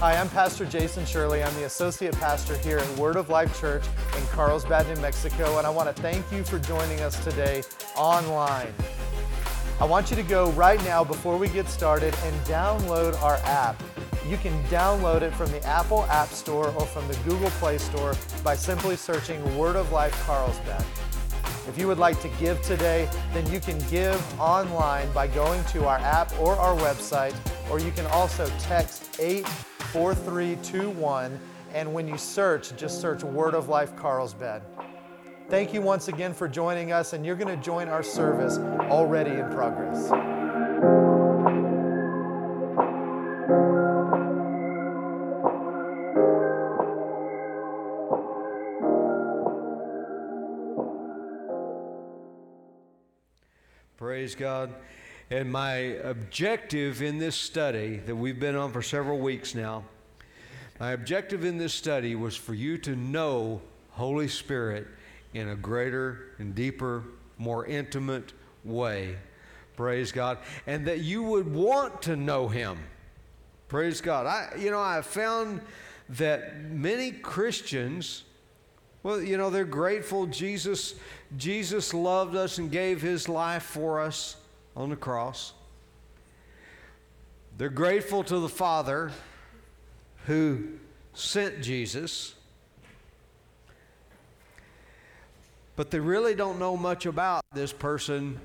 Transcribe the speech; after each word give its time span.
Hi, 0.00 0.16
I'm 0.16 0.30
Pastor 0.30 0.64
Jason 0.64 1.04
Shirley. 1.04 1.42
I'm 1.44 1.54
the 1.56 1.64
associate 1.64 2.14
pastor 2.14 2.56
here 2.56 2.78
at 2.78 2.88
Word 2.96 3.16
of 3.16 3.28
Life 3.28 3.60
Church 3.60 3.84
in 4.16 4.26
Carlsbad, 4.28 4.88
New 4.88 4.98
Mexico, 5.02 5.58
and 5.58 5.66
I 5.66 5.68
want 5.68 5.94
to 5.94 6.02
thank 6.02 6.32
you 6.32 6.42
for 6.42 6.58
joining 6.58 7.00
us 7.00 7.22
today 7.22 7.62
online. 7.96 8.72
I 9.78 9.84
want 9.84 10.08
you 10.08 10.16
to 10.16 10.22
go 10.22 10.52
right 10.52 10.82
now 10.84 11.04
before 11.04 11.36
we 11.36 11.50
get 11.50 11.68
started 11.68 12.14
and 12.24 12.34
download 12.46 13.20
our 13.20 13.36
app. 13.44 13.82
You 14.26 14.38
can 14.38 14.58
download 14.64 15.20
it 15.20 15.34
from 15.34 15.50
the 15.50 15.62
Apple 15.66 16.04
App 16.04 16.28
Store 16.28 16.68
or 16.68 16.86
from 16.86 17.06
the 17.06 17.16
Google 17.16 17.50
Play 17.50 17.76
Store 17.76 18.14
by 18.42 18.56
simply 18.56 18.96
searching 18.96 19.58
Word 19.58 19.76
of 19.76 19.92
Life 19.92 20.18
Carlsbad. 20.24 20.82
If 21.68 21.76
you 21.76 21.86
would 21.88 21.98
like 21.98 22.18
to 22.22 22.28
give 22.40 22.62
today, 22.62 23.06
then 23.34 23.46
you 23.52 23.60
can 23.60 23.78
give 23.90 24.40
online 24.40 25.12
by 25.12 25.26
going 25.26 25.62
to 25.64 25.86
our 25.86 25.98
app 25.98 26.32
or 26.40 26.56
our 26.56 26.74
website, 26.78 27.34
or 27.70 27.78
you 27.78 27.92
can 27.92 28.06
also 28.06 28.50
text 28.60 29.20
8 29.20 29.46
4321. 29.92 31.38
And 31.74 31.92
when 31.92 32.08
you 32.08 32.16
search, 32.16 32.76
just 32.76 33.00
search 33.00 33.22
Word 33.22 33.54
of 33.54 33.68
Life 33.68 33.96
Carlsbad. 33.96 34.62
Thank 35.48 35.74
you 35.74 35.82
once 35.82 36.08
again 36.08 36.32
for 36.32 36.46
joining 36.46 36.92
us, 36.92 37.12
and 37.12 37.26
you're 37.26 37.36
going 37.36 37.48
to 37.48 37.62
join 37.62 37.88
our 37.88 38.02
service 38.02 38.58
already 38.58 39.32
in 39.32 39.50
progress. 39.50 40.10
Praise 53.96 54.34
God. 54.34 54.72
And 55.32 55.52
my 55.52 55.74
objective 56.02 57.02
in 57.02 57.18
this 57.18 57.36
study 57.36 57.98
that 57.98 58.16
we've 58.16 58.40
been 58.40 58.56
on 58.56 58.72
for 58.72 58.82
several 58.82 59.20
weeks 59.20 59.54
now, 59.54 59.84
my 60.80 60.90
objective 60.90 61.44
in 61.44 61.56
this 61.56 61.72
study 61.72 62.16
was 62.16 62.34
for 62.34 62.52
you 62.52 62.78
to 62.78 62.96
know 62.96 63.60
Holy 63.90 64.26
Spirit 64.26 64.88
in 65.32 65.50
a 65.50 65.54
greater 65.54 66.32
and 66.38 66.52
deeper, 66.52 67.04
more 67.38 67.64
intimate 67.66 68.32
way. 68.64 69.18
Praise 69.76 70.10
God. 70.10 70.38
And 70.66 70.84
that 70.88 70.98
you 71.00 71.22
would 71.22 71.52
want 71.52 72.02
to 72.02 72.16
know 72.16 72.48
Him. 72.48 72.78
Praise 73.68 74.00
God. 74.00 74.26
I, 74.26 74.58
you 74.58 74.72
know, 74.72 74.80
I've 74.80 75.06
found 75.06 75.60
that 76.08 76.60
many 76.64 77.12
Christians, 77.12 78.24
well, 79.04 79.22
you 79.22 79.36
know, 79.36 79.48
they're 79.48 79.64
grateful 79.64 80.26
Jesus, 80.26 80.96
Jesus 81.36 81.94
loved 81.94 82.34
us 82.34 82.58
and 82.58 82.68
gave 82.68 83.00
His 83.00 83.28
life 83.28 83.62
for 83.62 84.00
us 84.00 84.34
on 84.76 84.90
the 84.90 84.96
cross. 84.96 85.52
They're 87.56 87.68
grateful 87.68 88.24
to 88.24 88.38
the 88.38 88.48
Father 88.48 89.12
who 90.26 90.68
sent 91.12 91.62
Jesus. 91.62 92.34
But 95.76 95.90
they 95.90 96.00
really 96.00 96.34
don't 96.34 96.58
know 96.58 96.76
much 96.76 97.06
about 97.06 97.42
this 97.52 97.72
person 97.72 98.40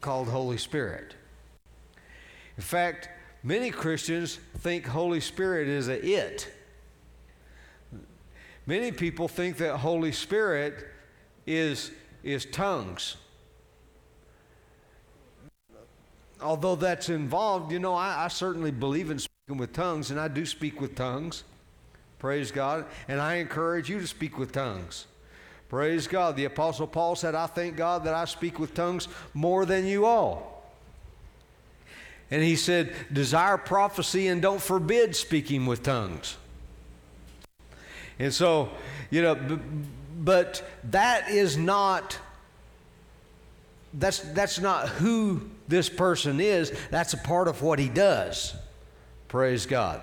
called 0.00 0.28
Holy 0.28 0.58
Spirit. 0.58 1.14
In 2.56 2.62
fact, 2.62 3.08
many 3.42 3.70
Christians 3.70 4.38
think 4.58 4.86
Holy 4.86 5.20
Spirit 5.20 5.68
is 5.68 5.88
a 5.88 6.04
it. 6.04 6.52
Many 8.66 8.92
people 8.92 9.28
think 9.28 9.56
that 9.58 9.78
Holy 9.78 10.12
Spirit 10.12 10.86
is, 11.46 11.90
is 12.22 12.44
tongues. 12.44 13.16
Although 16.42 16.74
that's 16.74 17.08
involved, 17.08 17.72
you 17.72 17.78
know, 17.78 17.94
I, 17.94 18.24
I, 18.24 18.28
certainly 18.28 18.70
believe 18.70 19.10
in 19.10 19.18
speaking 19.18 19.58
with 19.58 19.72
tongues, 19.72 20.10
and 20.10 20.20
I 20.20 20.28
do 20.28 20.44
speak 20.44 20.80
with 20.80 20.94
tongues. 20.94 21.44
Praise 22.18 22.50
God. 22.50 22.86
And 23.08 23.20
I 23.20 23.36
encourage 23.36 23.88
you 23.88 23.98
to 23.98 24.06
speak 24.06 24.38
with 24.38 24.52
tongues. 24.52 25.06
Praise 25.68 26.06
God. 26.06 26.36
The 26.36 26.44
Apostle 26.44 26.86
Paul 26.86 27.16
said, 27.16 27.34
I 27.34 27.46
thank 27.46 27.76
God 27.76 28.04
that 28.04 28.14
I 28.14 28.26
speak 28.26 28.58
with 28.58 28.74
tongues 28.74 29.08
more 29.34 29.64
than 29.64 29.86
you 29.86 30.04
all. 30.04 30.62
And 32.30 32.42
he 32.42 32.56
said, 32.56 32.94
desire 33.12 33.58
prophecy 33.58 34.28
and 34.28 34.40
don't 34.40 34.60
forbid 34.60 35.16
speaking 35.16 35.66
with 35.66 35.82
tongues. 35.82 36.36
And 38.18 38.32
so, 38.32 38.70
you 39.10 39.22
know, 39.22 39.34
b- 39.34 39.58
but 40.18 40.62
that 40.84 41.28
is 41.28 41.56
not 41.56 42.18
that's 43.94 44.20
that's 44.20 44.58
not 44.58 44.88
who 44.88 45.42
this 45.68 45.88
person 45.88 46.40
is, 46.40 46.72
that's 46.90 47.14
a 47.14 47.18
part 47.18 47.48
of 47.48 47.62
what 47.62 47.78
he 47.78 47.88
does. 47.88 48.54
Praise 49.28 49.66
God. 49.66 50.02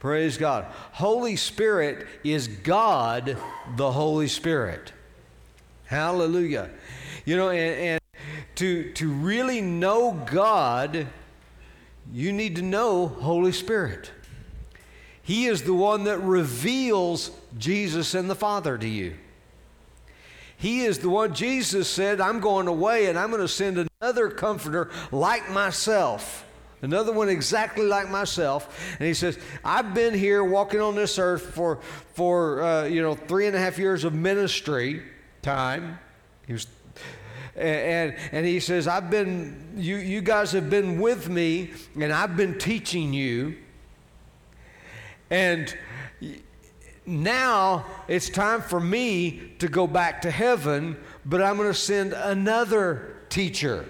Praise 0.00 0.36
God. 0.36 0.66
Holy 0.92 1.34
Spirit 1.36 2.06
is 2.22 2.46
God, 2.46 3.36
the 3.76 3.90
Holy 3.90 4.28
Spirit. 4.28 4.92
Hallelujah. 5.86 6.70
You 7.24 7.36
know, 7.36 7.50
and, 7.50 7.74
and 7.80 8.00
to, 8.56 8.92
to 8.92 9.08
really 9.08 9.60
know 9.60 10.12
God, 10.30 11.06
you 12.12 12.32
need 12.32 12.56
to 12.56 12.62
know 12.62 13.08
Holy 13.08 13.52
Spirit. 13.52 14.10
He 15.22 15.46
is 15.46 15.62
the 15.62 15.74
one 15.74 16.04
that 16.04 16.18
reveals 16.18 17.30
Jesus 17.58 18.14
and 18.14 18.30
the 18.30 18.34
Father 18.34 18.78
to 18.78 18.88
you. 18.88 19.14
He 20.58 20.80
is 20.80 20.98
the 20.98 21.08
one, 21.08 21.34
Jesus 21.34 21.88
said, 21.88 22.20
I'm 22.20 22.40
going 22.40 22.66
away 22.66 23.06
and 23.06 23.16
I'm 23.16 23.30
going 23.30 23.40
to 23.40 23.48
send 23.48 23.88
another 24.00 24.28
comforter 24.28 24.90
like 25.12 25.48
myself. 25.50 26.44
Another 26.82 27.12
one 27.12 27.28
exactly 27.28 27.86
like 27.86 28.10
myself. 28.10 28.96
And 28.98 29.06
he 29.06 29.14
says, 29.14 29.38
I've 29.64 29.94
been 29.94 30.14
here 30.14 30.42
walking 30.42 30.80
on 30.80 30.96
this 30.96 31.18
earth 31.18 31.54
for, 31.54 31.78
for 32.14 32.62
uh, 32.62 32.84
you 32.84 33.02
know, 33.02 33.14
three 33.14 33.46
and 33.46 33.54
a 33.54 33.60
half 33.60 33.78
years 33.78 34.02
of 34.02 34.14
ministry 34.14 35.02
time. 35.42 35.98
He 36.46 36.52
was 36.52 36.66
and, 37.58 38.14
and 38.30 38.46
he 38.46 38.60
says, 38.60 38.86
I've 38.86 39.10
been, 39.10 39.74
you, 39.76 39.96
you 39.96 40.20
guys 40.20 40.52
have 40.52 40.70
been 40.70 41.00
with 41.00 41.28
me, 41.28 41.72
and 42.00 42.12
I've 42.12 42.36
been 42.36 42.56
teaching 42.56 43.12
you. 43.12 43.56
And 45.30 45.76
now 47.08 47.86
it's 48.06 48.28
time 48.28 48.60
for 48.60 48.78
me 48.78 49.52
to 49.58 49.68
go 49.68 49.86
back 49.86 50.22
to 50.22 50.30
heaven, 50.30 50.96
but 51.24 51.42
I'm 51.42 51.56
going 51.56 51.68
to 51.68 51.74
send 51.74 52.12
another 52.12 53.16
teacher. 53.30 53.86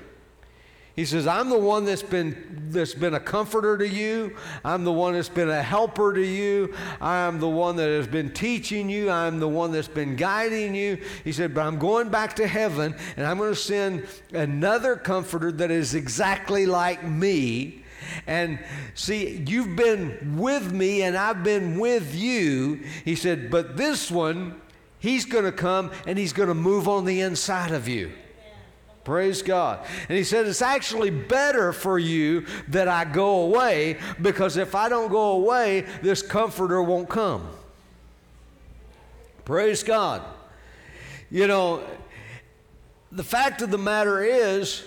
He 0.98 1.04
says, 1.04 1.28
I'm 1.28 1.48
the 1.48 1.58
one 1.58 1.84
that's 1.84 2.02
been, 2.02 2.66
that's 2.70 2.92
been 2.92 3.14
a 3.14 3.20
comforter 3.20 3.78
to 3.78 3.88
you. 3.88 4.36
I'm 4.64 4.82
the 4.82 4.92
one 4.92 5.14
that's 5.14 5.28
been 5.28 5.48
a 5.48 5.62
helper 5.62 6.12
to 6.12 6.24
you. 6.24 6.74
I'm 7.00 7.38
the 7.38 7.48
one 7.48 7.76
that 7.76 7.88
has 7.88 8.08
been 8.08 8.32
teaching 8.32 8.90
you. 8.90 9.08
I'm 9.08 9.38
the 9.38 9.46
one 9.46 9.70
that's 9.70 9.86
been 9.86 10.16
guiding 10.16 10.74
you. 10.74 10.98
He 11.22 11.30
said, 11.30 11.54
But 11.54 11.66
I'm 11.66 11.78
going 11.78 12.08
back 12.08 12.34
to 12.36 12.48
heaven 12.48 12.96
and 13.16 13.26
I'm 13.26 13.38
going 13.38 13.52
to 13.52 13.56
send 13.56 14.08
another 14.32 14.96
comforter 14.96 15.52
that 15.52 15.70
is 15.70 15.94
exactly 15.94 16.66
like 16.66 17.04
me. 17.04 17.84
And 18.26 18.58
see, 18.94 19.42
you've 19.46 19.76
been 19.76 20.36
with 20.36 20.72
me 20.72 21.02
and 21.02 21.16
I've 21.16 21.42
been 21.42 21.78
with 21.78 22.14
you. 22.14 22.82
He 23.04 23.14
said, 23.14 23.50
but 23.50 23.76
this 23.76 24.10
one, 24.10 24.60
he's 24.98 25.24
going 25.24 25.44
to 25.44 25.52
come 25.52 25.90
and 26.06 26.18
he's 26.18 26.32
going 26.32 26.48
to 26.48 26.54
move 26.54 26.88
on 26.88 27.04
the 27.04 27.20
inside 27.20 27.72
of 27.72 27.88
you. 27.88 28.12
Praise 29.08 29.40
God. 29.40 29.86
And 30.10 30.18
he 30.18 30.22
said, 30.22 30.46
It's 30.46 30.60
actually 30.60 31.08
better 31.08 31.72
for 31.72 31.98
you 31.98 32.44
that 32.68 32.88
I 32.88 33.06
go 33.06 33.40
away 33.40 33.96
because 34.20 34.58
if 34.58 34.74
I 34.74 34.90
don't 34.90 35.08
go 35.08 35.32
away, 35.32 35.86
this 36.02 36.20
comforter 36.20 36.82
won't 36.82 37.08
come. 37.08 37.48
Praise 39.46 39.82
God. 39.82 40.22
You 41.30 41.46
know, 41.46 41.82
the 43.10 43.24
fact 43.24 43.62
of 43.62 43.70
the 43.70 43.78
matter 43.78 44.22
is, 44.22 44.84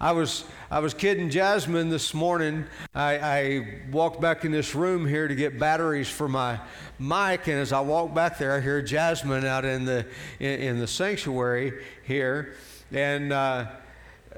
I 0.00 0.12
was 0.12 0.44
I 0.72 0.78
was 0.78 0.94
kidding 0.94 1.28
Jasmine 1.28 1.90
this 1.90 2.14
morning. 2.14 2.64
I, 2.94 3.18
I, 3.18 3.68
walked 3.90 4.22
back 4.22 4.46
in 4.46 4.52
this 4.52 4.74
room 4.74 5.06
here 5.06 5.28
to 5.28 5.34
get 5.34 5.58
batteries 5.58 6.08
for 6.08 6.28
my 6.28 6.58
mic, 6.98 7.46
and 7.46 7.58
as 7.58 7.74
I 7.74 7.80
walk 7.80 8.14
back 8.14 8.38
there, 8.38 8.56
I 8.56 8.60
hear 8.62 8.80
Jasmine 8.80 9.44
out 9.44 9.66
in 9.66 9.84
the 9.84 10.06
in, 10.40 10.60
in 10.60 10.78
the 10.78 10.86
sanctuary 10.86 11.84
here, 12.04 12.54
and. 12.90 13.34
Uh, 13.34 13.66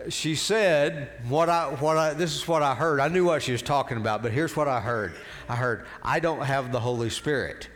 she 0.08 0.34
said 0.34 1.08
what 1.28 1.48
I 1.48 1.68
what 1.68 1.96
I 1.96 2.14
this 2.14 2.34
is 2.34 2.48
what 2.48 2.64
I 2.64 2.74
heard. 2.74 2.98
I 2.98 3.06
knew 3.06 3.24
what 3.24 3.44
she 3.44 3.52
was 3.52 3.62
talking 3.62 3.96
about, 3.96 4.24
but 4.24 4.32
here's 4.32 4.56
what 4.56 4.66
I 4.66 4.80
heard. 4.80 5.14
I 5.48 5.54
heard 5.54 5.86
I 6.02 6.18
don't 6.18 6.42
have 6.42 6.72
the 6.72 6.80
Holy 6.80 7.10
Spirit. 7.10 7.68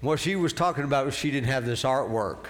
What 0.00 0.20
she 0.20 0.36
was 0.36 0.52
talking 0.52 0.84
about 0.84 1.04
was 1.04 1.16
she 1.16 1.32
didn't 1.32 1.48
have 1.48 1.66
this 1.66 1.82
artwork 1.82 2.46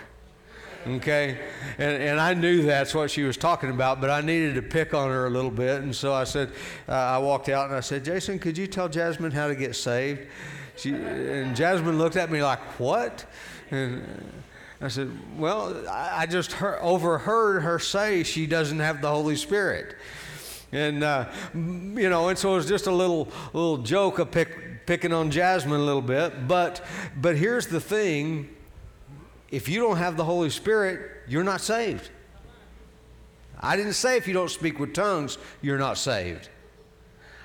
okay? 0.86 1.38
And, 1.78 2.02
and 2.02 2.20
I 2.20 2.34
knew 2.34 2.62
that's 2.62 2.94
what 2.94 3.10
she 3.10 3.22
was 3.22 3.36
talking 3.36 3.70
about, 3.70 4.00
but 4.00 4.10
I 4.10 4.20
needed 4.20 4.54
to 4.54 4.62
pick 4.62 4.94
on 4.94 5.08
her 5.08 5.26
a 5.26 5.30
little 5.30 5.50
bit. 5.50 5.82
And 5.82 5.94
so 5.94 6.12
I 6.14 6.24
said, 6.24 6.52
uh, 6.88 6.92
I 6.92 7.18
walked 7.18 7.48
out 7.48 7.66
and 7.66 7.76
I 7.76 7.80
said, 7.80 8.04
Jason, 8.04 8.38
could 8.38 8.56
you 8.56 8.66
tell 8.66 8.88
Jasmine 8.88 9.32
how 9.32 9.48
to 9.48 9.54
get 9.54 9.76
saved? 9.76 10.26
She, 10.76 10.90
and 10.92 11.56
Jasmine 11.56 11.98
looked 11.98 12.16
at 12.16 12.30
me 12.30 12.42
like, 12.42 12.60
what? 12.78 13.26
And 13.70 14.04
I 14.80 14.88
said, 14.88 15.10
well, 15.36 15.84
I 15.90 16.26
just 16.26 16.52
heard, 16.52 16.78
overheard 16.80 17.62
her 17.62 17.78
say 17.78 18.22
she 18.22 18.46
doesn't 18.46 18.78
have 18.78 19.02
the 19.02 19.10
Holy 19.10 19.36
Spirit. 19.36 19.96
And, 20.70 21.02
uh, 21.02 21.30
you 21.54 22.08
know, 22.08 22.28
and 22.28 22.38
so 22.38 22.52
it 22.52 22.56
was 22.56 22.68
just 22.68 22.86
a 22.86 22.92
little, 22.92 23.28
little 23.52 23.78
joke 23.78 24.18
of 24.18 24.30
pick, 24.30 24.86
picking 24.86 25.12
on 25.12 25.30
Jasmine 25.30 25.80
a 25.80 25.82
little 25.82 26.02
bit. 26.02 26.46
But, 26.46 26.84
but 27.16 27.36
here's 27.36 27.66
the 27.66 27.80
thing 27.80 28.50
if 29.50 29.68
you 29.68 29.80
don't 29.80 29.96
have 29.96 30.16
the 30.16 30.24
Holy 30.24 30.50
Spirit, 30.50 31.22
you're 31.26 31.44
not 31.44 31.60
saved. 31.60 32.10
I 33.60 33.76
didn't 33.76 33.94
say 33.94 34.16
if 34.16 34.28
you 34.28 34.34
don't 34.34 34.50
speak 34.50 34.78
with 34.78 34.94
tongues, 34.94 35.38
you're 35.62 35.78
not 35.78 35.98
saved. 35.98 36.48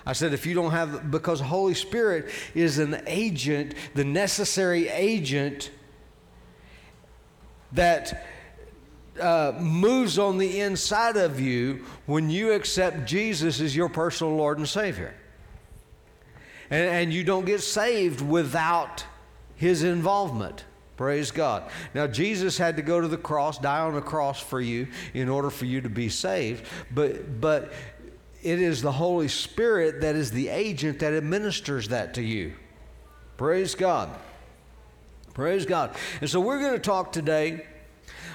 I 0.06 0.14
said 0.14 0.34
if 0.34 0.46
you 0.46 0.54
don't 0.54 0.72
have, 0.72 1.10
because 1.10 1.40
the 1.40 1.46
Holy 1.46 1.74
Spirit 1.74 2.30
is 2.54 2.78
an 2.78 3.02
agent, 3.08 3.74
the 3.94 4.04
necessary 4.04 4.90
agent 4.90 5.72
that 7.72 8.28
uh, 9.20 9.54
moves 9.60 10.20
on 10.20 10.38
the 10.38 10.60
inside 10.60 11.18
of 11.18 11.40
you 11.40 11.86
when 12.06 12.30
you 12.30 12.52
accept 12.52 13.06
Jesus 13.06 13.62
as 13.62 13.76
your 13.76 13.90
personal 13.90 14.36
Lord 14.36 14.58
and 14.58 14.68
Savior. 14.68 15.14
And, 16.70 16.90
and 16.90 17.14
you 17.14 17.24
don't 17.24 17.46
get 17.46 17.62
saved 17.62 18.22
without 18.22 19.06
His 19.56 19.84
involvement. 19.84 20.66
Praise 20.96 21.32
God. 21.32 21.70
Now, 21.94 22.06
Jesus 22.06 22.58
had 22.58 22.76
to 22.76 22.84
go 22.84 23.02
to 23.02 23.08
the 23.08 23.18
cross, 23.18 23.58
die 23.58 23.80
on 23.80 23.96
the 23.96 24.02
cross 24.02 24.40
for 24.40 24.62
you 24.62 24.88
in 25.14 25.28
order 25.28 25.50
for 25.50 25.66
you 25.66 25.82
to 25.82 25.90
be 25.90 26.08
saved. 26.08 26.68
But, 26.92 27.42
but 27.42 27.74
it 28.44 28.62
is 28.62 28.82
the 28.82 28.92
Holy 28.92 29.28
Spirit 29.28 30.02
that 30.02 30.16
is 30.16 30.32
the 30.32 30.50
agent 30.50 31.00
that 31.00 31.14
administers 31.14 31.88
that 31.88 32.14
to 32.16 32.22
you. 32.22 32.54
Praise 33.38 33.74
God. 33.74 34.10
Praise 35.34 35.66
God. 35.66 35.96
And 36.22 36.30
so 36.30 36.40
we're 36.40 36.60
going 36.60 36.74
to 36.74 36.80
talk 36.80 37.12
today 37.12 37.66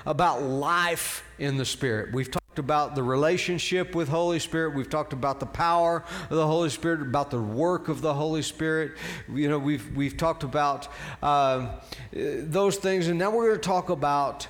about 0.04 0.42
life 0.42 1.24
in 1.38 1.56
the 1.58 1.64
Spirit. 1.64 2.12
We've 2.12 2.28
talked 2.28 2.37
about 2.58 2.94
the 2.94 3.02
relationship 3.02 3.94
with 3.94 4.08
Holy 4.08 4.38
Spirit. 4.38 4.74
We've 4.74 4.90
talked 4.90 5.12
about 5.12 5.40
the 5.40 5.46
power 5.46 6.04
of 6.30 6.36
the 6.36 6.46
Holy 6.46 6.70
Spirit, 6.70 7.00
about 7.00 7.30
the 7.30 7.40
work 7.40 7.88
of 7.88 8.00
the 8.00 8.14
Holy 8.14 8.42
Spirit. 8.42 8.92
You 9.32 9.48
know, 9.48 9.58
we've 9.58 9.96
we've 9.96 10.16
talked 10.16 10.42
about 10.42 10.88
uh, 11.22 11.76
those 12.12 12.76
things, 12.76 13.08
and 13.08 13.18
now 13.18 13.30
we're 13.30 13.48
going 13.48 13.60
to 13.60 13.68
talk 13.68 13.90
about 13.90 14.48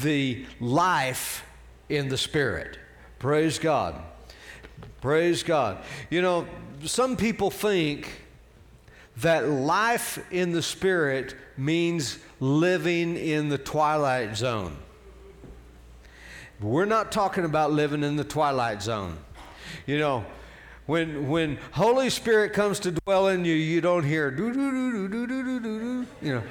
the 0.00 0.46
life 0.60 1.44
in 1.88 2.08
the 2.08 2.16
Spirit. 2.16 2.78
Praise 3.18 3.58
God. 3.58 4.00
Praise 5.00 5.42
God. 5.42 5.78
You 6.10 6.22
know, 6.22 6.46
some 6.84 7.16
people 7.16 7.50
think 7.50 8.22
that 9.18 9.48
life 9.48 10.18
in 10.30 10.52
the 10.52 10.62
Spirit 10.62 11.34
means 11.56 12.18
living 12.40 13.16
in 13.16 13.48
the 13.48 13.58
twilight 13.58 14.36
zone. 14.36 14.76
We're 16.60 16.84
not 16.84 17.12
talking 17.12 17.44
about 17.44 17.72
living 17.72 18.02
in 18.02 18.16
the 18.16 18.24
twilight 18.24 18.82
zone. 18.82 19.18
You 19.86 19.98
know, 19.98 20.24
when 20.86 21.28
when 21.28 21.58
Holy 21.72 22.10
Spirit 22.10 22.52
comes 22.52 22.78
to 22.80 22.92
dwell 22.92 23.28
in 23.28 23.44
you, 23.44 23.54
you 23.54 23.80
don't 23.80 24.04
hear 24.04 24.30
do 24.30 24.52
do 24.52 24.70
do 24.70 25.08
do 25.08 25.26
do 25.26 25.26
do 25.26 25.60
do 25.60 25.80
do. 25.80 26.06
You 26.22 26.34
know. 26.34 26.42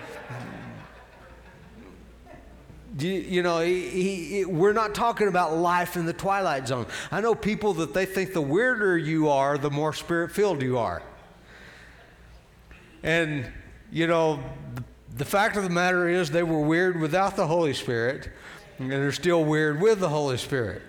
You, 2.99 3.09
you 3.09 3.41
know, 3.41 3.59
he, 3.59 3.89
he, 3.89 4.45
we're 4.45 4.73
not 4.73 4.93
talking 4.93 5.27
about 5.27 5.57
life 5.57 5.95
in 5.95 6.05
the 6.05 6.13
twilight 6.13 6.67
zone. 6.67 6.85
I 7.11 7.21
know 7.21 7.33
people 7.33 7.73
that 7.75 7.91
they 7.91 8.05
think 8.05 8.33
the 8.33 8.41
weirder 8.41 8.99
you 8.99 9.29
are, 9.29 9.57
the 9.57 9.71
more 9.71 9.93
spirit 9.93 10.31
filled 10.31 10.61
you 10.61 10.77
are. 10.77 11.01
And, 13.01 13.51
you 13.91 14.05
know, 14.05 14.39
the 15.17 15.25
fact 15.25 15.57
of 15.57 15.63
the 15.63 15.71
matter 15.71 16.07
is 16.07 16.29
they 16.29 16.43
were 16.43 16.61
weird 16.61 17.01
without 17.01 17.35
the 17.35 17.47
Holy 17.47 17.73
Spirit, 17.73 18.29
and 18.79 18.91
they're 18.91 19.11
still 19.11 19.43
weird 19.43 19.81
with 19.81 19.99
the 19.99 20.09
Holy 20.09 20.37
Spirit. 20.37 20.81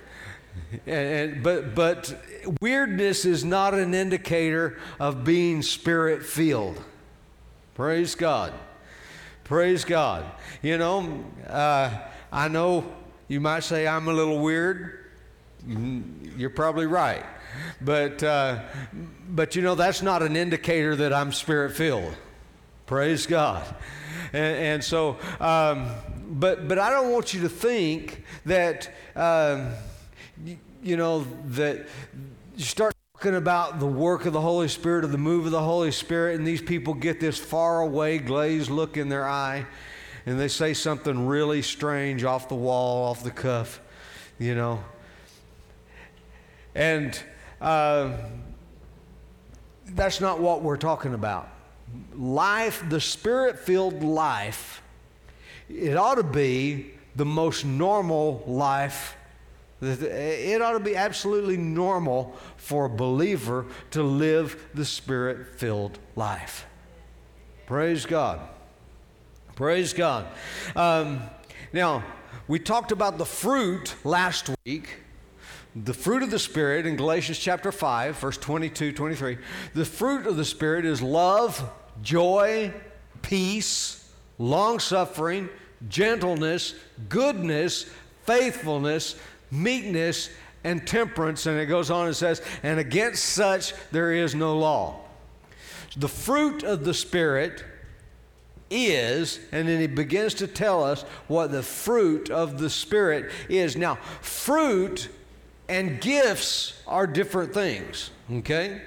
And, 0.86 1.32
and, 1.32 1.42
but, 1.42 1.74
but 1.74 2.14
weirdness 2.60 3.24
is 3.24 3.44
not 3.44 3.74
an 3.74 3.94
indicator 3.94 4.78
of 4.98 5.24
being 5.24 5.62
spirit 5.62 6.24
filled. 6.24 6.82
Praise 7.74 8.14
God. 8.14 8.52
Praise 9.44 9.84
God. 9.84 10.24
You 10.62 10.78
know, 10.78 11.24
uh, 11.48 11.90
I 12.32 12.48
know 12.48 12.86
you 13.28 13.40
might 13.40 13.64
say 13.64 13.86
I'm 13.86 14.08
a 14.08 14.12
little 14.12 14.38
weird. 14.38 15.06
Mm, 15.66 16.38
you're 16.38 16.50
probably 16.50 16.86
right. 16.86 17.24
But, 17.80 18.22
uh, 18.22 18.60
but 19.28 19.56
you 19.56 19.62
know, 19.62 19.74
that's 19.74 20.02
not 20.02 20.22
an 20.22 20.36
indicator 20.36 20.96
that 20.96 21.12
I'm 21.12 21.32
spirit 21.32 21.76
filled. 21.76 22.14
Praise 22.86 23.26
God. 23.26 23.62
And, 24.32 24.56
and 24.56 24.84
so, 24.84 25.18
um, 25.40 25.90
but, 26.28 26.68
but 26.68 26.78
I 26.78 26.90
don't 26.90 27.10
want 27.10 27.34
you 27.34 27.42
to 27.42 27.48
think 27.48 28.24
that, 28.46 28.90
um, 29.14 29.72
you, 30.44 30.58
you 30.82 30.96
know, 30.96 31.26
that 31.48 31.86
you 32.56 32.64
start 32.64 32.94
talking 33.16 33.36
about 33.36 33.78
the 33.80 33.86
work 33.86 34.26
of 34.26 34.32
the 34.32 34.40
Holy 34.40 34.68
Spirit 34.68 35.04
or 35.04 35.08
the 35.08 35.18
move 35.18 35.46
of 35.46 35.52
the 35.52 35.62
Holy 35.62 35.90
Spirit, 35.90 36.36
and 36.36 36.46
these 36.46 36.60
people 36.60 36.94
get 36.94 37.20
this 37.20 37.38
far 37.38 37.80
away, 37.80 38.18
glazed 38.18 38.70
look 38.70 38.96
in 38.96 39.08
their 39.08 39.28
eye, 39.28 39.64
and 40.26 40.38
they 40.38 40.48
say 40.48 40.74
something 40.74 41.26
really 41.26 41.62
strange 41.62 42.24
off 42.24 42.48
the 42.48 42.54
wall, 42.54 43.08
off 43.08 43.22
the 43.22 43.30
cuff, 43.30 43.80
you 44.38 44.54
know. 44.54 44.82
And 46.74 47.18
uh, 47.60 48.12
that's 49.86 50.20
not 50.20 50.40
what 50.40 50.62
we're 50.62 50.76
talking 50.76 51.14
about. 51.14 51.48
Life, 52.16 52.84
the 52.88 53.00
spirit 53.00 53.58
filled 53.58 54.02
life, 54.02 54.82
it 55.68 55.96
ought 55.96 56.16
to 56.16 56.22
be 56.22 56.90
the 57.16 57.24
most 57.24 57.64
normal 57.64 58.42
life. 58.46 59.16
It 59.80 60.62
ought 60.62 60.72
to 60.72 60.80
be 60.80 60.96
absolutely 60.96 61.56
normal 61.56 62.36
for 62.56 62.86
a 62.86 62.88
believer 62.88 63.66
to 63.90 64.02
live 64.02 64.68
the 64.72 64.84
spirit 64.84 65.58
filled 65.58 65.98
life. 66.16 66.66
Praise 67.66 68.06
God. 68.06 68.40
Praise 69.56 69.92
God. 69.92 70.26
Um, 70.74 71.22
now, 71.72 72.04
we 72.48 72.58
talked 72.58 72.92
about 72.92 73.18
the 73.18 73.26
fruit 73.26 73.94
last 74.04 74.50
week 74.64 74.88
the 75.76 75.94
fruit 75.94 76.22
of 76.22 76.30
the 76.30 76.38
Spirit 76.38 76.86
in 76.86 76.94
Galatians 76.94 77.38
chapter 77.38 77.72
5, 77.72 78.16
verse 78.18 78.38
22, 78.38 78.92
23. 78.92 79.38
The 79.74 79.84
fruit 79.84 80.26
of 80.26 80.36
the 80.36 80.44
Spirit 80.44 80.84
is 80.84 81.02
love, 81.02 81.68
joy, 82.02 82.72
peace, 83.22 84.12
long 84.38 84.78
suffering, 84.78 85.48
gentleness, 85.88 86.74
goodness, 87.08 87.86
faithfulness, 88.24 89.16
meekness, 89.50 90.30
and 90.64 90.86
temperance. 90.86 91.46
And 91.46 91.58
it 91.58 91.66
goes 91.66 91.90
on 91.90 92.06
and 92.06 92.16
says, 92.16 92.42
and 92.62 92.80
against 92.80 93.24
such 93.24 93.74
there 93.90 94.12
is 94.12 94.34
no 94.34 94.58
law. 94.58 95.00
The 95.96 96.08
fruit 96.08 96.64
of 96.64 96.84
the 96.84 96.94
Spirit 96.94 97.64
is, 98.70 99.38
and 99.52 99.68
then 99.68 99.80
he 99.80 99.86
begins 99.86 100.34
to 100.34 100.46
tell 100.46 100.82
us 100.82 101.02
what 101.28 101.52
the 101.52 101.62
fruit 101.62 102.30
of 102.30 102.58
the 102.58 102.70
Spirit 102.70 103.30
is. 103.48 103.76
Now, 103.76 103.96
fruit 104.20 105.08
and 105.68 106.00
gifts 106.00 106.82
are 106.86 107.06
different 107.06 107.54
things, 107.54 108.10
okay? 108.32 108.82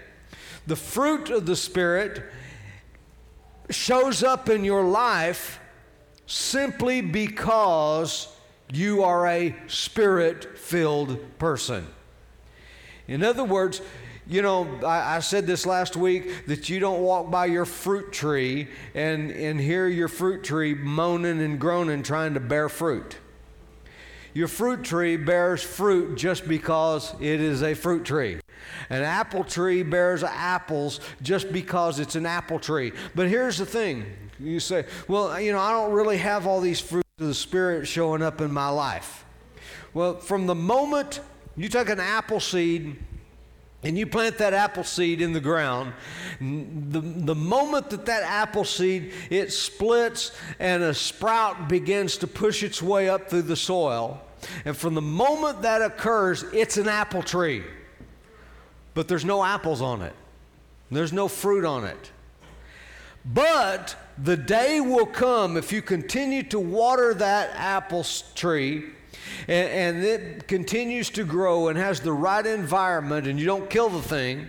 The 0.66 0.76
fruit 0.76 1.30
of 1.30 1.46
the 1.46 1.56
Spirit 1.56 2.24
shows 3.70 4.24
up 4.24 4.50
in 4.50 4.64
your 4.64 4.84
life 4.84 5.60
simply 6.26 7.02
because 7.02 8.28
you 8.72 9.04
are 9.04 9.28
a 9.28 9.56
spirit 9.68 10.58
filled 10.58 11.18
person. 11.40 11.88
In 13.08 13.24
other 13.24 13.44
words, 13.44 13.82
you 14.30 14.42
know, 14.42 14.68
I, 14.86 15.16
I, 15.16 15.20
said 15.20 15.48
this 15.48 15.66
last 15.66 15.96
week 15.96 16.48
that 16.48 16.68
you 16.68 16.82
don't 16.82 17.02
walk 17.02 17.32
by 17.32 17.46
your 17.46 17.64
fruit 17.64 18.12
tree 18.12 18.68
and, 18.94 19.32
and 19.32 19.58
hear 19.58 19.88
your 19.88 20.10
fruit 20.10 20.44
tree 20.44 20.74
moaning 20.74 21.42
and 21.42 21.58
groaning 21.58 22.04
trying 22.04 22.34
to 22.34 22.42
bear 22.42 22.68
fruit. 22.68 23.18
Your 24.34 24.50
fruit 24.50 24.84
tree 24.84 25.16
bears 25.16 25.64
fruit 25.64 26.18
just 26.18 26.46
because 26.46 27.14
it 27.22 27.40
is 27.40 27.64
a 27.64 27.74
fruit 27.74 28.04
tree. 28.04 28.40
An 28.90 29.04
apple 29.04 29.44
tree 29.44 29.84
bears 29.84 30.24
apples 30.24 31.00
just 31.22 31.52
because 31.52 32.00
it's 32.00 32.16
an 32.16 32.26
apple 32.26 32.60
tree. 32.60 32.92
But 33.16 33.28
here's 33.28 33.58
the 33.58 33.66
thing 33.66 34.06
you 34.40 34.60
say, 34.60 34.86
well, 35.08 35.40
you 35.40 35.52
know, 35.52 35.60
I 35.60 35.72
don't 35.72 35.92
really 35.92 36.18
have 36.18 36.46
all 36.46 36.62
these 36.62 36.80
fruits 36.80 37.10
of 37.20 37.28
the 37.28 37.34
Spirit 37.34 37.88
showing 37.88 38.22
up 38.22 38.40
in 38.40 38.52
my 38.52 38.70
life. 38.70 39.26
Well, 39.94 40.20
from 40.20 40.46
the 40.46 40.56
moment 40.56 41.22
you 41.56 41.70
take 41.70 41.90
an 41.90 42.00
apple 42.00 42.40
seed 42.40 42.98
and 43.84 43.98
you 43.98 44.06
plant 44.06 44.38
that 44.40 44.54
apple 44.54 44.84
seed 44.84 45.22
in 45.22 45.34
the 45.34 45.40
ground 45.40 45.94
the, 46.42 47.00
the 47.00 47.36
moment 47.36 47.92
that 47.92 48.08
that 48.08 48.24
apple 48.24 48.64
seed 48.64 49.14
it 49.30 49.52
splits 49.52 50.32
and 50.60 50.82
a 50.82 50.94
sprout 50.94 51.70
begins 51.70 52.18
to 52.18 52.28
push 52.28 52.64
its 52.64 52.82
way 52.82 53.08
up 53.08 53.30
through 53.30 53.44
the 53.44 53.56
soil 53.56 54.22
and 54.66 54.76
from 54.76 54.94
the 54.94 55.02
moment 55.02 55.62
that 55.64 55.82
occurs, 55.82 56.44
it's 56.54 56.78
an 56.78 56.88
apple 56.88 57.24
tree. 57.24 57.64
But 58.98 59.08
there's 59.08 59.24
no 59.24 59.44
apples 59.44 59.80
on 59.80 60.02
it, 60.02 60.16
there's 60.90 61.14
no 61.14 61.28
fruit 61.28 61.64
on 61.66 61.84
it. 61.84 62.12
But 63.24 63.96
the 64.18 64.36
day 64.36 64.82
will 64.82 65.06
come 65.06 65.56
if 65.56 65.72
you 65.72 65.84
continue 65.84 66.42
to 66.50 66.60
water 66.60 67.14
that 67.14 67.52
apple 67.54 68.04
tree 68.34 68.86
and, 69.48 69.98
and 70.00 70.04
it 70.04 70.48
continues 70.48 71.12
to 71.12 71.26
grow 71.26 71.68
and 71.68 71.78
has 71.78 72.00
the 72.00 72.12
right 72.12 72.44
environment, 72.44 73.28
and 73.28 73.40
you 73.40 73.46
don't 73.46 73.70
kill 73.70 73.90
the 73.90 74.02
thing, 74.02 74.48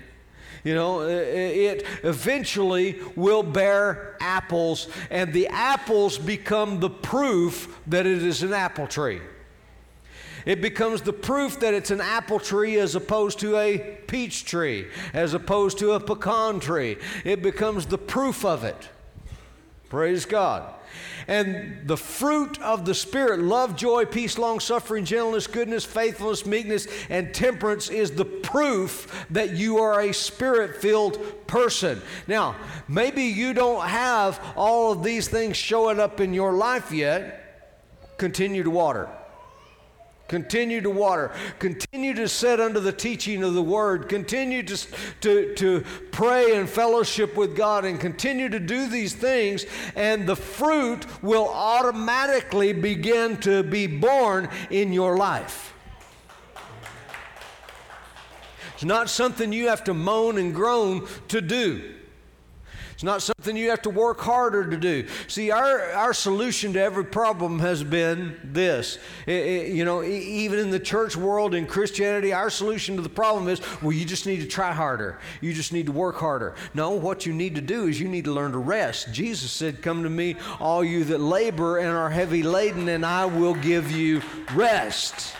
you 0.64 0.74
know, 0.74 1.02
it 1.02 1.84
eventually 2.02 3.00
will 3.16 3.42
bear 3.42 4.16
apples, 4.18 4.88
and 5.10 5.30
the 5.34 5.48
apples 5.48 6.16
become 6.16 6.80
the 6.80 6.88
proof 6.88 7.78
that 7.86 8.06
it 8.06 8.22
is 8.22 8.42
an 8.42 8.54
apple 8.54 8.86
tree. 8.86 9.20
It 10.48 10.62
becomes 10.62 11.02
the 11.02 11.12
proof 11.12 11.60
that 11.60 11.74
it's 11.74 11.90
an 11.90 12.00
apple 12.00 12.40
tree 12.40 12.78
as 12.78 12.94
opposed 12.94 13.38
to 13.40 13.58
a 13.58 13.76
peach 14.06 14.46
tree, 14.46 14.86
as 15.12 15.34
opposed 15.34 15.78
to 15.80 15.92
a 15.92 16.00
pecan 16.00 16.58
tree. 16.58 16.96
It 17.22 17.42
becomes 17.42 17.84
the 17.84 17.98
proof 17.98 18.46
of 18.46 18.64
it. 18.64 18.88
Praise 19.90 20.24
God. 20.24 20.72
And 21.26 21.86
the 21.86 21.98
fruit 21.98 22.58
of 22.62 22.86
the 22.86 22.94
Spirit 22.94 23.40
love, 23.40 23.76
joy, 23.76 24.06
peace, 24.06 24.38
long 24.38 24.58
suffering, 24.58 25.04
gentleness, 25.04 25.46
goodness, 25.46 25.84
faithfulness, 25.84 26.46
meekness, 26.46 26.88
and 27.10 27.34
temperance 27.34 27.90
is 27.90 28.12
the 28.12 28.24
proof 28.24 29.26
that 29.28 29.50
you 29.50 29.76
are 29.76 30.00
a 30.00 30.14
spirit 30.14 30.80
filled 30.80 31.46
person. 31.46 32.00
Now, 32.26 32.56
maybe 32.88 33.24
you 33.24 33.52
don't 33.52 33.86
have 33.86 34.40
all 34.56 34.92
of 34.92 35.02
these 35.02 35.28
things 35.28 35.58
showing 35.58 36.00
up 36.00 36.22
in 36.22 36.32
your 36.32 36.54
life 36.54 36.90
yet. 36.90 38.16
Continue 38.16 38.62
to 38.62 38.70
water. 38.70 39.10
Continue 40.28 40.82
to 40.82 40.90
water. 40.90 41.32
Continue 41.58 42.12
to 42.14 42.28
sit 42.28 42.60
under 42.60 42.80
the 42.80 42.92
teaching 42.92 43.42
of 43.42 43.54
the 43.54 43.62
word. 43.62 44.10
Continue 44.10 44.62
to, 44.62 44.76
to, 45.22 45.54
to 45.54 45.84
pray 46.12 46.54
and 46.54 46.68
fellowship 46.68 47.34
with 47.34 47.56
God 47.56 47.86
and 47.86 47.98
continue 47.98 48.50
to 48.50 48.60
do 48.60 48.88
these 48.88 49.14
things, 49.14 49.64
and 49.96 50.28
the 50.28 50.36
fruit 50.36 51.06
will 51.22 51.48
automatically 51.48 52.74
begin 52.74 53.38
to 53.38 53.62
be 53.62 53.86
born 53.86 54.50
in 54.70 54.92
your 54.92 55.16
life. 55.16 55.72
It's 58.74 58.84
not 58.84 59.08
something 59.08 59.52
you 59.52 59.68
have 59.68 59.82
to 59.84 59.94
moan 59.94 60.36
and 60.36 60.54
groan 60.54 61.08
to 61.28 61.40
do. 61.40 61.94
It's 62.98 63.04
not 63.04 63.22
something 63.22 63.56
you 63.56 63.70
have 63.70 63.82
to 63.82 63.90
work 63.90 64.18
harder 64.18 64.68
to 64.68 64.76
do. 64.76 65.06
See, 65.28 65.52
our, 65.52 65.82
our 65.92 66.12
solution 66.12 66.72
to 66.72 66.80
every 66.80 67.04
problem 67.04 67.60
has 67.60 67.84
been 67.84 68.36
this. 68.42 68.98
It, 69.24 69.34
it, 69.34 69.68
you 69.68 69.84
know, 69.84 70.02
even 70.02 70.58
in 70.58 70.70
the 70.70 70.80
church 70.80 71.16
world, 71.16 71.54
in 71.54 71.68
Christianity, 71.68 72.32
our 72.32 72.50
solution 72.50 72.96
to 72.96 73.02
the 73.02 73.08
problem 73.08 73.46
is 73.46 73.60
well, 73.82 73.92
you 73.92 74.04
just 74.04 74.26
need 74.26 74.40
to 74.40 74.48
try 74.48 74.72
harder. 74.72 75.20
You 75.40 75.54
just 75.54 75.72
need 75.72 75.86
to 75.86 75.92
work 75.92 76.16
harder. 76.16 76.56
No, 76.74 76.90
what 76.90 77.24
you 77.24 77.32
need 77.32 77.54
to 77.54 77.60
do 77.60 77.86
is 77.86 78.00
you 78.00 78.08
need 78.08 78.24
to 78.24 78.32
learn 78.32 78.50
to 78.50 78.58
rest. 78.58 79.12
Jesus 79.12 79.52
said, 79.52 79.80
Come 79.80 80.02
to 80.02 80.10
me, 80.10 80.34
all 80.58 80.82
you 80.82 81.04
that 81.04 81.20
labor 81.20 81.78
and 81.78 81.90
are 81.90 82.10
heavy 82.10 82.42
laden, 82.42 82.88
and 82.88 83.06
I 83.06 83.26
will 83.26 83.54
give 83.54 83.92
you 83.92 84.22
rest. 84.56 85.36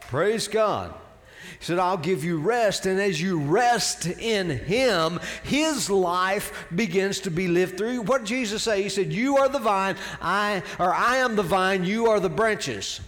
Praise 0.00 0.48
God. 0.48 0.92
He 1.58 1.64
said, 1.64 1.78
I'll 1.78 1.96
give 1.96 2.24
you 2.24 2.38
rest. 2.38 2.86
And 2.86 3.00
as 3.00 3.20
you 3.20 3.38
rest 3.40 4.06
in 4.06 4.50
Him, 4.50 5.20
His 5.42 5.88
life 5.88 6.66
begins 6.74 7.20
to 7.20 7.30
be 7.30 7.48
lived 7.48 7.78
through. 7.78 8.02
What 8.02 8.18
did 8.18 8.28
Jesus 8.28 8.62
say? 8.62 8.82
He 8.82 8.88
said, 8.88 9.12
You 9.12 9.38
are 9.38 9.48
the 9.48 9.58
vine, 9.58 9.96
I, 10.20 10.62
or 10.78 10.92
I 10.92 11.16
am 11.16 11.36
the 11.36 11.42
vine, 11.42 11.84
you 11.84 12.06
are 12.06 12.20
the 12.20 12.28
branches. 12.28 13.00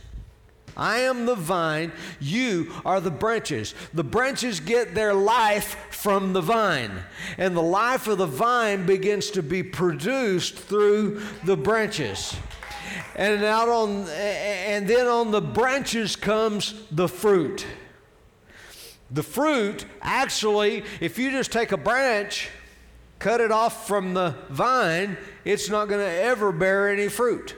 I 0.79 1.01
am 1.01 1.27
the 1.27 1.35
vine, 1.35 1.91
you 2.21 2.73
are 2.85 3.01
the 3.01 3.11
branches. 3.11 3.75
The 3.93 4.05
branches 4.05 4.61
get 4.61 4.95
their 4.95 5.13
life 5.13 5.77
from 5.91 6.33
the 6.33 6.41
vine, 6.41 6.93
and 7.37 7.57
the 7.57 7.63
life 7.63 8.07
of 8.07 8.19
the 8.19 8.27
vine 8.27 8.87
begins 8.87 9.33
to 9.33 9.43
be 9.43 9.65
produced 9.65 10.55
through 10.55 11.21
the 11.45 11.57
branches. 11.57 12.37
And 13.17 13.43
out 13.43 13.69
on 13.69 14.09
and 14.09 14.87
then 14.87 15.09
on 15.09 15.33
the 15.33 15.41
branches 15.41 16.15
comes 16.15 16.75
the 16.93 17.09
fruit. 17.09 17.67
The 19.11 19.23
fruit, 19.23 19.87
actually, 20.03 20.85
if 21.01 21.19
you 21.19 21.31
just 21.31 21.51
take 21.51 21.73
a 21.73 21.77
branch, 21.77 22.51
cut 23.19 23.41
it 23.41 23.51
off 23.51 23.87
from 23.87 24.15
the 24.15 24.35
vine, 24.51 25.17
it's 25.45 25.71
not 25.71 25.89
going 25.89 26.05
to 26.05 26.23
ever 26.23 26.53
bear 26.53 26.93
any 26.93 27.09
fruit. 27.09 27.57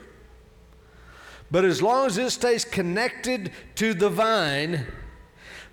But 1.51 1.65
as 1.65 1.81
long 1.81 2.07
as 2.07 2.17
it 2.17 2.29
stays 2.29 2.63
connected 2.63 3.51
to 3.75 3.93
the 3.93 4.09
vine, 4.09 4.85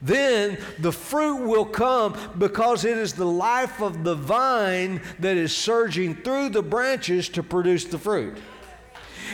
then 0.03 0.59
the 0.79 0.93
fruit 0.93 1.47
will 1.47 1.65
come 1.65 2.17
because 2.37 2.85
it 2.85 2.99
is 2.99 3.13
the 3.13 3.25
life 3.25 3.81
of 3.81 4.03
the 4.03 4.17
vine 4.17 5.01
that 5.21 5.37
is 5.37 5.57
surging 5.57 6.17
through 6.17 6.51
the 6.51 6.63
branches 6.63 7.29
to 7.31 7.43
produce 7.43 7.85
the 7.85 7.99
fruit. 7.99 8.37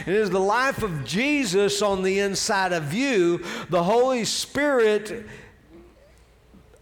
It 0.06 0.14
is 0.14 0.28
the 0.28 0.40
life 0.40 0.82
of 0.82 1.04
Jesus 1.04 1.80
on 1.80 2.02
the 2.02 2.18
inside 2.18 2.72
of 2.72 2.92
you. 2.92 3.44
The 3.70 3.82
Holy 3.82 4.24
Spirit 4.24 5.26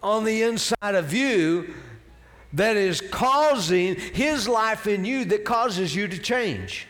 on 0.02 0.24
the 0.24 0.42
inside 0.42 0.94
of 0.94 1.12
you 1.12 1.74
that 2.52 2.76
is 2.76 3.00
causing 3.00 3.96
His 3.96 4.48
life 4.48 4.86
in 4.86 5.04
you 5.04 5.24
that 5.26 5.44
causes 5.44 5.94
you 5.94 6.08
to 6.08 6.18
change. 6.18 6.86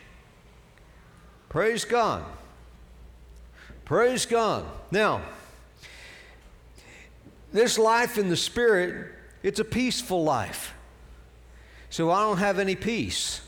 Praise 1.49 1.85
God. 1.85 2.23
Praise 3.85 4.25
God. 4.25 4.65
Now, 4.91 5.21
this 7.51 7.77
life 7.77 8.17
in 8.17 8.29
the 8.29 8.37
Spirit, 8.37 9.11
it's 9.43 9.59
a 9.59 9.65
peaceful 9.65 10.23
life. 10.23 10.73
So 11.89 12.09
I 12.09 12.21
don't 12.21 12.39
have 12.39 12.57
any 12.57 12.75
peace. 12.75 13.41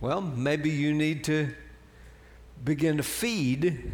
Well, 0.00 0.20
maybe 0.20 0.70
you 0.70 0.92
need 0.92 1.24
to 1.24 1.54
begin 2.64 2.96
to 2.96 3.02
feed, 3.02 3.92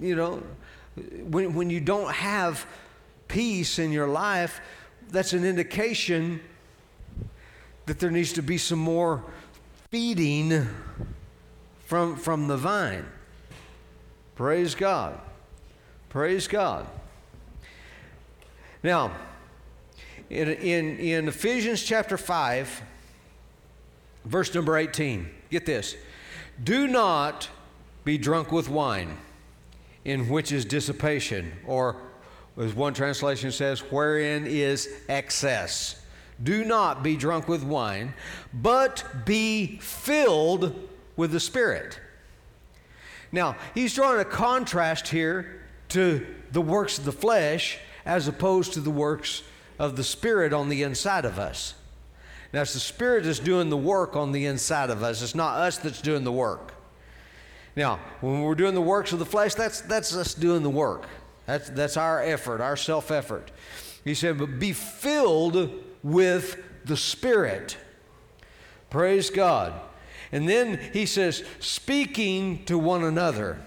you 0.00 0.14
know, 0.14 0.42
when, 0.96 1.54
when 1.54 1.70
you 1.70 1.80
don't 1.80 2.12
have 2.12 2.66
peace 3.28 3.78
in 3.78 3.92
your 3.92 4.08
life, 4.08 4.60
that's 5.10 5.32
an 5.32 5.44
indication 5.44 6.40
that 7.86 7.98
there 7.98 8.10
needs 8.10 8.32
to 8.34 8.42
be 8.42 8.58
some 8.58 8.78
more 8.78 9.24
feeding 9.90 10.66
from, 11.86 12.16
from 12.16 12.48
the 12.48 12.56
vine. 12.56 13.06
Praise 14.34 14.74
God. 14.74 15.18
Praise 16.08 16.46
God. 16.46 16.86
Now, 18.82 19.12
in, 20.30 20.48
in, 20.48 20.98
in 20.98 21.28
Ephesians 21.28 21.82
chapter 21.82 22.16
5, 22.16 22.82
verse 24.24 24.54
number 24.54 24.76
18, 24.76 25.28
get 25.50 25.66
this. 25.66 25.96
Do 26.62 26.86
not 26.86 27.48
be 28.04 28.18
drunk 28.18 28.52
with 28.52 28.68
wine 28.68 29.16
in 30.04 30.28
which 30.28 30.52
is 30.52 30.64
dissipation, 30.64 31.52
or 31.66 31.96
as 32.58 32.74
one 32.74 32.94
translation 32.94 33.50
says, 33.50 33.80
wherein 33.80 34.46
is 34.46 34.88
excess. 35.08 36.02
Do 36.42 36.64
not 36.64 37.02
be 37.02 37.16
drunk 37.16 37.48
with 37.48 37.62
wine, 37.62 38.14
but 38.52 39.04
be 39.24 39.78
filled 39.80 40.88
with 41.16 41.30
the 41.30 41.40
Spirit. 41.40 42.00
Now, 43.30 43.56
he's 43.74 43.94
drawing 43.94 44.20
a 44.20 44.24
contrast 44.24 45.08
here 45.08 45.62
to 45.90 46.26
the 46.50 46.60
works 46.60 46.98
of 46.98 47.04
the 47.04 47.12
flesh 47.12 47.78
as 48.04 48.28
opposed 48.28 48.74
to 48.74 48.80
the 48.80 48.90
works 48.90 49.42
of 49.78 49.96
the 49.96 50.04
Spirit 50.04 50.52
on 50.52 50.68
the 50.68 50.82
inside 50.82 51.24
of 51.24 51.38
us. 51.38 51.74
Now, 52.52 52.62
it's 52.62 52.74
the 52.74 52.80
Spirit 52.80 53.24
that's 53.24 53.38
doing 53.38 53.70
the 53.70 53.76
work 53.76 54.16
on 54.16 54.32
the 54.32 54.46
inside 54.46 54.90
of 54.90 55.02
us, 55.02 55.22
it's 55.22 55.34
not 55.34 55.58
us 55.58 55.78
that's 55.78 56.02
doing 56.02 56.24
the 56.24 56.32
work. 56.32 56.74
Now, 57.74 58.00
when 58.20 58.42
we're 58.42 58.54
doing 58.54 58.74
the 58.74 58.82
works 58.82 59.12
of 59.12 59.18
the 59.18 59.26
flesh, 59.26 59.54
that's, 59.54 59.80
that's 59.82 60.14
us 60.14 60.34
doing 60.34 60.62
the 60.62 60.70
work. 60.70 61.06
That's, 61.46 61.70
that's 61.70 61.96
our 61.96 62.22
effort, 62.22 62.60
our 62.60 62.76
self 62.76 63.10
effort. 63.10 63.50
He 64.04 64.14
said, 64.14 64.38
but 64.38 64.58
be 64.58 64.72
filled 64.72 65.70
with 66.02 66.58
the 66.84 66.96
Spirit. 66.96 67.76
Praise 68.90 69.30
God. 69.30 69.72
And 70.32 70.48
then 70.48 70.80
he 70.92 71.06
says, 71.06 71.44
speaking 71.60 72.64
to 72.64 72.78
one 72.78 73.04
another 73.04 73.62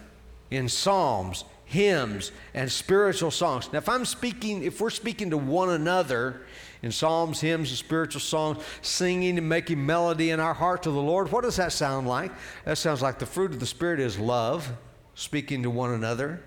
in 0.52 0.68
psalms, 0.68 1.46
hymns, 1.66 2.32
and 2.54 2.72
spiritual 2.72 3.32
songs. 3.32 3.72
Now, 3.72 3.80
if 3.80 3.90
I'm 3.90 4.06
speaking, 4.06 4.64
if 4.64 4.82
we're 4.82 4.90
speaking 4.90 5.30
to 5.32 5.38
one 5.38 5.70
another, 5.70 6.42
in 6.86 6.92
psalms, 6.92 7.42
hymns, 7.42 7.72
and 7.72 7.78
spiritual 7.80 8.22
songs, 8.22 8.64
singing 8.84 9.40
and 9.40 9.50
making 9.50 9.84
melody 9.84 10.30
in 10.30 10.40
our 10.40 10.54
heart 10.54 10.84
to 10.84 10.92
the 10.92 11.02
Lord. 11.02 11.32
What 11.32 11.44
does 11.44 11.56
that 11.56 11.72
sound 11.72 12.08
like? 12.08 12.32
That 12.64 12.78
sounds 12.78 13.02
like 13.02 13.18
the 13.18 13.26
fruit 13.26 13.52
of 13.52 13.60
the 13.60 13.66
Spirit 13.66 14.00
is 14.00 14.20
love, 14.20 14.72
speaking 15.16 15.64
to 15.64 15.72
one 15.72 15.94
another. 15.94 16.44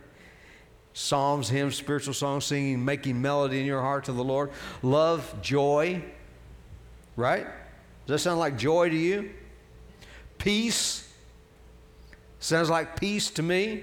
Psalms, 0.93 1.49
hymns, 1.49 1.75
spiritual 1.75 2.15
songs, 2.15 2.45
singing, 2.45 2.85
making 2.85 3.21
melody 3.21 3.59
in 3.59 3.67
your 3.67 3.81
heart 3.81 4.05
to 4.05 4.13
the 4.13 4.23
Lord. 4.23 4.53
Love, 4.81 5.43
joy, 5.43 6.05
right? 7.17 7.45
Does 8.07 8.15
that 8.15 8.19
sound 8.21 8.39
like 8.39 8.57
joy 8.57 8.89
to 8.91 8.97
you? 8.97 9.31
Peace. 10.39 11.13
Sounds 12.39 12.71
like 12.71 13.01
peace 13.01 13.29
to 13.31 13.43
me. 13.43 13.83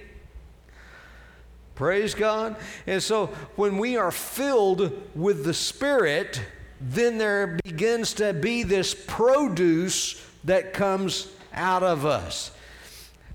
Praise 1.75 2.15
God. 2.15 2.55
And 2.87 3.03
so 3.03 3.27
when 3.55 3.77
we 3.77 3.97
are 3.97 4.11
filled 4.11 4.91
with 5.13 5.43
the 5.43 5.53
Spirit, 5.53 6.41
then 6.79 7.17
there 7.17 7.59
begins 7.63 8.13
to 8.15 8.33
be 8.33 8.63
this 8.63 8.93
produce 8.93 10.21
that 10.45 10.73
comes 10.73 11.27
out 11.53 11.83
of 11.83 12.05
us. 12.05 12.51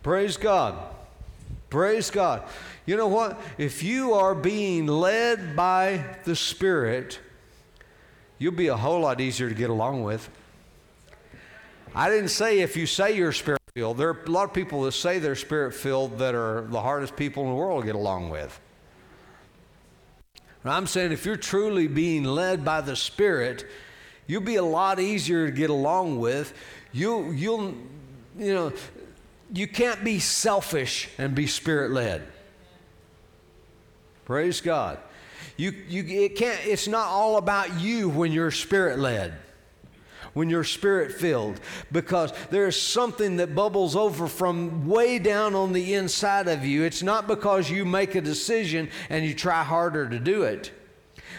Praise 0.03 0.39
God. 0.39 0.75
Praise 1.69 2.11
God. 2.11 2.43
You 2.87 2.97
know 2.97 3.09
what? 3.09 3.39
If 3.59 3.83
you 3.83 4.15
are 4.15 4.35
being 4.35 4.87
led 4.87 5.55
by 5.55 6.05
the 6.25 6.35
Spirit, 6.35 7.21
you'll 8.39 8.53
be 8.53 8.69
a 8.69 8.77
whole 8.77 9.01
lot 9.01 9.21
easier 9.21 9.49
to 9.49 9.55
get 9.55 9.69
along 9.71 10.03
with. 10.03 10.29
I 11.95 12.09
didn't 12.09 12.29
say 12.29 12.61
if 12.61 12.77
you 12.77 12.87
say 12.87 13.17
you're 13.17 13.33
spirit 13.33 13.60
filled. 13.75 13.99
There 13.99 14.09
are 14.09 14.19
a 14.27 14.31
lot 14.31 14.45
of 14.45 14.53
people 14.53 14.83
that 14.83 14.93
say 14.93 15.19
they're 15.19 15.37
spirit 15.37 15.75
filled 15.75 16.19
that 16.19 16.35
are 16.35 16.63
the 16.63 16.81
hardest 16.81 17.17
people 17.17 17.45
in 17.45 17.51
the 17.51 17.55
world 17.55 17.83
to 17.83 17.87
get 17.87 17.95
along 17.95 18.31
with. 18.31 18.59
I'm 20.65 20.87
saying 20.87 21.13
if 21.13 21.25
you're 21.25 21.37
truly 21.37 21.87
being 21.87 22.25
led 22.25 22.65
by 22.65 22.83
the 22.83 22.95
Spirit, 22.95 23.65
you'll 24.27 24.43
be 24.43 24.57
a 24.57 24.63
lot 24.63 25.01
easier 25.01 25.47
to 25.47 25.53
get 25.53 25.71
along 25.71 26.21
with. 26.21 26.53
You, 26.93 27.31
you'll, 27.31 27.75
you 28.37 28.53
know, 28.53 28.73
you 29.55 29.67
can't 29.67 30.05
be 30.05 30.19
selfish 30.19 31.09
and 31.17 31.35
be 31.35 31.47
spirit 31.47 31.93
led. 31.93 32.27
Praise 34.27 34.61
God. 34.61 34.99
You, 35.57 35.73
you, 35.89 36.05
it 36.25 36.37
can't, 36.37 36.61
it's 36.67 36.89
not 36.89 37.07
all 37.07 37.39
about 37.39 37.81
you 37.81 38.11
when 38.11 38.31
you're 38.31 38.51
spirit 38.51 38.99
led 38.99 39.35
when 40.35 40.51
you're 40.51 40.65
spirit 40.65 41.13
filled 41.13 41.61
because 41.93 42.33
there's 42.51 42.81
something 42.81 43.37
that 43.37 43.55
bubbles 43.55 43.97
over 43.97 44.27
from 44.27 44.87
way 44.87 45.19
down 45.19 45.55
on 45.55 45.73
the 45.73 45.95
inside 45.95 46.49
of 46.49 46.65
you. 46.65 46.85
It's 46.85 47.03
not 47.03 47.27
because 47.27 47.71
you 47.71 47.85
make 47.85 48.15
a 48.15 48.21
decision 48.21 48.91
and 49.09 49.25
you 49.25 49.35
try 49.35 49.63
harder 49.63 50.09
to 50.09 50.19
do 50.19 50.43
it, 50.43 50.73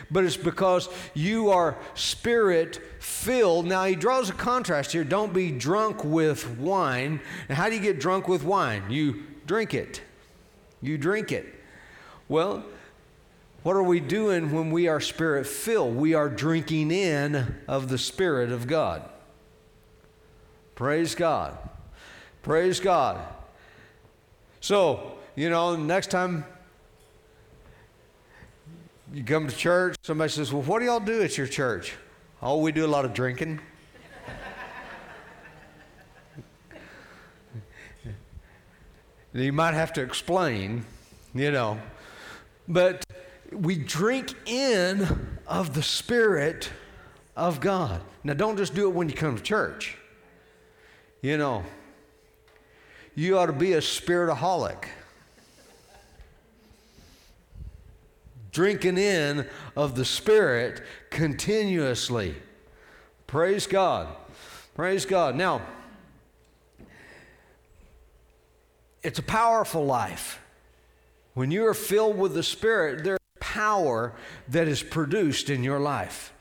but 0.09 0.23
it's 0.23 0.37
because 0.37 0.89
you 1.13 1.49
are 1.49 1.77
spirit 1.95 2.81
filled. 2.99 3.65
Now, 3.65 3.85
he 3.85 3.95
draws 3.95 4.29
a 4.29 4.33
contrast 4.33 4.91
here. 4.91 5.03
Don't 5.03 5.33
be 5.33 5.51
drunk 5.51 6.03
with 6.03 6.57
wine. 6.57 7.21
How 7.49 7.69
do 7.69 7.75
you 7.75 7.81
get 7.81 7.99
drunk 7.99 8.27
with 8.27 8.43
wine? 8.43 8.83
You 8.89 9.23
drink 9.45 9.73
it. 9.73 10.01
You 10.81 10.97
drink 10.97 11.31
it. 11.31 11.45
Well, 12.27 12.65
what 13.63 13.75
are 13.75 13.83
we 13.83 13.99
doing 13.99 14.51
when 14.51 14.71
we 14.71 14.87
are 14.87 14.99
spirit 14.99 15.45
filled? 15.45 15.95
We 15.95 16.15
are 16.15 16.29
drinking 16.29 16.89
in 16.91 17.55
of 17.67 17.89
the 17.89 17.97
Spirit 17.99 18.51
of 18.51 18.67
God. 18.67 19.07
Praise 20.73 21.13
God. 21.13 21.57
Praise 22.41 22.79
God. 22.79 23.19
So, 24.61 25.17
you 25.35 25.51
know, 25.51 25.75
next 25.75 26.09
time 26.09 26.43
you 29.13 29.23
come 29.23 29.47
to 29.47 29.55
church, 29.55 29.95
somebody 30.01 30.31
says, 30.31 30.51
Well, 30.51 30.63
what 30.63 30.79
do 30.79 30.85
y'all 30.85 30.99
do 30.99 31.21
at 31.21 31.37
your 31.37 31.45
church? 31.45 31.93
Oh, 32.41 32.57
we 32.57 32.71
do 32.71 32.83
a 32.83 32.87
lot 32.87 33.05
of 33.05 33.13
drinking. 33.13 33.59
you 39.33 39.53
might 39.53 39.75
have 39.75 39.93
to 39.93 40.01
explain, 40.01 40.83
you 41.35 41.51
know. 41.51 41.79
But 42.67 43.05
we 43.51 43.75
drink 43.75 44.33
in 44.45 45.37
of 45.47 45.73
the 45.73 45.83
Spirit 45.83 46.71
of 47.35 47.59
God. 47.59 48.01
Now, 48.23 48.33
don't 48.33 48.57
just 48.57 48.73
do 48.73 48.87
it 48.87 48.93
when 48.93 49.09
you 49.09 49.15
come 49.15 49.35
to 49.35 49.43
church. 49.43 49.97
You 51.21 51.37
know, 51.37 51.63
you 53.15 53.37
ought 53.37 53.47
to 53.47 53.53
be 53.53 53.73
a 53.73 53.81
spiritaholic. 53.81 54.85
Drinking 58.51 58.97
in 58.97 59.47
of 59.75 59.95
the 59.95 60.05
Spirit 60.05 60.81
continuously. 61.09 62.35
Praise 63.27 63.67
God. 63.67 64.09
Praise 64.75 65.05
God. 65.05 65.35
Now, 65.35 65.61
it's 69.03 69.19
a 69.19 69.23
powerful 69.23 69.85
life. 69.85 70.41
When 71.33 71.49
you 71.49 71.65
are 71.65 71.73
filled 71.73 72.17
with 72.17 72.33
the 72.33 72.43
Spirit, 72.43 73.03
there 73.05 73.17
power 73.53 74.13
that 74.47 74.67
is 74.67 74.81
produced 74.81 75.49
in 75.49 75.63
your 75.63 75.79
life. 75.79 76.33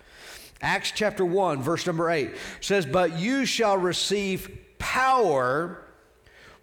Acts 0.63 0.93
chapter 0.95 1.25
1, 1.25 1.61
verse 1.63 1.87
number 1.87 2.09
8 2.09 2.31
says, 2.61 2.87
But 2.87 3.19
you 3.19 3.45
shall 3.47 3.77
receive 3.77 4.59
power 4.79 5.83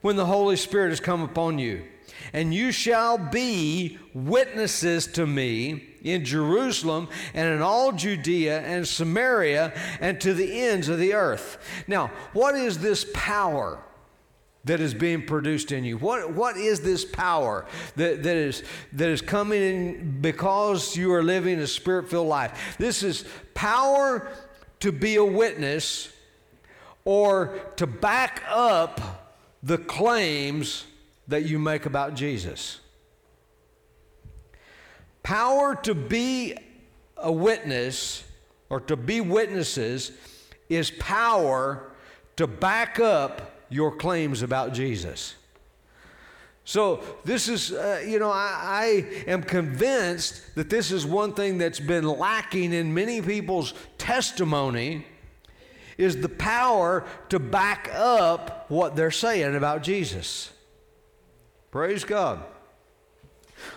when 0.02 0.16
the 0.16 0.26
Holy 0.26 0.56
Spirit 0.56 0.90
has 0.90 1.00
come 1.02 1.22
upon 1.22 1.60
you, 1.60 1.84
and 2.32 2.54
you 2.54 2.72
shall 2.72 3.18
be 3.18 3.98
witnesses 4.14 5.08
to 5.08 5.26
me 5.28 5.84
in 6.04 6.24
Jerusalem 6.24 7.10
and 7.34 7.54
in 7.54 7.62
all 7.62 7.92
Judea 7.92 8.62
and 8.62 8.88
Samaria 8.88 9.74
and 10.00 10.22
to 10.22 10.34
the 10.34 10.62
ends 10.62 10.88
of 10.88 10.98
the 10.98 11.14
earth. 11.14 11.58
Now, 11.88 12.12
what 12.32 12.56
is 12.56 12.78
this 12.78 13.06
power? 13.14 13.84
That 14.68 14.80
is 14.80 14.94
being 14.94 15.26
produced 15.26 15.72
in 15.72 15.84
you? 15.84 15.98
What, 15.98 16.32
what 16.34 16.58
is 16.58 16.82
this 16.82 17.04
power 17.04 17.66
that, 17.96 18.24
that, 18.24 18.36
is, 18.36 18.64
that 18.94 19.10
is 19.10 19.22
coming 19.22 19.62
in 19.62 20.22
because 20.22 20.96
you 20.96 21.14
are 21.14 21.24
living 21.24 21.60
a 21.60 21.68
spirit 21.68 22.10
filled 22.10 22.28
life? 22.28 22.76
This 22.78 23.04
is 23.04 23.26
power 23.54 24.30
to 24.80 24.92
be 24.92 25.16
a 25.16 25.26
witness 25.26 26.14
or 27.06 27.60
to 27.78 27.88
back 27.88 28.44
up 28.50 29.34
the 29.64 29.78
claims 29.78 30.86
that 31.28 31.44
you 31.44 31.60
make 31.60 31.86
about 31.86 32.14
Jesus. 32.14 32.80
Power 35.24 35.76
to 35.76 35.94
be 35.94 36.56
a 37.18 37.32
witness 37.32 38.24
or 38.70 38.80
to 38.82 38.96
be 38.96 39.22
witnesses 39.22 40.12
is 40.70 40.92
power 40.92 41.92
to 42.36 42.48
back 42.48 43.00
up 43.00 43.57
your 43.70 43.96
claims 43.96 44.42
about 44.42 44.74
Jesus. 44.74 45.36
So, 46.64 47.02
this 47.24 47.48
is, 47.48 47.72
uh, 47.72 48.04
you 48.06 48.20
know, 48.20 48.30
I, 48.30 49.06
I, 49.26 49.30
am 49.30 49.42
convinced 49.42 50.56
that 50.56 50.70
this 50.70 50.92
is 50.92 51.06
one 51.06 51.34
thing 51.34 51.58
that's 51.58 51.80
been 51.80 52.06
lacking 52.06 52.74
in 52.74 52.94
many 52.94 53.22
people's 53.22 53.74
testimony 53.98 55.06
is 55.98 56.18
the 56.18 56.28
power 56.28 57.06
to 57.30 57.40
back 57.40 57.90
up 57.94 58.66
what 58.70 58.98
they're 58.98 59.12
saying 59.12 59.56
about 59.56 59.82
Jesus. 59.82 60.52
Praise 61.72 62.04
God. 62.04 62.44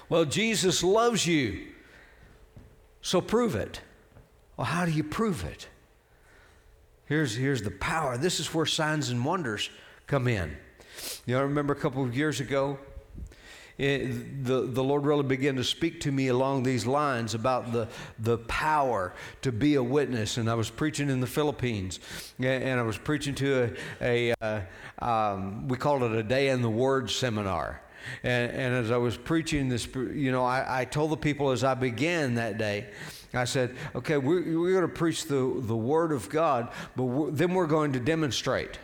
Well, 0.09 0.25
Jesus 0.25 0.83
loves 0.83 1.27
you, 1.27 1.69
so 3.03 3.21
prove 3.21 3.55
it. 3.55 3.81
Well, 4.57 4.67
how 4.67 4.85
do 4.85 4.91
you 4.91 5.05
prove 5.05 5.45
it? 5.45 5.69
Here's, 7.11 7.35
here's 7.35 7.61
the 7.61 7.73
power. 7.73 8.17
This 8.17 8.39
is 8.39 8.55
where 8.55 8.65
signs 8.65 9.09
and 9.09 9.25
wonders 9.25 9.69
come 10.07 10.29
in. 10.29 10.57
You 11.27 11.35
know, 11.35 11.41
I 11.41 11.43
remember 11.43 11.73
a 11.73 11.77
couple 11.77 12.05
of 12.05 12.17
years 12.17 12.39
ago, 12.39 12.79
it, 13.79 14.45
the, 14.45 14.61
the 14.61 14.85
Lord 14.85 15.05
really 15.05 15.25
began 15.25 15.57
to 15.57 15.65
speak 15.65 16.03
to 16.03 16.13
me 16.13 16.29
along 16.29 16.63
these 16.63 16.87
lines 16.87 17.35
about 17.35 17.73
the, 17.73 17.89
the 18.21 18.39
power 18.39 19.13
to 19.43 19.51
be 19.51 19.75
a 19.75 19.83
witness. 19.83 20.37
And 20.37 20.49
I 20.49 20.55
was 20.55 20.71
preaching 20.71 21.11
in 21.11 21.19
the 21.19 21.27
Philippines, 21.27 21.99
and 22.39 22.79
I 22.79 22.83
was 22.85 22.97
preaching 22.97 23.35
to 23.35 23.75
a, 24.01 24.33
a 24.33 24.35
uh, 24.41 25.05
um, 25.05 25.67
we 25.67 25.77
called 25.77 26.05
it 26.05 26.13
a 26.13 26.23
Day 26.23 26.51
in 26.51 26.63
the 26.63 26.71
Word 26.71 27.11
seminar. 27.11 27.83
And, 28.23 28.53
and 28.53 28.75
as 28.77 28.93
I 28.93 28.99
was 28.99 29.17
preaching 29.17 29.69
this, 29.69 29.89
you 29.97 30.31
know, 30.31 30.45
I, 30.45 30.83
I 30.83 30.85
told 30.85 31.11
the 31.11 31.17
people 31.17 31.51
as 31.51 31.65
I 31.65 31.75
began 31.75 32.37
that 32.37 32.57
day, 32.57 32.87
I 33.33 33.45
said, 33.45 33.77
okay, 33.95 34.17
we're, 34.17 34.61
we're 34.61 34.73
going 34.73 34.83
to 34.83 34.89
preach 34.89 35.27
the, 35.27 35.55
the 35.59 35.77
Word 35.77 36.11
of 36.11 36.29
God, 36.29 36.69
but 36.97 37.05
we're, 37.05 37.31
then 37.31 37.55
we're 37.55 37.69
going 37.69 37.93
to 37.93 38.01
demonstrate. 38.01 38.79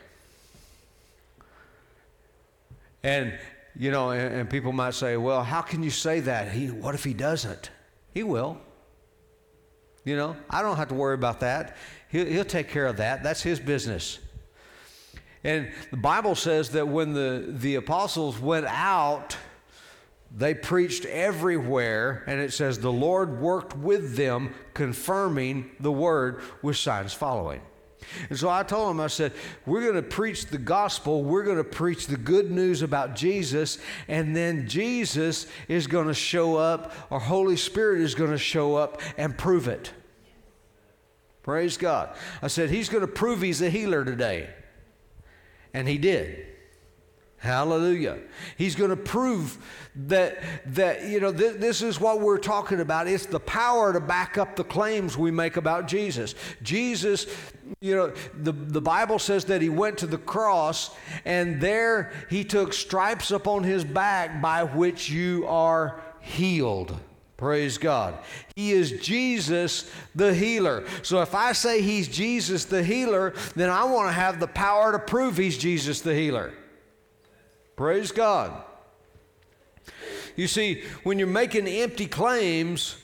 And, 3.02 3.37
you 3.76 3.90
know, 3.90 4.11
and, 4.11 4.35
and, 4.35 4.50
people 4.50 4.72
might 4.72 4.94
say, 4.94 5.16
well, 5.16 5.42
how 5.42 5.62
can 5.62 5.82
you 5.82 5.90
say 5.90 6.20
that? 6.20 6.52
He, 6.52 6.70
what 6.70 6.94
if 6.94 7.04
he 7.04 7.12
doesn't? 7.12 7.70
He 8.14 8.22
will. 8.22 8.59
You 10.04 10.16
know, 10.16 10.37
I 10.48 10.62
don't 10.62 10.76
have 10.76 10.88
to 10.88 10.94
worry 10.94 11.14
about 11.14 11.40
that. 11.40 11.76
He'll, 12.09 12.26
he'll 12.26 12.44
take 12.44 12.68
care 12.68 12.87
of 12.87 12.98
that. 12.98 13.24
That's 13.24 13.42
his 13.42 13.59
business. 13.59 14.20
And 15.42 15.70
the 15.90 15.96
Bible 15.96 16.35
says 16.35 16.70
that 16.70 16.87
when 16.87 17.12
the, 17.12 17.44
the 17.48 17.76
apostles 17.76 18.38
went 18.38 18.66
out, 18.66 19.37
they 20.37 20.53
preached 20.53 21.07
everywhere, 21.07 22.22
and 22.27 22.40
it 22.40 22.53
says 22.53 22.79
the 22.79 22.92
Lord 22.92 23.40
worked 23.40 23.75
with 23.75 24.16
them, 24.16 24.55
confirming 24.75 25.70
the 25.81 25.90
word 25.90 26.42
with 26.61 26.77
signs 26.77 27.14
following. 27.14 27.62
And 28.29 28.38
so 28.38 28.51
I 28.51 28.62
told 28.62 28.90
them, 28.90 29.01
I 29.01 29.07
said, 29.07 29.33
we're 29.64 29.81
going 29.81 29.94
to 29.94 30.03
preach 30.03 30.46
the 30.46 30.59
gospel. 30.59 31.25
We're 31.25 31.42
going 31.42 31.57
to 31.57 31.64
preach 31.64 32.07
the 32.07 32.18
good 32.18 32.51
news 32.51 32.83
about 32.83 33.16
Jesus. 33.16 33.79
And 34.09 34.37
then 34.37 34.68
Jesus 34.68 35.46
is 35.68 35.87
going 35.87 36.07
to 36.07 36.14
show 36.14 36.57
up, 36.57 36.92
our 37.11 37.18
Holy 37.18 37.57
Spirit 37.57 38.03
is 38.03 38.14
going 38.14 38.31
to 38.31 38.38
show 38.38 38.77
up 38.77 39.01
and 39.16 39.37
prove 39.37 39.68
it. 39.68 39.90
Praise 41.42 41.77
God. 41.77 42.14
I 42.42 42.49
said, 42.49 42.70
He's 42.70 42.88
going 42.88 43.01
to 43.01 43.09
prove 43.09 43.40
He's 43.40 43.62
a 43.62 43.70
healer 43.70 44.05
today. 44.05 44.51
And 45.72 45.88
He 45.88 45.96
did. 45.96 46.46
Hallelujah. 47.46 48.18
He's 48.59 48.74
going 48.74 48.90
to 48.90 48.96
prove 48.96 49.56
that 49.94 50.38
that 50.74 51.04
you 51.04 51.20
know 51.20 51.32
th- 51.32 51.56
this 51.59 51.80
is 51.80 52.00
what 52.00 52.20
we're 52.20 52.38
talking 52.38 52.80
about. 52.80 53.06
It's 53.06 53.26
the 53.26 53.40
power 53.40 53.92
to 53.92 54.00
back 54.00 54.37
up 54.37 54.56
the 54.56 54.64
claims 54.64 55.16
we 55.16 55.30
make 55.30 55.56
about 55.56 55.87
Jesus. 55.87 56.35
Jesus, 56.62 57.26
you 57.80 57.94
know, 57.94 58.12
the, 58.42 58.52
the 58.52 58.80
Bible 58.80 59.18
says 59.18 59.44
that 59.46 59.62
he 59.62 59.68
went 59.68 59.98
to 59.98 60.06
the 60.06 60.18
cross 60.18 60.90
and 61.24 61.61
there 61.61 62.12
he 62.28 62.44
took 62.44 62.72
stripes 62.72 63.30
upon 63.30 63.62
his 63.62 63.85
back 63.85 64.42
by 64.42 64.64
which 64.64 65.09
you 65.09 65.46
are 65.46 66.02
healed. 66.20 66.98
Praise 67.37 67.78
God. 67.78 68.18
He 68.54 68.72
is 68.72 68.92
Jesus 68.92 69.90
the 70.14 70.35
healer. 70.35 70.85
So 71.02 71.20
if 71.20 71.35
I 71.35 71.52
say 71.52 71.82
he's 71.82 72.09
Jesus 72.09 72.64
the 72.64 72.82
healer, 72.82 73.35
then 73.54 73.68
I 73.68 73.85
want 73.85 74.09
to 74.09 74.12
have 74.12 74.40
the 74.40 74.48
power 74.48 74.92
to 74.92 74.98
prove 74.98 75.37
he's 75.37 75.59
Jesus 75.59 76.00
the 76.00 76.14
healer. 76.14 76.52
Praise 77.77 78.11
God. 78.11 78.62
You 80.35 80.49
see, 80.49 80.83
when 81.03 81.19
you're 81.19 81.29
making 81.29 81.67
empty 81.67 82.07
claims 82.07 82.97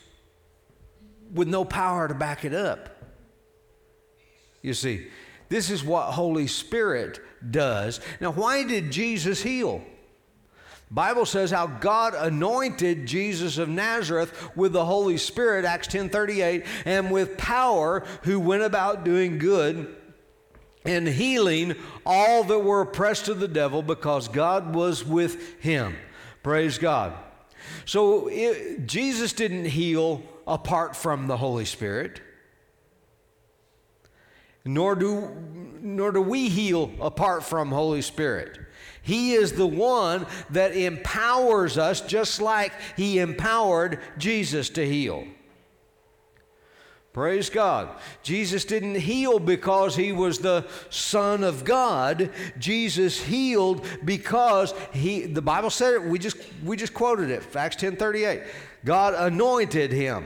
with 1.33 1.49
no 1.49 1.65
power 1.65 2.09
to 2.09 2.15
back 2.15 2.45
it 2.45 2.55
up, 2.55 2.89
you 4.63 4.75
see, 4.75 5.09
this 5.49 5.71
is 5.71 5.85
what 5.85 6.13
Holy 6.13 6.47
Spirit 6.47 7.21
does. 7.51 8.01
Now, 8.21 8.33
why 8.33 8.65
did 8.65 8.91
Jesus 8.91 9.43
heal? 9.43 9.83
Bible 10.91 11.25
says 11.25 11.51
how 11.51 11.67
God 11.67 12.15
anointed 12.15 13.07
Jesus 13.07 13.57
of 13.57 13.69
Nazareth 13.69 14.51
with 14.55 14.75
the 14.75 14.85
Holy 14.85 15.17
Spirit, 15.17 15.65
Acts 15.65 15.89
10:38, 15.89 16.67
and 16.85 17.11
with 17.11 17.39
power, 17.39 18.05
who 18.25 18.39
went 18.39 18.63
about 18.63 19.05
doing 19.05 19.39
good 19.39 19.95
and 20.85 21.07
healing 21.07 21.75
all 22.05 22.45
that 22.45 22.59
were 22.59 22.83
oppressed 22.83 23.29
of 23.29 23.40
the 23.40 23.49
devil 23.49 23.83
because 23.83 24.29
God 24.29 24.75
was 24.75 25.05
with 25.05 25.61
him. 25.61 25.97
Praise 26.42 26.79
God. 26.79 27.14
So 27.85 28.29
it, 28.29 28.87
Jesus 28.87 29.33
didn't 29.33 29.66
heal 29.66 30.23
apart 30.47 30.97
from 30.97 31.27
the 31.29 31.37
Holy 31.37 31.64
Spirit. 31.64 32.21
Nor 34.64 34.95
do, 34.95 35.29
nor 35.81 36.12
do 36.12 36.23
we 36.23 36.49
heal 36.49 36.90
apart 37.01 37.42
from 37.42 37.71
Holy 37.71 38.03
Spirit. 38.03 38.59
He 39.03 39.33
is 39.33 39.53
the 39.53 39.66
one 39.66 40.27
that 40.51 40.77
empowers 40.77 41.77
us 41.77 42.01
just 42.01 42.40
like 42.40 42.73
he 42.97 43.18
empowered 43.18 43.99
Jesus 44.18 44.71
to 44.71 44.87
heal. 44.87 45.27
Praise 47.12 47.51
God. 47.51 47.90
Jesus 48.22 48.64
didn't 48.64 48.94
heal 48.94 49.38
because 49.38 49.94
he 49.94 50.12
was 50.12 50.38
the 50.38 50.66
son 50.88 51.44
of 51.44 51.62
God. 51.62 52.31
Jesus 52.59 53.20
healed 53.20 53.87
because 54.03 54.72
he 54.92 55.27
the 55.27 55.42
Bible 55.42 55.68
said 55.68 55.94
it, 55.94 56.03
we 56.03 56.18
just 56.18 56.38
we 56.64 56.75
just 56.75 56.94
quoted 56.94 57.29
it, 57.29 57.44
Acts 57.55 57.77
10:38. 57.77 58.46
God 58.85 59.14
anointed 59.14 59.92
him 59.92 60.25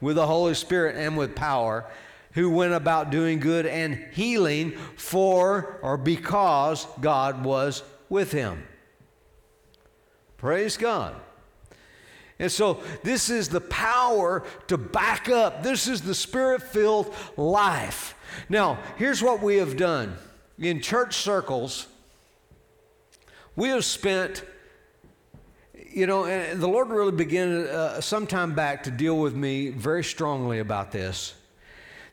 with 0.00 0.16
the 0.16 0.26
Holy 0.26 0.54
Spirit 0.54 0.96
and 0.96 1.18
with 1.18 1.34
power 1.34 1.84
who 2.32 2.48
went 2.48 2.72
about 2.72 3.10
doing 3.10 3.38
good 3.38 3.66
and 3.66 3.94
healing 4.12 4.72
for 4.96 5.78
or 5.82 5.98
because 5.98 6.86
God 7.02 7.44
was 7.44 7.82
with 8.08 8.32
him. 8.32 8.66
Praise 10.38 10.78
God. 10.78 11.14
And 12.42 12.50
so, 12.50 12.80
this 13.04 13.30
is 13.30 13.48
the 13.48 13.60
power 13.60 14.42
to 14.66 14.76
back 14.76 15.28
up. 15.28 15.62
This 15.62 15.86
is 15.86 16.02
the 16.02 16.12
spirit 16.12 16.60
filled 16.60 17.14
life. 17.36 18.16
Now, 18.48 18.80
here's 18.96 19.22
what 19.22 19.40
we 19.40 19.58
have 19.58 19.76
done 19.76 20.16
in 20.58 20.80
church 20.80 21.14
circles. 21.14 21.86
We 23.54 23.68
have 23.68 23.84
spent, 23.84 24.44
you 25.92 26.08
know, 26.08 26.24
and 26.24 26.60
the 26.60 26.66
Lord 26.66 26.88
really 26.88 27.12
began 27.12 27.68
uh, 27.68 28.00
some 28.00 28.26
time 28.26 28.56
back 28.56 28.82
to 28.82 28.90
deal 28.90 29.20
with 29.20 29.36
me 29.36 29.68
very 29.68 30.02
strongly 30.02 30.58
about 30.58 30.90
this. 30.90 31.34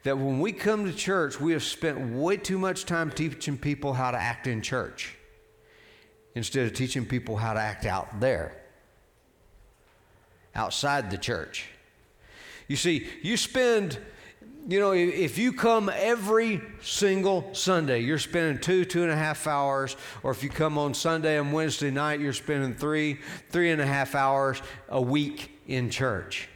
That 0.04 0.20
when 0.20 0.40
we 0.40 0.52
come 0.52 0.86
to 0.86 0.94
church, 0.94 1.42
we 1.42 1.54
have 1.54 1.64
spent 1.64 2.14
way 2.14 2.38
too 2.38 2.60
much 2.60 2.86
time 2.86 3.10
teaching 3.10 3.58
people 3.58 3.94
how 3.94 4.12
to 4.12 4.18
act 4.20 4.46
in 4.46 4.62
church 4.62 5.16
instead 6.36 6.68
of 6.68 6.76
teaching 6.76 7.08
people 7.08 7.36
how 7.36 7.54
to 7.54 7.60
act 7.60 7.88
out 7.88 8.20
there 8.20 8.59
outside 10.56 11.12
the 11.12 11.18
church. 11.18 11.68
You 12.68 12.76
see, 12.76 13.08
you 13.24 13.36
spend, 13.36 13.98
you 14.68 14.80
know, 14.80 14.92
if 14.92 15.38
you 15.38 15.54
come 15.54 15.90
every 15.94 16.62
single 16.82 17.50
Sunday, 17.54 18.02
you're 18.02 18.20
spending 18.20 18.62
two, 18.62 18.86
two 18.86 19.04
and 19.04 19.12
a 19.12 19.16
half 19.16 19.48
hours, 19.48 19.98
or 20.22 20.32
if 20.32 20.44
you 20.44 20.50
come 20.50 20.78
on 20.78 20.94
Sunday 20.94 21.40
and 21.40 21.52
Wednesday 21.52 21.92
night, 21.92 22.20
you're 22.20 22.34
spending 22.34 22.76
three, 22.76 23.20
three 23.50 23.72
and 23.72 23.82
a 23.82 23.86
half 23.86 24.16
hours 24.16 24.62
a 24.88 25.02
week 25.02 25.60
in 25.68 25.90
church. 25.90 26.48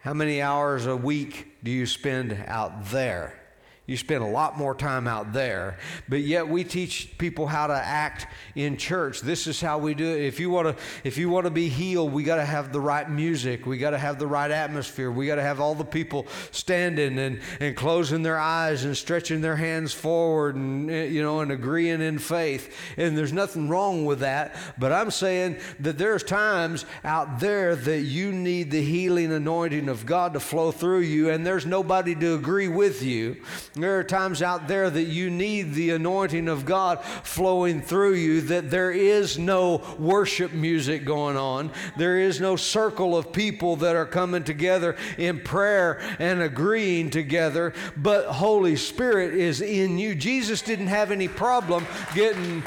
How 0.00 0.14
many 0.14 0.42
hours 0.42 0.86
a 0.86 0.96
week 0.96 1.58
do 1.62 1.70
you 1.70 1.86
spend 1.86 2.32
out 2.46 2.86
there? 2.86 3.39
You 3.86 3.96
spend 3.96 4.22
a 4.22 4.26
lot 4.28 4.56
more 4.56 4.72
time 4.72 5.08
out 5.08 5.32
there. 5.32 5.76
But 6.08 6.20
yet 6.20 6.46
we 6.46 6.62
teach 6.62 7.18
people 7.18 7.48
how 7.48 7.66
to 7.66 7.74
act 7.74 8.28
in 8.54 8.76
church. 8.76 9.20
This 9.20 9.48
is 9.48 9.60
how 9.60 9.78
we 9.78 9.94
do 9.94 10.06
it. 10.06 10.22
If 10.22 10.38
you 10.38 10.48
want 10.48 10.68
to 10.68 10.82
if 11.02 11.18
you 11.18 11.28
want 11.28 11.46
to 11.46 11.50
be 11.50 11.68
healed, 11.68 12.12
we 12.12 12.22
got 12.22 12.36
to 12.36 12.44
have 12.44 12.72
the 12.72 12.80
right 12.80 13.10
music. 13.10 13.66
We 13.66 13.78
got 13.78 13.90
to 13.90 13.98
have 13.98 14.20
the 14.20 14.28
right 14.28 14.50
atmosphere. 14.50 15.10
We 15.10 15.26
got 15.26 15.36
to 15.36 15.42
have 15.42 15.58
all 15.58 15.74
the 15.74 15.84
people 15.84 16.28
standing 16.52 17.18
and, 17.18 17.40
and 17.58 17.76
closing 17.76 18.22
their 18.22 18.38
eyes 18.38 18.84
and 18.84 18.96
stretching 18.96 19.40
their 19.40 19.56
hands 19.56 19.92
forward 19.92 20.54
and 20.54 20.88
eh, 20.88 21.06
you 21.06 21.22
know 21.22 21.40
and 21.40 21.50
agreeing 21.50 22.00
in 22.00 22.20
faith. 22.20 22.72
And 22.96 23.18
there's 23.18 23.32
nothing 23.32 23.68
wrong 23.68 24.04
with 24.04 24.20
that, 24.20 24.54
but 24.78 24.92
I'm 24.92 25.10
saying 25.10 25.56
that 25.80 25.98
there's 25.98 26.22
times 26.22 26.84
out 27.02 27.40
there 27.40 27.74
that 27.74 28.02
you 28.02 28.30
need 28.30 28.70
the 28.70 28.82
healing 28.82 29.32
anointing 29.32 29.88
of 29.88 30.06
God 30.06 30.34
to 30.34 30.40
flow 30.40 30.70
through 30.70 31.00
you 31.00 31.30
and 31.30 31.44
there's 31.44 31.66
nobody 31.66 32.14
to 32.14 32.34
agree 32.34 32.68
with 32.68 33.02
you. 33.02 33.42
There 33.80 33.98
are 33.98 34.04
times 34.04 34.42
out 34.42 34.68
there 34.68 34.90
that 34.90 35.04
you 35.04 35.30
need 35.30 35.74
the 35.74 35.90
anointing 35.90 36.48
of 36.48 36.64
God 36.64 37.02
flowing 37.22 37.80
through 37.80 38.14
you, 38.14 38.40
that 38.42 38.70
there 38.70 38.90
is 38.90 39.38
no 39.38 39.82
worship 39.98 40.52
music 40.52 41.04
going 41.04 41.36
on. 41.36 41.70
There 41.96 42.18
is 42.18 42.40
no 42.40 42.56
circle 42.56 43.16
of 43.16 43.32
people 43.32 43.76
that 43.76 43.96
are 43.96 44.06
coming 44.06 44.44
together 44.44 44.96
in 45.18 45.40
prayer 45.40 46.00
and 46.18 46.42
agreeing 46.42 47.10
together, 47.10 47.72
but 47.96 48.26
Holy 48.26 48.76
Spirit 48.76 49.34
is 49.34 49.60
in 49.60 49.98
you. 49.98 50.14
Jesus 50.14 50.62
didn't 50.62 50.88
have 50.88 51.10
any 51.10 51.28
problem 51.28 51.86
getting 52.14 52.62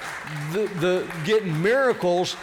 the, 0.52 0.67
the 0.80 1.12
getting 1.26 1.62
miracles 1.62 2.36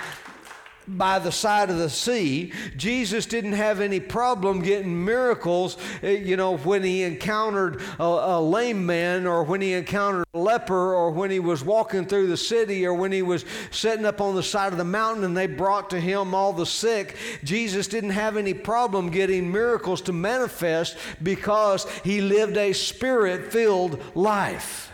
by 0.88 1.18
the 1.18 1.32
side 1.32 1.70
of 1.70 1.78
the 1.78 1.90
sea. 1.90 2.52
Jesus 2.76 3.26
didn't 3.26 3.52
have 3.52 3.80
any 3.80 4.00
problem 4.00 4.62
getting 4.62 5.04
miracles, 5.04 5.76
eh, 6.02 6.12
you 6.12 6.36
know, 6.36 6.56
when 6.56 6.82
he 6.82 7.02
encountered 7.02 7.80
a, 7.98 8.02
a, 8.02 8.40
lame 8.40 8.84
man 8.84 9.26
or 9.26 9.44
when 9.44 9.60
he 9.60 9.72
encountered 9.72 10.24
a 10.34 10.38
leper 10.38 10.94
or 10.94 11.10
when 11.10 11.30
he 11.30 11.38
was 11.38 11.64
walking 11.64 12.06
through 12.06 12.26
the 12.26 12.36
city 12.36 12.86
or 12.86 12.94
when 12.94 13.12
he 13.12 13.22
was 13.22 13.44
sitting 13.70 14.04
up 14.04 14.20
on 14.20 14.34
the 14.34 14.42
side 14.42 14.72
of 14.72 14.78
the 14.78 14.84
mountain 14.84 15.24
and 15.24 15.36
they 15.36 15.46
brought 15.46 15.90
to 15.90 16.00
him 16.00 16.34
all 16.34 16.52
the 16.52 16.66
sick. 16.66 17.16
Jesus 17.44 17.86
didn't 17.86 18.10
have 18.10 18.36
any 18.36 18.54
problem 18.54 19.10
getting 19.10 19.50
miracles 19.52 20.00
to 20.02 20.12
manifest 20.12 20.96
because 21.22 21.88
he 22.00 22.20
lived 22.20 22.56
a 22.56 22.72
spirit 22.72 23.52
filled 23.52 24.00
life. 24.16 24.90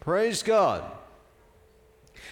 Praise 0.00 0.42
God. 0.42 0.95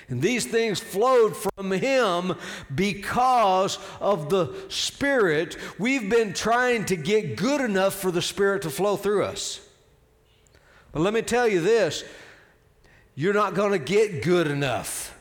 And 0.08 0.20
these 0.20 0.44
things 0.44 0.80
flowed 0.80 1.34
from 1.36 1.70
him 1.70 2.34
because 2.74 3.78
of 4.00 4.28
the 4.28 4.54
Spirit. 4.68 5.56
We've 5.78 6.10
been 6.10 6.34
trying 6.34 6.84
to 6.86 6.96
get 6.96 7.36
good 7.36 7.60
enough 7.60 7.94
for 7.94 8.10
the 8.10 8.22
Spirit 8.22 8.62
to 8.62 8.70
flow 8.70 8.96
through 8.96 9.24
us. 9.24 9.60
But 10.92 11.00
let 11.00 11.14
me 11.14 11.22
tell 11.22 11.48
you 11.48 11.60
this 11.60 12.04
you're 13.14 13.34
not 13.34 13.54
going 13.54 13.72
to 13.72 13.78
get 13.78 14.22
good 14.22 14.46
enough 14.46 15.16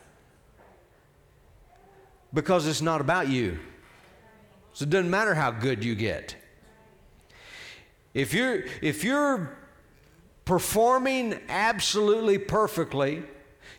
because 2.34 2.68
it's 2.68 2.82
not 2.82 3.02
about 3.02 3.28
you. 3.28 3.60
So 4.74 4.84
it 4.84 4.90
doesn't 4.90 5.12
matter 5.12 5.36
how 5.36 5.52
good 5.52 5.84
you 5.84 5.94
get. 5.94 6.36
If 8.14 8.34
you're, 8.34 8.64
if 8.82 9.04
you're 9.04 9.58
performing 10.46 11.40
absolutely 11.48 12.38
perfectly, 12.40 13.24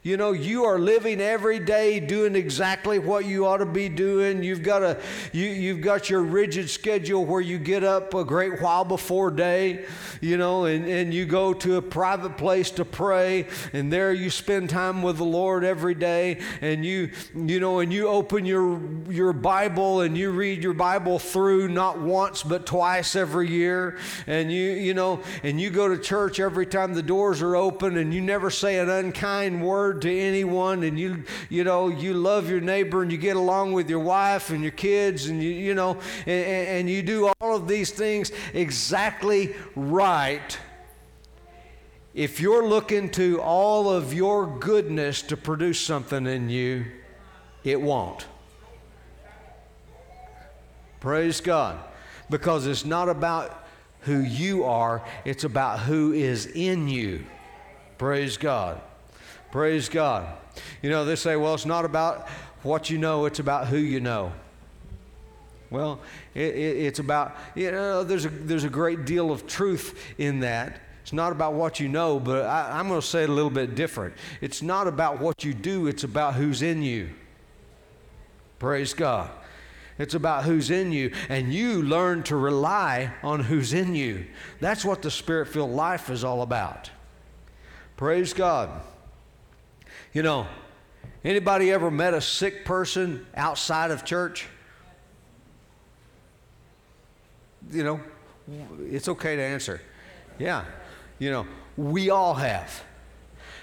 you 0.05 0.19
know, 0.19 0.33
you 0.33 0.65
are 0.65 0.79
living 0.79 1.19
every 1.19 1.59
day 1.59 1.99
doing 1.99 2.37
exactly 2.37 2.99
what 2.99 3.25
you 3.25 3.47
ought 3.47 3.57
to 3.57 3.67
be 3.67 3.89
doing. 3.89 4.43
You've 4.43 4.63
got 4.63 4.83
a 4.83 5.01
you 5.33 5.47
you've 5.47 5.81
got 5.81 6.11
your 6.11 6.21
rigid 6.21 6.69
schedule 6.69 7.25
where 7.25 7.41
you 7.41 7.59
get 7.59 7.83
up 7.83 8.13
a 8.13 8.23
great 8.23 8.61
while 8.61 8.85
before 8.85 9.31
day, 9.31 9.87
you 10.21 10.37
know, 10.37 10.67
and, 10.67 10.87
and 10.87 11.15
you 11.15 11.25
go 11.25 11.55
to 11.55 11.77
a 11.79 11.83
private 11.83 12.37
place 12.37 12.71
to 12.73 12.85
pray, 12.85 13.47
and 13.73 13.91
there 13.91 14.13
you 14.13 14.29
spend 14.29 14.69
time 14.69 15.03
with 15.03 15.17
the 15.17 15.25
Lord 15.25 15.65
every 15.65 15.95
day, 15.95 16.39
and 16.61 16.85
you 16.85 17.11
you 17.35 17.59
know, 17.59 17.79
and 17.79 17.91
you 17.91 18.07
open 18.07 18.45
your 18.45 18.79
your 19.09 19.33
Bible 19.33 20.03
and 20.03 20.19
you 20.19 20.33
read 20.33 20.63
your 20.63 20.75
Bible 20.75 21.19
through 21.19 21.69
not 21.69 21.99
once 21.99 22.43
but 22.43 22.67
twice 22.67 23.17
every 23.17 23.49
year, 23.49 23.97
and 24.27 24.53
you 24.53 24.73
you 24.73 24.93
know, 24.93 25.23
and 25.43 25.59
you 25.59 25.71
go 25.71 25.89
to 25.89 25.97
church 25.97 26.41
every 26.41 26.67
time 26.67 26.93
the 26.93 27.03
doors 27.03 27.41
are 27.41 27.57
open 27.57 27.97
and 27.97 28.13
you 28.13 28.21
never 28.21 28.51
say 28.51 28.79
an 28.79 28.91
unkind 28.91 29.65
word 29.65 29.94
word 29.95 30.03
to 30.03 30.19
anyone 30.19 30.83
and 30.83 30.99
you 30.99 31.23
you 31.49 31.63
know 31.63 31.89
you 31.89 32.15
love 32.15 32.51
your 32.51 32.61
neighbor 32.61 33.03
and 33.03 33.13
you 33.13 33.19
get 33.19 33.37
along 33.37 33.73
with 33.73 33.89
your 33.89 34.01
wife 34.01 34.51
and 34.51 34.63
your 34.63 34.73
kids 34.73 35.27
and 35.29 35.43
you 35.43 35.51
you 35.51 35.75
know 35.75 35.99
and, 36.27 36.69
and 36.69 36.91
you 36.91 37.03
do 37.03 37.33
all 37.41 37.55
of 37.55 37.69
these 37.69 37.91
things 37.91 38.33
exactly 38.53 39.55
right 39.77 40.59
if 42.13 42.41
you're 42.41 42.67
looking 42.67 43.09
to 43.11 43.41
all 43.41 43.89
of 43.89 44.13
your 44.13 44.47
goodness 44.59 45.23
to 45.23 45.37
produce 45.37 45.81
something 45.81 46.27
in 46.27 46.49
you 46.49 46.85
it 47.63 47.81
won't 47.81 48.27
praise 51.01 51.41
god 51.41 51.79
because 52.31 52.67
it's 52.67 52.85
not 52.85 53.09
about 53.09 53.61
who 54.01 54.21
you 54.21 54.65
are, 54.65 55.03
it's 55.25 55.45
about 55.45 55.81
who 55.81 56.13
is 56.13 56.45
in 56.45 56.89
you. 56.89 57.25
Praise 57.97 58.37
God. 58.37 58.79
Praise 59.55 59.89
God. 59.89 60.27
You 60.83 60.91
know, 60.91 61.05
they 61.05 61.15
say, 61.15 61.37
well, 61.37 61.55
it's 61.55 61.65
not 61.65 61.85
about 61.85 62.29
what 62.65 62.91
you 62.91 62.99
know, 62.99 63.25
it's 63.25 63.39
about 63.39 63.69
who 63.69 63.77
you 63.77 64.01
know. 64.01 64.33
Well, 65.71 66.01
it, 66.35 66.57
it, 66.57 66.77
it's 66.79 66.99
about, 66.99 67.37
you 67.55 67.71
know, 67.71 68.03
there's 68.03 68.25
a, 68.25 68.31
there's 68.31 68.65
a 68.65 68.69
great 68.69 69.05
deal 69.05 69.31
of 69.31 69.47
truth 69.47 69.97
in 70.19 70.41
that. 70.41 70.81
It's 71.03 71.13
not 71.13 71.31
about 71.31 71.53
what 71.53 71.79
you 71.79 71.89
know, 71.89 72.19
but 72.19 72.47
I, 72.47 72.81
I'm 72.81 72.89
going 72.89 73.01
to 73.01 73.07
say 73.07 73.23
it 73.23 73.29
a 73.29 73.33
little 73.33 73.49
bit 73.49 73.77
different. 73.77 74.15
It's 74.41 74.61
not 74.61 74.89
about 74.89 75.21
what 75.21 75.45
you 75.45 75.55
do, 75.55 75.87
it's 75.87 76.03
about 76.03 76.35
who's 76.35 76.61
in 76.61 76.83
you. 76.83 77.11
Praise 78.59 78.93
God. 78.93 79.31
It's 79.99 80.15
about 80.15 80.43
who's 80.43 80.73
in 80.73 80.91
you, 80.91 81.13
and 81.29 81.55
you 81.55 81.81
learn 81.81 82.25
to 82.25 82.35
rely 82.35 83.15
on 83.23 83.39
who's 83.39 83.73
in 83.73 83.95
you. 83.95 84.27
That's 84.59 84.85
what 84.85 85.01
the 85.01 85.13
spirit 85.13 85.47
filled 85.47 85.71
life 85.71 86.11
is 86.11 86.25
all 86.25 86.43
about. 86.43 86.91
Praise 87.97 88.33
God. 88.33 88.83
You 90.15 90.23
know, 90.23 90.47
anybody 91.25 91.73
ever 91.73 91.91
met 91.91 92.15
a 92.15 92.21
sick 92.21 92.65
person 92.65 93.27
outside 93.35 93.91
of 93.91 94.05
church? 94.05 94.47
You 97.73 97.83
know, 97.83 98.01
it's 98.89 99.09
okay 99.09 99.35
to 99.35 99.43
answer. 99.43 99.81
Yeah. 100.39 100.65
You 101.19 101.33
know, 101.33 101.47
we 101.77 102.11
all 102.11 102.35
have. 102.35 102.85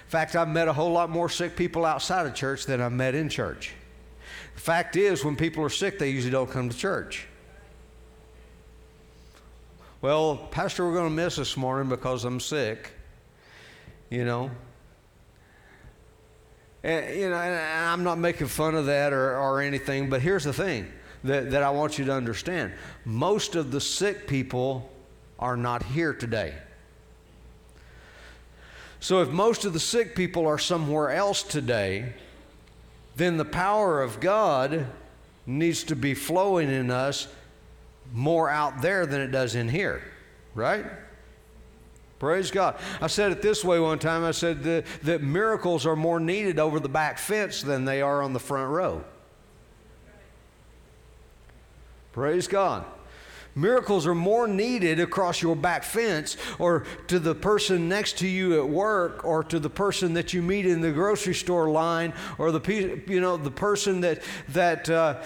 In 0.04 0.10
fact, 0.10 0.36
I've 0.36 0.48
met 0.48 0.68
a 0.68 0.74
whole 0.74 0.92
lot 0.92 1.08
more 1.08 1.30
sick 1.30 1.56
people 1.56 1.86
outside 1.86 2.26
of 2.26 2.34
church 2.34 2.66
than 2.66 2.82
I've 2.82 2.92
met 2.92 3.14
in 3.14 3.30
church. 3.30 3.72
The 4.54 4.60
fact 4.60 4.96
is, 4.96 5.24
when 5.24 5.36
people 5.36 5.64
are 5.64 5.70
sick, 5.70 5.98
they 5.98 6.10
usually 6.10 6.32
don't 6.32 6.50
come 6.50 6.68
to 6.68 6.76
church. 6.76 7.26
Well, 10.02 10.36
Pastor, 10.50 10.86
we're 10.86 10.94
going 10.94 11.08
to 11.08 11.14
miss 11.14 11.36
this 11.36 11.56
morning 11.56 11.88
because 11.88 12.26
I'm 12.26 12.40
sick. 12.40 12.92
You 14.10 14.26
know? 14.26 14.50
And, 16.84 17.16
you 17.16 17.30
know, 17.30 17.36
and 17.36 17.88
I'm 17.88 18.02
not 18.02 18.18
making 18.18 18.48
fun 18.48 18.74
of 18.74 18.86
that 18.86 19.12
or, 19.12 19.38
or 19.38 19.60
anything, 19.60 20.10
but 20.10 20.20
here's 20.20 20.44
the 20.44 20.52
thing 20.52 20.90
that, 21.24 21.50
that 21.52 21.62
I 21.62 21.70
want 21.70 21.98
you 21.98 22.04
to 22.06 22.12
understand 22.12 22.72
most 23.04 23.54
of 23.54 23.70
the 23.70 23.80
sick 23.80 24.26
people 24.26 24.90
are 25.38 25.56
not 25.56 25.82
here 25.82 26.12
today. 26.12 26.54
So 29.00 29.20
if 29.22 29.30
most 29.30 29.64
of 29.64 29.72
the 29.72 29.80
sick 29.80 30.14
people 30.14 30.46
are 30.46 30.58
somewhere 30.58 31.10
else 31.10 31.42
today, 31.42 32.12
then 33.16 33.36
the 33.36 33.44
power 33.44 34.00
of 34.00 34.20
God 34.20 34.86
needs 35.44 35.84
to 35.84 35.96
be 35.96 36.14
flowing 36.14 36.70
in 36.70 36.90
us 36.90 37.26
more 38.12 38.48
out 38.48 38.80
there 38.80 39.06
than 39.06 39.20
it 39.20 39.32
does 39.32 39.54
in 39.54 39.68
here, 39.68 40.02
right? 40.54 40.86
Praise 42.22 42.52
God. 42.52 42.76
I 43.00 43.08
said 43.08 43.32
it 43.32 43.42
this 43.42 43.64
way 43.64 43.80
one 43.80 43.98
time 43.98 44.22
I 44.22 44.30
said 44.30 44.62
that, 44.62 44.86
that 45.02 45.24
miracles 45.24 45.84
are 45.84 45.96
more 45.96 46.20
needed 46.20 46.60
over 46.60 46.78
the 46.78 46.88
back 46.88 47.18
fence 47.18 47.62
than 47.62 47.84
they 47.84 48.00
are 48.00 48.22
on 48.22 48.32
the 48.32 48.38
front 48.38 48.70
row. 48.70 49.02
Praise 52.12 52.46
God. 52.46 52.84
Miracles 53.56 54.06
are 54.06 54.14
more 54.14 54.46
needed 54.46 55.00
across 55.00 55.42
your 55.42 55.56
back 55.56 55.82
fence 55.82 56.36
or 56.60 56.84
to 57.08 57.18
the 57.18 57.34
person 57.34 57.88
next 57.88 58.18
to 58.18 58.28
you 58.28 58.56
at 58.56 58.68
work 58.68 59.24
or 59.24 59.42
to 59.42 59.58
the 59.58 59.68
person 59.68 60.14
that 60.14 60.32
you 60.32 60.42
meet 60.42 60.64
in 60.64 60.80
the 60.80 60.92
grocery 60.92 61.34
store 61.34 61.70
line 61.70 62.12
or 62.38 62.52
the 62.52 63.02
you 63.08 63.20
know 63.20 63.36
the 63.36 63.50
person 63.50 64.00
that 64.02 64.22
that 64.50 64.88
uh, 64.88 65.20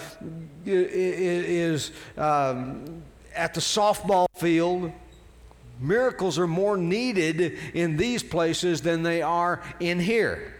is 0.65 1.93
um, 2.17 3.03
at 3.35 3.53
the 3.53 3.61
softball 3.61 4.29
field. 4.35 4.91
Miracles 5.79 6.39
are 6.39 6.47
more 6.47 6.77
needed 6.77 7.59
in 7.75 7.97
these 7.97 8.23
places 8.23 8.81
than 8.81 9.03
they 9.03 9.23
are 9.23 9.63
in 9.79 10.01
here. 10.01 10.55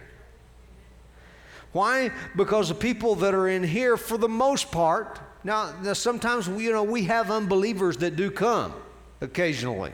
Why? 1.71 2.11
Because 2.35 2.69
the 2.69 2.75
people 2.75 3.15
that 3.15 3.33
are 3.33 3.47
in 3.47 3.63
here, 3.63 3.97
for 3.97 4.17
the 4.17 4.29
most 4.29 4.71
part, 4.71 5.19
now, 5.43 5.71
sometimes 5.93 6.49
we, 6.49 6.65
you 6.65 6.71
know 6.71 6.83
we 6.83 7.03
have 7.05 7.31
unbelievers 7.31 7.97
that 7.97 8.15
do 8.15 8.29
come 8.29 8.73
occasionally. 9.21 9.93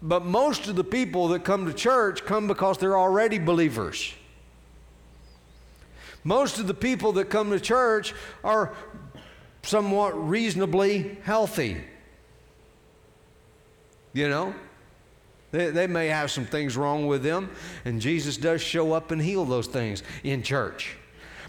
But 0.00 0.24
most 0.24 0.68
of 0.68 0.76
the 0.76 0.84
people 0.84 1.28
that 1.28 1.44
come 1.44 1.66
to 1.66 1.72
church 1.72 2.24
come 2.24 2.46
because 2.46 2.78
they're 2.78 2.98
already 2.98 3.38
believers. 3.38 4.14
Most 6.22 6.58
of 6.58 6.66
the 6.66 6.74
people 6.74 7.12
that 7.12 7.28
come 7.28 7.50
to 7.50 7.60
church 7.60 8.14
are 8.42 8.72
somewhat 9.62 10.12
reasonably 10.28 11.18
healthy. 11.22 11.82
You 14.14 14.30
know? 14.30 14.54
They, 15.50 15.70
they 15.70 15.86
may 15.86 16.08
have 16.08 16.30
some 16.30 16.46
things 16.46 16.76
wrong 16.76 17.06
with 17.06 17.22
them, 17.22 17.50
and 17.84 18.00
Jesus 18.00 18.38
does 18.38 18.62
show 18.62 18.92
up 18.92 19.10
and 19.10 19.20
heal 19.20 19.44
those 19.44 19.66
things 19.66 20.02
in 20.24 20.42
church. 20.42 20.96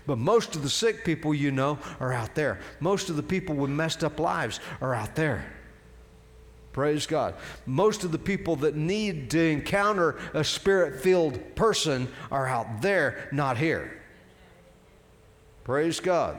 But 0.06 0.18
most 0.18 0.56
of 0.56 0.62
the 0.62 0.70
sick 0.70 1.04
people 1.04 1.34
you 1.34 1.52
know 1.52 1.80
are 2.00 2.14
out 2.14 2.36
there. 2.36 2.60
Most 2.80 3.10
of 3.10 3.16
the 3.16 3.24
people 3.24 3.56
with 3.56 3.72
messed 3.72 4.04
up 4.04 4.20
lives 4.20 4.60
are 4.82 4.94
out 4.94 5.16
there. 5.16 5.52
Praise 6.72 7.08
God. 7.08 7.36
Most 7.66 8.04
of 8.04 8.12
the 8.12 8.20
people 8.20 8.58
that 8.58 8.76
need 8.76 9.32
to 9.32 9.40
encounter 9.40 10.20
a 10.34 10.44
spirit 10.44 11.02
filled 11.02 11.56
person 11.56 12.08
are 12.30 12.46
out 12.46 12.82
there, 12.82 13.30
not 13.32 13.58
here. 13.58 14.04
Praise 15.64 16.00
God. 16.00 16.38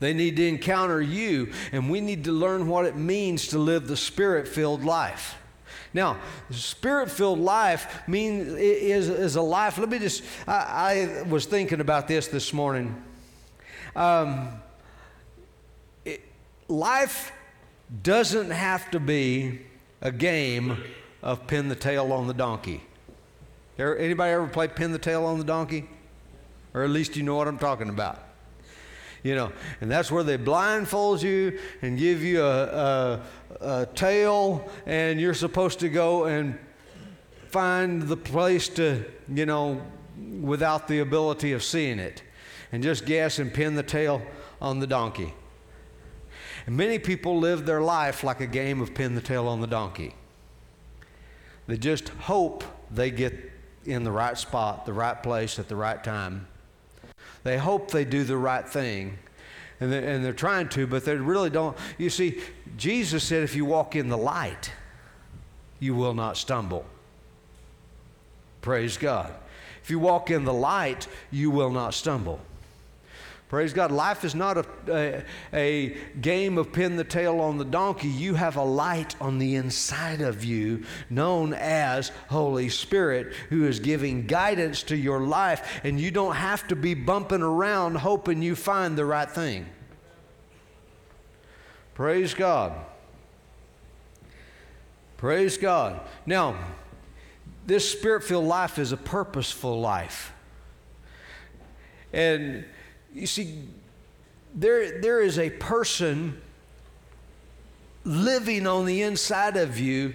They 0.00 0.14
need 0.14 0.36
to 0.36 0.46
encounter 0.46 1.02
you, 1.02 1.52
and 1.72 1.90
we 1.90 2.00
need 2.00 2.24
to 2.24 2.32
learn 2.32 2.68
what 2.68 2.84
it 2.84 2.96
means 2.96 3.48
to 3.48 3.58
live 3.58 3.88
the 3.88 3.96
spirit 3.96 4.46
filled 4.46 4.84
life. 4.84 5.36
Now, 5.92 6.18
spirit 6.50 7.10
filled 7.10 7.40
life 7.40 8.06
means 8.06 8.48
is, 8.48 9.08
is 9.08 9.36
a 9.36 9.42
life. 9.42 9.78
Let 9.78 9.88
me 9.88 9.98
just, 9.98 10.22
I, 10.46 11.18
I 11.18 11.22
was 11.22 11.46
thinking 11.46 11.80
about 11.80 12.06
this 12.06 12.28
this 12.28 12.52
morning. 12.52 13.02
Um, 13.96 14.50
it, 16.04 16.20
life 16.68 17.32
doesn't 18.02 18.50
have 18.50 18.90
to 18.92 19.00
be 19.00 19.60
a 20.00 20.12
game 20.12 20.76
of 21.22 21.46
pin 21.46 21.68
the 21.68 21.74
tail 21.74 22.12
on 22.12 22.28
the 22.28 22.34
donkey. 22.34 22.82
Anybody 23.78 24.32
ever 24.32 24.46
play 24.46 24.68
pin 24.68 24.92
the 24.92 24.98
tail 24.98 25.24
on 25.24 25.38
the 25.38 25.44
donkey? 25.44 25.88
Or 26.74 26.84
at 26.84 26.90
least 26.90 27.16
you 27.16 27.22
know 27.22 27.34
what 27.34 27.48
I'm 27.48 27.58
talking 27.58 27.88
about 27.88 28.27
you 29.22 29.34
know, 29.34 29.52
and 29.80 29.90
that's 29.90 30.10
where 30.10 30.22
they 30.22 30.36
blindfold 30.36 31.22
you 31.22 31.58
and 31.82 31.98
give 31.98 32.22
you 32.22 32.42
a, 32.42 32.64
a, 32.64 33.22
a 33.60 33.86
tail, 33.94 34.68
and 34.86 35.20
you're 35.20 35.34
supposed 35.34 35.80
to 35.80 35.88
go 35.88 36.24
and 36.24 36.58
find 37.48 38.02
the 38.02 38.16
place 38.16 38.68
to, 38.68 39.04
you 39.32 39.46
know, 39.46 39.80
without 40.40 40.88
the 40.88 40.98
ability 41.00 41.52
of 41.52 41.62
seeing 41.62 41.98
it, 41.98 42.22
and 42.72 42.82
just 42.82 43.06
guess 43.06 43.38
and 43.38 43.52
pin 43.52 43.74
the 43.74 43.82
tail 43.82 44.22
on 44.60 44.80
the 44.80 44.86
donkey. 44.86 45.34
And 46.66 46.76
many 46.76 46.98
people 46.98 47.38
live 47.38 47.64
their 47.64 47.80
life 47.80 48.22
like 48.22 48.40
a 48.40 48.46
game 48.46 48.80
of 48.80 48.94
pin 48.94 49.14
the 49.14 49.22
tail 49.22 49.48
on 49.48 49.60
the 49.60 49.66
donkey. 49.66 50.14
They 51.66 51.76
just 51.76 52.08
hope 52.10 52.64
they 52.90 53.10
get 53.10 53.52
in 53.84 54.04
the 54.04 54.12
right 54.12 54.36
spot, 54.36 54.84
the 54.84 54.92
right 54.92 55.22
place 55.22 55.58
at 55.58 55.68
the 55.68 55.76
right 55.76 56.02
time. 56.02 56.46
They 57.48 57.56
hope 57.56 57.90
they 57.90 58.04
do 58.04 58.24
the 58.24 58.36
right 58.36 58.68
thing. 58.68 59.18
And 59.80 59.90
they're, 59.90 60.06
and 60.06 60.22
they're 60.22 60.34
trying 60.34 60.68
to, 60.70 60.86
but 60.86 61.06
they 61.06 61.16
really 61.16 61.48
don't. 61.48 61.74
You 61.96 62.10
see, 62.10 62.42
Jesus 62.76 63.24
said, 63.24 63.42
if 63.42 63.56
you 63.56 63.64
walk 63.64 63.96
in 63.96 64.10
the 64.10 64.18
light, 64.18 64.70
you 65.80 65.94
will 65.94 66.12
not 66.12 66.36
stumble. 66.36 66.84
Praise 68.60 68.98
God. 68.98 69.32
If 69.82 69.88
you 69.88 69.98
walk 69.98 70.30
in 70.30 70.44
the 70.44 70.52
light, 70.52 71.08
you 71.30 71.50
will 71.50 71.70
not 71.70 71.94
stumble. 71.94 72.38
Praise 73.48 73.72
God. 73.72 73.90
Life 73.90 74.24
is 74.24 74.34
not 74.34 74.58
a, 74.58 74.66
a, 74.88 75.24
a, 75.54 75.96
game 76.20 76.58
of 76.58 76.70
pin 76.70 76.96
the 76.96 77.04
tail 77.04 77.40
on 77.40 77.56
the 77.56 77.64
donkey. 77.64 78.08
You 78.08 78.34
have 78.34 78.56
a 78.56 78.62
light 78.62 79.16
on 79.22 79.38
the 79.38 79.54
inside 79.54 80.20
of 80.20 80.44
you 80.44 80.84
known 81.08 81.54
as 81.54 82.12
Holy 82.28 82.68
Spirit 82.68 83.32
who 83.48 83.66
is 83.66 83.80
giving 83.80 84.26
guidance 84.26 84.82
to 84.84 84.96
your 84.96 85.20
life, 85.20 85.80
and 85.82 85.98
you 85.98 86.10
don't 86.10 86.34
have 86.34 86.68
to 86.68 86.76
be 86.76 86.92
bumping 86.92 87.40
around 87.40 87.94
hoping 87.94 88.42
you 88.42 88.54
find 88.54 88.98
the 88.98 89.06
right 89.06 89.30
thing. 89.30 89.66
Praise 91.94 92.34
God. 92.34 92.74
Praise 95.16 95.56
God. 95.56 96.00
Now, 96.26 96.54
this 97.66 97.90
spirit 97.90 98.24
filled 98.24 98.44
life 98.44 98.78
is 98.78 98.92
a 98.92 98.96
purposeful 98.98 99.80
life. 99.80 100.34
And 102.12 102.66
you 103.18 103.26
see, 103.26 103.64
there, 104.54 105.00
there 105.00 105.20
is 105.20 105.38
a 105.38 105.50
person 105.50 106.40
living 108.04 108.66
on 108.66 108.86
the 108.86 109.02
inside 109.02 109.56
of 109.56 109.78
you 109.78 110.14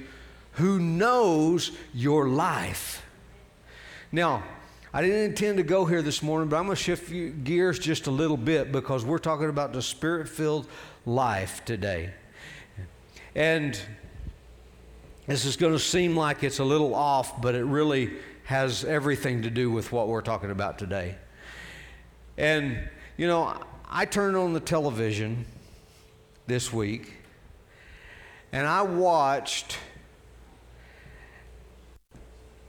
who 0.53 0.79
knows 0.79 1.71
your 1.93 2.27
life. 2.27 3.05
Now, 4.11 4.43
I 4.93 5.01
didn't 5.01 5.31
intend 5.31 5.57
to 5.57 5.63
go 5.63 5.85
here 5.85 6.03
this 6.03 6.21
morning, 6.21 6.49
but 6.49 6.57
I'm 6.57 6.65
going 6.65 6.75
to 6.75 6.83
shift 6.83 7.11
gears 7.43 7.79
just 7.79 8.05
a 8.05 8.11
little 8.11 8.37
bit 8.37 8.71
because 8.71 9.03
we're 9.03 9.17
talking 9.17 9.49
about 9.49 9.73
the 9.73 9.81
spirit 9.81 10.29
filled 10.29 10.67
life 11.05 11.65
today. 11.65 12.11
And 13.35 13.79
this 15.25 15.45
is 15.45 15.57
going 15.57 15.73
to 15.73 15.79
seem 15.79 16.15
like 16.15 16.43
it's 16.43 16.59
a 16.59 16.63
little 16.63 16.93
off, 16.93 17.41
but 17.41 17.55
it 17.55 17.63
really 17.63 18.11
has 18.43 18.83
everything 18.83 19.41
to 19.43 19.49
do 19.49 19.71
with 19.71 19.91
what 19.91 20.07
we're 20.07 20.21
talking 20.21 20.51
about 20.51 20.77
today. 20.77 21.15
And, 22.37 22.89
you 23.17 23.27
know, 23.27 23.59
I 23.89 24.05
turned 24.05 24.35
on 24.35 24.53
the 24.53 24.59
television 24.59 25.45
this 26.47 26.73
week 26.73 27.13
and 28.53 28.67
I 28.67 28.83
watched 28.83 29.77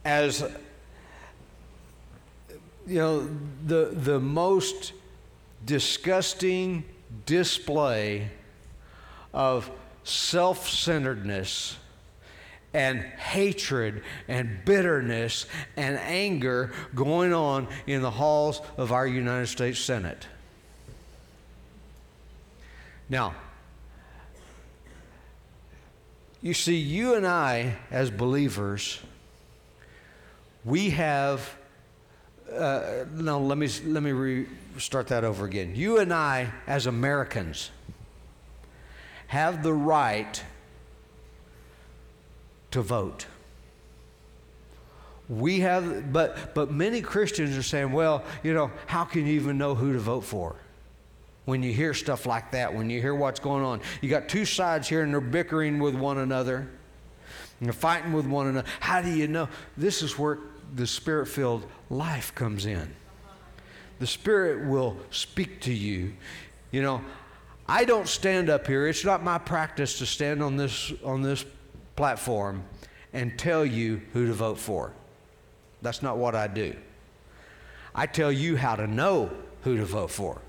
as 0.05 0.43
you 2.87 2.99
know 2.99 3.29
the 3.67 3.87
the 3.93 4.19
most 4.19 4.93
disgusting 5.65 6.85
display 7.27 8.29
of 9.33 9.71
self-centeredness 10.05 11.77
and 12.75 13.01
hatred 13.01 14.03
and 14.29 14.65
bitterness 14.65 15.47
and 15.77 15.97
anger 16.01 16.73
going 16.95 17.33
on 17.33 17.69
in 17.87 18.03
the 18.03 18.11
halls 18.11 18.61
of 18.77 18.93
our 18.93 19.07
United 19.07 19.47
States 19.47 19.79
Senate. 19.79 20.27
Now, 23.09 23.35
you 26.43 26.53
see, 26.53 26.77
you 26.77 27.15
and 27.15 27.27
I, 27.27 27.77
as 27.91 28.11
believers, 28.11 29.01
we 30.65 30.91
have. 30.91 31.57
Uh, 32.53 33.05
no, 33.15 33.41
let 33.41 33.57
me 33.57 33.69
let 33.87 34.03
me 34.03 34.47
start 34.79 35.09
that 35.09 35.25
over 35.25 35.47
again. 35.47 35.75
You 35.75 35.99
and 35.99 36.13
I, 36.13 36.51
as 36.67 36.87
Americans, 36.87 37.71
have 39.29 39.63
the 39.63 39.73
right 39.73 40.43
to 42.75 42.83
vote. 42.83 43.27
We 45.29 45.61
have, 45.61 46.13
but 46.13 46.55
but 46.55 46.71
many 46.71 47.01
Christians 47.01 47.57
are 47.57 47.63
saying, 47.63 47.91
well, 47.93 48.23
you 48.43 48.53
know, 48.53 48.71
how 48.87 49.05
can 49.05 49.27
you 49.27 49.33
even 49.35 49.57
know 49.59 49.75
who 49.75 49.93
to 49.95 49.99
vote 49.99 50.25
for? 50.25 50.57
when 51.47 51.63
you 51.63 51.73
hear 51.75 51.93
stuff 51.93 52.25
like 52.25 52.53
that, 52.53 52.73
when 52.73 52.89
you 52.89 53.01
hear 53.03 53.15
what's 53.15 53.41
going 53.41 53.63
on. 53.63 53.81
You 54.01 54.09
got 54.09 54.29
two 54.29 54.47
sides 54.47 54.89
here 54.89 55.03
and 55.03 55.13
they're 55.13 55.21
bickering 55.21 55.79
with 55.79 55.95
one 55.95 56.17
another. 56.17 56.71
And 57.61 57.69
they're 57.69 57.73
fighting 57.75 58.13
with 58.13 58.27
one 58.27 58.47
another. 58.47 58.69
How 58.81 59.03
do 59.03 59.11
you 59.11 59.29
know? 59.29 59.49
This 59.77 60.03
is 60.03 60.19
where 60.19 60.39
the 60.75 60.87
spirit 60.87 61.27
filled 61.27 61.67
life 61.91 62.35
comes 62.35 62.67
in. 62.67 62.95
The 63.99 64.07
Spirit 64.07 64.67
will 64.67 64.97
speak 65.11 65.61
to 65.63 65.73
you. 65.73 66.15
You 66.73 66.83
know, 66.83 67.01
I 67.69 67.85
don't 67.85 68.09
stand 68.09 68.51
up 68.51 68.67
here. 68.67 68.89
It's 68.89 69.05
not 69.05 69.23
my 69.23 69.39
practice 69.39 69.99
to 69.99 70.07
stand 70.07 70.43
on 70.43 70.57
this 70.57 70.93
on 71.05 71.23
this 71.23 71.45
platform 71.97 72.65
and 73.13 73.39
tell 73.39 73.65
you 73.65 74.03
who 74.13 74.27
to 74.27 74.33
vote 74.33 74.59
for. 74.59 74.93
That's 75.83 76.03
not 76.03 76.17
what 76.17 76.35
I 76.35 76.47
do. 76.47 76.75
I 77.95 78.07
tell 78.07 78.33
you 78.33 78.57
how 78.57 78.77
to 78.77 78.87
know 78.87 79.31
who 79.63 79.77
to 79.77 79.85
vote 79.85 80.11
for. 80.11 80.41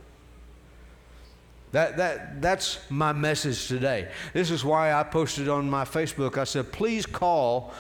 That, 1.72 1.98
that, 1.98 2.42
that's 2.42 2.80
my 2.90 3.12
message 3.12 3.68
today. 3.68 4.10
This 4.34 4.50
is 4.50 4.64
why 4.64 4.94
I 4.94 5.04
posted 5.04 5.50
on 5.50 5.70
my 5.70 5.84
Facebook. 5.84 6.38
I 6.38 6.46
said, 6.46 6.72
please 6.72 7.06
call 7.06 7.74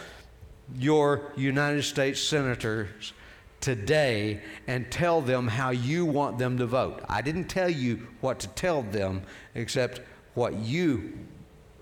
your 0.77 1.31
United 1.35 1.83
States 1.83 2.19
senators 2.19 3.13
today 3.61 4.41
and 4.67 4.91
tell 4.91 5.21
them 5.21 5.47
how 5.47 5.69
you 5.69 6.05
want 6.05 6.37
them 6.37 6.57
to 6.57 6.65
vote. 6.65 7.03
I 7.07 7.21
didn't 7.21 7.45
tell 7.45 7.69
you 7.69 8.07
what 8.21 8.39
to 8.39 8.47
tell 8.49 8.81
them 8.83 9.23
except 9.55 10.01
what 10.33 10.53
you 10.55 11.17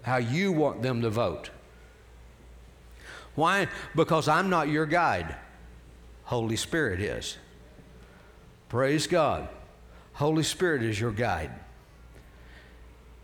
how 0.03 0.17
you 0.17 0.51
want 0.51 0.81
them 0.81 1.01
to 1.01 1.09
vote. 1.09 1.49
Why? 3.35 3.67
Because 3.95 4.27
I'm 4.27 4.49
not 4.49 4.69
your 4.69 4.85
guide. 4.85 5.35
Holy 6.25 6.55
Spirit 6.55 6.99
is. 7.01 7.37
Praise 8.69 9.07
God. 9.07 9.49
Holy 10.13 10.43
Spirit 10.43 10.83
is 10.83 10.99
your 10.99 11.11
guide. 11.11 11.51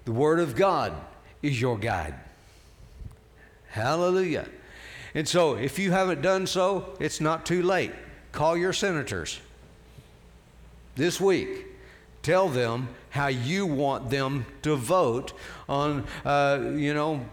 The 0.05 0.11
Word 0.11 0.39
of 0.39 0.55
God 0.55 0.93
is 1.41 1.59
your 1.59 1.77
guide. 1.77 2.15
Hallelujah. 3.69 4.47
And 5.13 5.27
so, 5.27 5.55
if 5.55 5.79
you 5.79 5.91
haven't 5.91 6.21
done 6.21 6.47
so, 6.47 6.95
it's 6.99 7.21
not 7.21 7.45
too 7.45 7.63
late. 7.63 7.91
Call 8.31 8.57
your 8.57 8.73
senators 8.73 9.39
this 10.95 11.19
week. 11.19 11.65
Tell 12.21 12.49
them 12.49 12.89
how 13.09 13.27
you 13.27 13.65
want 13.65 14.09
them 14.09 14.45
to 14.61 14.75
vote 14.75 15.33
on, 15.67 16.05
uh, 16.25 16.73
you 16.75 16.93
know, 16.93 17.25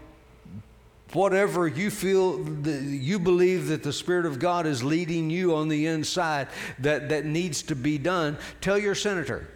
whatever 1.13 1.67
you 1.67 1.89
feel 1.89 2.39
you 2.67 3.17
believe 3.17 3.67
that 3.67 3.81
the 3.81 3.93
spirit 3.93 4.25
of 4.25 4.39
god 4.39 4.65
is 4.65 4.83
leading 4.83 5.29
you 5.29 5.55
on 5.55 5.67
the 5.67 5.85
inside 5.85 6.47
that, 6.79 7.09
that 7.09 7.25
needs 7.25 7.61
to 7.61 7.75
be 7.75 7.97
done 7.97 8.37
tell 8.59 8.77
your 8.77 8.95
senator 8.95 9.47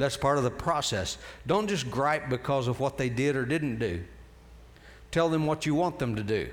that's 0.00 0.16
part 0.16 0.38
of 0.38 0.44
the 0.44 0.50
process. 0.50 1.18
Don't 1.46 1.68
just 1.68 1.90
gripe 1.90 2.30
because 2.30 2.68
of 2.68 2.80
what 2.80 2.96
they 2.96 3.10
did 3.10 3.36
or 3.36 3.44
didn't 3.44 3.78
do. 3.78 4.02
Tell 5.10 5.28
them 5.28 5.44
what 5.44 5.66
you 5.66 5.74
want 5.74 5.98
them 5.98 6.16
to 6.16 6.22
do. 6.22 6.48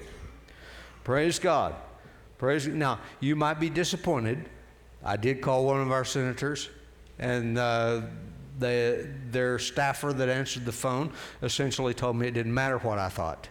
Praise 1.05 1.39
God. 1.39 1.73
Praise 2.37 2.67
now 2.67 2.99
you 3.21 3.37
might 3.37 3.57
be 3.57 3.69
disappointed. 3.69 4.49
I 5.01 5.15
did 5.15 5.41
call 5.41 5.65
one 5.65 5.79
of 5.79 5.93
our 5.93 6.03
senators, 6.03 6.69
and 7.19 7.57
uh, 7.57 8.01
their 8.59 9.59
staffer 9.59 10.13
that 10.13 10.29
answered 10.29 10.65
the 10.65 10.71
phone 10.71 11.11
essentially 11.41 11.93
told 11.93 12.15
me 12.15 12.27
it 12.27 12.33
didn't 12.33 12.53
matter 12.53 12.77
what 12.79 12.99
I 12.99 13.09
thought. 13.09 13.47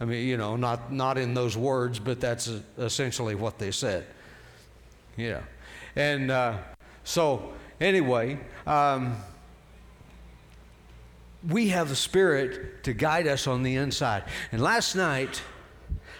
I 0.00 0.04
mean, 0.04 0.26
you 0.26 0.36
know, 0.36 0.56
not 0.56 0.92
not 0.92 1.18
in 1.18 1.34
those 1.34 1.56
words, 1.56 1.98
but 1.98 2.20
that's 2.20 2.50
essentially 2.78 3.34
what 3.34 3.58
they 3.58 3.70
said. 3.70 4.06
Yeah, 5.16 5.42
and 5.94 6.30
uh, 6.30 6.58
so 7.04 7.52
Anyway, 7.82 8.38
um, 8.64 9.16
we 11.48 11.70
have 11.70 11.88
the 11.88 11.96
Spirit 11.96 12.84
to 12.84 12.92
guide 12.92 13.26
us 13.26 13.48
on 13.48 13.64
the 13.64 13.74
inside. 13.74 14.22
And 14.52 14.62
last 14.62 14.94
night, 14.94 15.42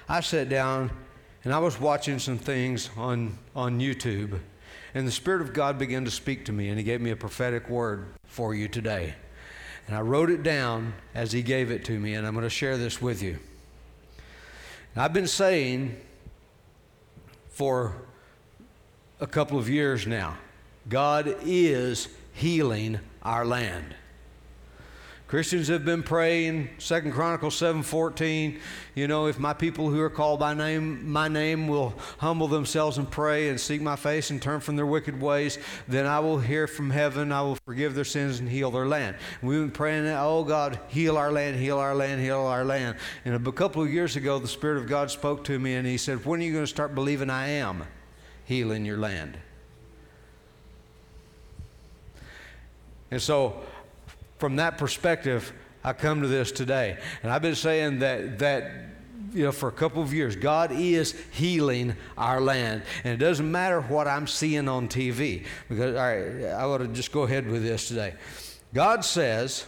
I 0.08 0.22
sat 0.22 0.48
down 0.48 0.90
and 1.44 1.54
I 1.54 1.60
was 1.60 1.78
watching 1.78 2.18
some 2.18 2.36
things 2.36 2.90
on, 2.96 3.38
on 3.54 3.78
YouTube, 3.78 4.40
and 4.94 5.06
the 5.06 5.12
Spirit 5.12 5.42
of 5.42 5.52
God 5.52 5.78
began 5.78 6.04
to 6.04 6.10
speak 6.10 6.44
to 6.46 6.52
me, 6.52 6.68
and 6.68 6.78
He 6.78 6.84
gave 6.84 7.00
me 7.00 7.10
a 7.10 7.16
prophetic 7.16 7.68
word 7.68 8.06
for 8.26 8.54
you 8.54 8.68
today. 8.68 9.14
And 9.86 9.96
I 9.96 10.00
wrote 10.00 10.30
it 10.30 10.42
down 10.42 10.94
as 11.14 11.32
He 11.32 11.42
gave 11.42 11.70
it 11.70 11.84
to 11.86 11.98
me, 11.98 12.14
and 12.14 12.26
I'm 12.26 12.34
going 12.34 12.44
to 12.44 12.50
share 12.50 12.76
this 12.76 13.00
with 13.00 13.22
you. 13.22 13.38
I've 14.94 15.14
been 15.14 15.26
saying 15.26 15.96
for 17.48 17.94
a 19.20 19.26
couple 19.26 19.58
of 19.58 19.68
years 19.68 20.06
now 20.06 20.36
God 20.88 21.36
is 21.42 22.08
healing 22.34 23.00
our 23.22 23.46
land. 23.46 23.94
Christians 25.32 25.68
have 25.68 25.82
been 25.82 26.02
praying, 26.02 26.68
Second 26.76 27.12
Chronicles 27.12 27.54
7:14, 27.54 28.60
you 28.94 29.08
know, 29.08 29.28
if 29.28 29.38
my 29.38 29.54
people 29.54 29.88
who 29.88 29.98
are 29.98 30.10
called 30.10 30.38
by 30.40 30.52
name, 30.52 31.10
my 31.10 31.26
name 31.26 31.68
will 31.68 31.94
humble 32.18 32.48
themselves 32.48 32.98
and 32.98 33.10
pray 33.10 33.48
and 33.48 33.58
seek 33.58 33.80
my 33.80 33.96
face 33.96 34.28
and 34.28 34.42
turn 34.42 34.60
from 34.60 34.76
their 34.76 34.84
wicked 34.84 35.18
ways, 35.18 35.58
then 35.88 36.04
I 36.04 36.20
will 36.20 36.38
hear 36.38 36.66
from 36.66 36.90
heaven, 36.90 37.32
I 37.32 37.40
will 37.40 37.56
forgive 37.64 37.94
their 37.94 38.04
sins 38.04 38.40
and 38.40 38.48
heal 38.50 38.70
their 38.70 38.84
land. 38.84 39.16
And 39.40 39.48
we've 39.48 39.58
been 39.58 39.70
praying, 39.70 40.06
oh 40.08 40.44
God, 40.44 40.78
heal 40.88 41.16
our 41.16 41.32
land, 41.32 41.56
heal 41.56 41.78
our 41.78 41.94
land, 41.94 42.20
heal 42.20 42.40
our 42.40 42.62
land. 42.62 42.98
And 43.24 43.34
a 43.34 43.52
couple 43.52 43.82
of 43.82 43.90
years 43.90 44.16
ago, 44.16 44.38
the 44.38 44.46
Spirit 44.46 44.82
of 44.82 44.86
God 44.86 45.10
spoke 45.10 45.44
to 45.44 45.58
me 45.58 45.76
and 45.76 45.86
He 45.86 45.96
said, 45.96 46.26
When 46.26 46.40
are 46.40 46.44
you 46.44 46.52
going 46.52 46.64
to 46.64 46.70
start 46.70 46.94
believing 46.94 47.30
I 47.30 47.48
am 47.48 47.84
healing 48.44 48.84
your 48.84 48.98
land? 48.98 49.38
And 53.10 53.22
so, 53.22 53.62
from 54.42 54.56
that 54.56 54.76
perspective, 54.76 55.52
I 55.84 55.92
come 55.92 56.22
to 56.22 56.26
this 56.26 56.50
today. 56.50 56.98
And 57.22 57.30
I've 57.30 57.42
been 57.42 57.54
saying 57.54 58.00
that, 58.00 58.40
that 58.40 58.72
you 59.32 59.44
know, 59.44 59.52
for 59.52 59.68
a 59.68 59.72
couple 59.72 60.02
of 60.02 60.12
years, 60.12 60.34
God 60.34 60.72
is 60.72 61.14
healing 61.30 61.94
our 62.18 62.40
land. 62.40 62.82
And 63.04 63.14
it 63.14 63.24
doesn't 63.24 63.48
matter 63.48 63.80
what 63.82 64.08
I'm 64.08 64.26
seeing 64.26 64.66
on 64.66 64.88
TV. 64.88 65.46
Because, 65.68 65.94
all 65.94 66.02
right, 66.02 66.46
I 66.46 66.66
want 66.66 66.82
to 66.82 66.88
just 66.88 67.12
go 67.12 67.22
ahead 67.22 67.46
with 67.46 67.62
this 67.62 67.86
today. 67.86 68.14
God 68.74 69.04
says, 69.04 69.64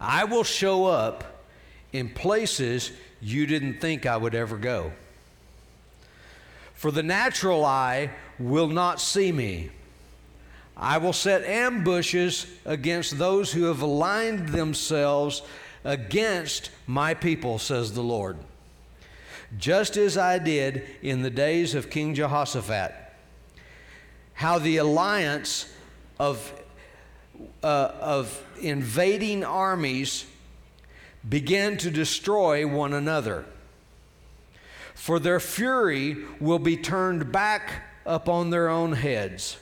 I 0.00 0.24
will 0.24 0.42
show 0.42 0.86
up 0.86 1.44
in 1.92 2.08
places 2.08 2.90
you 3.20 3.46
didn't 3.46 3.80
think 3.80 4.04
I 4.04 4.16
would 4.16 4.34
ever 4.34 4.56
go. 4.56 4.90
For 6.74 6.90
the 6.90 7.04
natural 7.04 7.64
eye 7.64 8.10
will 8.40 8.66
not 8.66 9.00
see 9.00 9.30
me. 9.30 9.70
I 10.76 10.98
will 10.98 11.12
set 11.12 11.44
ambushes 11.44 12.46
against 12.64 13.18
those 13.18 13.52
who 13.52 13.64
have 13.64 13.82
aligned 13.82 14.48
themselves 14.48 15.42
against 15.84 16.70
my 16.86 17.14
people, 17.14 17.58
says 17.58 17.92
the 17.92 18.02
Lord. 18.02 18.38
Just 19.58 19.96
as 19.96 20.16
I 20.16 20.38
did 20.38 20.84
in 21.02 21.22
the 21.22 21.30
days 21.30 21.74
of 21.74 21.90
King 21.90 22.14
Jehoshaphat. 22.14 22.94
How 24.34 24.58
the 24.58 24.78
alliance 24.78 25.72
of, 26.18 26.52
uh, 27.62 27.92
of 28.00 28.42
invading 28.60 29.44
armies 29.44 30.24
began 31.28 31.76
to 31.78 31.90
destroy 31.90 32.66
one 32.66 32.92
another. 32.92 33.44
For 34.94 35.18
their 35.18 35.40
fury 35.40 36.16
will 36.40 36.58
be 36.58 36.76
turned 36.76 37.30
back 37.30 37.84
upon 38.06 38.50
their 38.50 38.68
own 38.68 38.92
heads. 38.92 39.58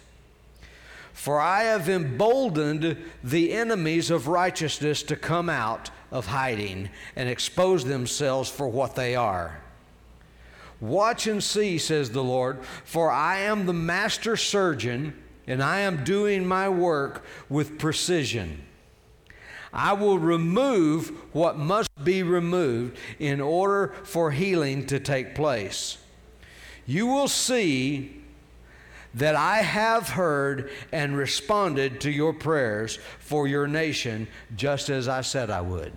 For 1.21 1.39
I 1.39 1.65
have 1.65 1.91
emboldened 1.91 2.97
the 3.23 3.53
enemies 3.53 4.11
of 4.11 4.27
righteousness 4.27 5.03
to 5.03 5.17
come 5.17 5.51
out 5.51 5.91
of 6.11 6.25
hiding 6.25 6.89
and 7.15 7.29
expose 7.29 7.85
themselves 7.85 8.49
for 8.49 8.67
what 8.67 8.95
they 8.95 9.15
are. 9.15 9.61
Watch 10.81 11.27
and 11.27 11.45
see, 11.45 11.77
says 11.77 12.13
the 12.13 12.25
Lord, 12.25 12.65
for 12.87 13.11
I 13.11 13.41
am 13.41 13.67
the 13.67 13.75
master 13.75 14.35
surgeon, 14.35 15.13
and 15.47 15.63
I 15.63 15.81
am 15.81 16.05
doing 16.05 16.47
my 16.47 16.71
work 16.71 17.23
with 17.51 17.79
precision. 17.79 18.65
I 19.75 19.93
will 19.93 20.19
remove 20.19 21.11
what 21.35 21.59
must 21.59 21.91
be 22.03 22.23
removed 22.23 22.97
in 23.19 23.43
order 23.43 23.93
for 24.05 24.31
healing 24.31 24.87
to 24.87 24.99
take 24.99 25.35
place. 25.35 25.99
You 26.87 27.09
will 27.09 27.29
see 27.29 28.20
that 29.15 29.35
I 29.35 29.59
have 29.59 30.09
heard 30.09 30.71
and 30.93 31.17
responded 31.17 32.01
to 32.03 32.11
your 32.11 32.33
prayers 32.33 32.99
for 33.19 33.49
your 33.49 33.67
nation 33.67 34.29
just 34.57 34.89
as 34.89 35.09
I 35.09 35.23
said 35.23 35.51
I 35.51 35.61
would. 35.61 35.93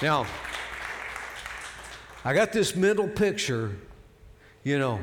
Now, 0.00 0.26
I 2.24 2.34
got 2.34 2.52
this 2.52 2.74
mental 2.74 3.08
picture, 3.08 3.76
you 4.64 4.78
know, 4.78 5.00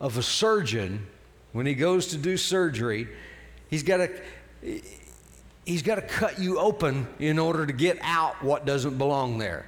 of 0.00 0.18
a 0.18 0.22
surgeon 0.22 1.06
when 1.52 1.66
he 1.66 1.74
goes 1.74 2.08
to 2.08 2.16
do 2.16 2.36
surgery. 2.36 3.08
He's 3.68 3.82
got 3.82 3.98
to 3.98 4.10
he's 5.64 5.82
got 5.82 5.96
to 5.96 6.02
cut 6.02 6.38
you 6.38 6.58
open 6.58 7.06
in 7.18 7.38
order 7.38 7.66
to 7.66 7.72
get 7.72 7.98
out 8.02 8.42
what 8.42 8.64
doesn't 8.66 8.98
belong 8.98 9.38
there. 9.38 9.66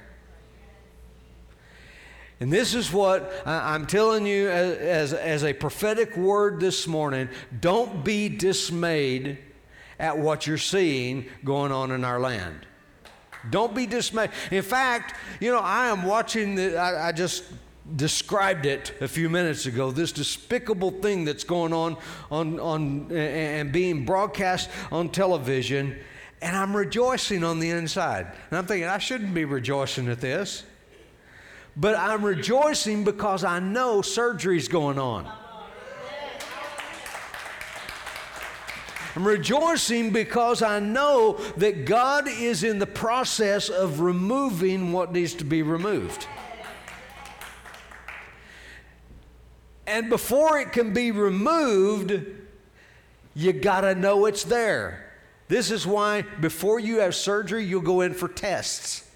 And 2.39 2.51
this 2.51 2.73
is 2.73 2.91
what 2.91 3.33
I'm 3.45 3.85
telling 3.85 4.25
you 4.25 4.49
as, 4.49 5.13
as, 5.13 5.43
a 5.43 5.51
prophetic 5.51 6.15
word 6.15 6.61
this 6.61 6.87
morning. 6.87 7.27
Don't 7.59 8.03
be 8.03 8.29
dismayed 8.29 9.37
at 9.99 10.17
what 10.17 10.47
you're 10.47 10.57
seeing 10.57 11.25
going 11.43 11.73
on 11.73 11.91
in 11.91 12.05
our 12.05 12.19
land. 12.19 12.65
Don't 13.49 13.75
be 13.75 13.85
dismayed. 13.85 14.31
In 14.51 14.61
fact, 14.61 15.15
you 15.41 15.51
know, 15.51 15.59
I 15.59 15.87
am 15.87 16.03
watching, 16.03 16.55
the, 16.55 16.77
I, 16.77 17.09
I 17.09 17.11
just 17.11 17.43
described 17.95 18.65
it 18.65 18.93
a 19.01 19.07
few 19.07 19.29
minutes 19.29 19.65
ago 19.65 19.91
this 19.91 20.11
despicable 20.11 20.91
thing 20.91 21.25
that's 21.25 21.43
going 21.43 21.73
on, 21.73 21.97
on, 22.29 22.59
on 22.59 23.11
and 23.11 23.71
being 23.71 24.05
broadcast 24.05 24.69
on 24.91 25.09
television 25.09 25.97
and 26.41 26.55
i'm 26.55 26.75
rejoicing 26.75 27.43
on 27.43 27.59
the 27.59 27.69
inside 27.69 28.27
and 28.49 28.59
i'm 28.59 28.65
thinking 28.67 28.87
i 28.87 28.99
shouldn't 28.99 29.33
be 29.33 29.43
rejoicing 29.43 30.07
at 30.07 30.21
this 30.21 30.65
but 31.79 31.95
I'm 31.95 32.25
rejoicing 32.25 33.05
because 33.05 33.45
I 33.45 33.59
know 33.59 34.01
surgery's 34.01 34.67
going 34.67 34.99
on. 34.99 35.31
I'm 39.15 39.25
rejoicing 39.25 40.11
because 40.11 40.61
I 40.61 40.79
know 40.79 41.33
that 41.55 41.85
God 41.85 42.27
is 42.27 42.63
in 42.63 42.79
the 42.79 42.85
process 42.85 43.69
of 43.69 44.01
removing 44.01 44.91
what 44.91 45.13
needs 45.13 45.33
to 45.35 45.45
be 45.45 45.61
removed. 45.61 46.27
And 49.87 50.09
before 50.09 50.59
it 50.59 50.73
can 50.73 50.93
be 50.93 51.11
removed, 51.11 52.21
you 53.33 53.53
got 53.53 53.81
to 53.81 53.95
know 53.95 54.25
it's 54.25 54.43
there. 54.43 55.13
This 55.47 55.71
is 55.71 55.87
why 55.87 56.23
before 56.41 56.79
you 56.79 56.99
have 56.99 57.15
surgery, 57.15 57.63
you'll 57.63 57.81
go 57.81 58.01
in 58.01 58.13
for 58.13 58.27
tests 58.27 59.09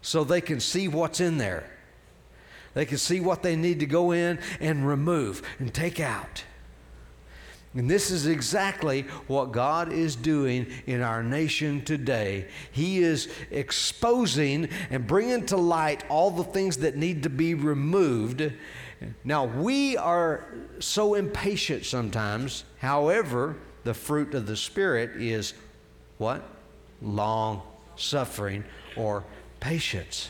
so 0.00 0.24
they 0.24 0.40
can 0.40 0.60
see 0.60 0.88
what's 0.88 1.20
in 1.20 1.36
there. 1.38 1.70
They 2.74 2.84
can 2.84 2.98
see 2.98 3.20
what 3.20 3.42
they 3.42 3.56
need 3.56 3.80
to 3.80 3.86
go 3.86 4.10
in 4.12 4.38
and 4.60 4.86
remove 4.86 5.42
and 5.58 5.72
take 5.72 6.00
out. 6.00 6.44
And 7.76 7.90
this 7.90 8.10
is 8.12 8.26
exactly 8.26 9.02
what 9.26 9.50
God 9.50 9.92
is 9.92 10.14
doing 10.14 10.66
in 10.86 11.02
our 11.02 11.24
nation 11.24 11.84
today. 11.84 12.46
He 12.70 12.98
is 12.98 13.28
exposing 13.50 14.68
and 14.90 15.06
bringing 15.06 15.44
to 15.46 15.56
light 15.56 16.04
all 16.08 16.30
the 16.30 16.44
things 16.44 16.76
that 16.78 16.96
need 16.96 17.24
to 17.24 17.30
be 17.30 17.54
removed. 17.54 18.52
Now, 19.24 19.44
we 19.44 19.96
are 19.96 20.44
so 20.78 21.14
impatient 21.14 21.84
sometimes. 21.84 22.64
However, 22.78 23.56
the 23.82 23.94
fruit 23.94 24.34
of 24.34 24.46
the 24.46 24.56
Spirit 24.56 25.20
is 25.20 25.54
what? 26.18 26.48
Long 27.02 27.60
suffering 27.96 28.64
or 28.96 29.24
patience. 29.58 30.28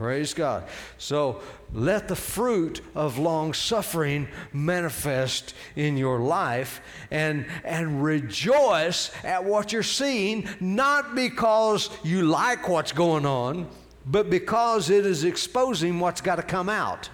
Praise 0.00 0.32
God. 0.32 0.64
So 0.96 1.42
let 1.74 2.08
the 2.08 2.16
fruit 2.16 2.80
of 2.94 3.18
long 3.18 3.52
suffering 3.52 4.28
manifest 4.50 5.52
in 5.76 5.98
your 5.98 6.20
life 6.20 6.80
and, 7.10 7.44
and 7.64 8.02
rejoice 8.02 9.10
at 9.22 9.44
what 9.44 9.74
you're 9.74 9.82
seeing, 9.82 10.48
not 10.58 11.14
because 11.14 11.90
you 12.02 12.22
like 12.22 12.66
what's 12.66 12.92
going 12.92 13.26
on, 13.26 13.68
but 14.06 14.30
because 14.30 14.88
it 14.88 15.04
is 15.04 15.24
exposing 15.24 16.00
what's 16.00 16.22
got 16.22 16.36
to 16.36 16.42
come 16.42 16.70
out. 16.70 17.10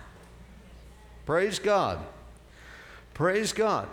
Praise 1.25 1.59
God. 1.59 1.99
Praise 3.15 3.53
God. 3.53 3.89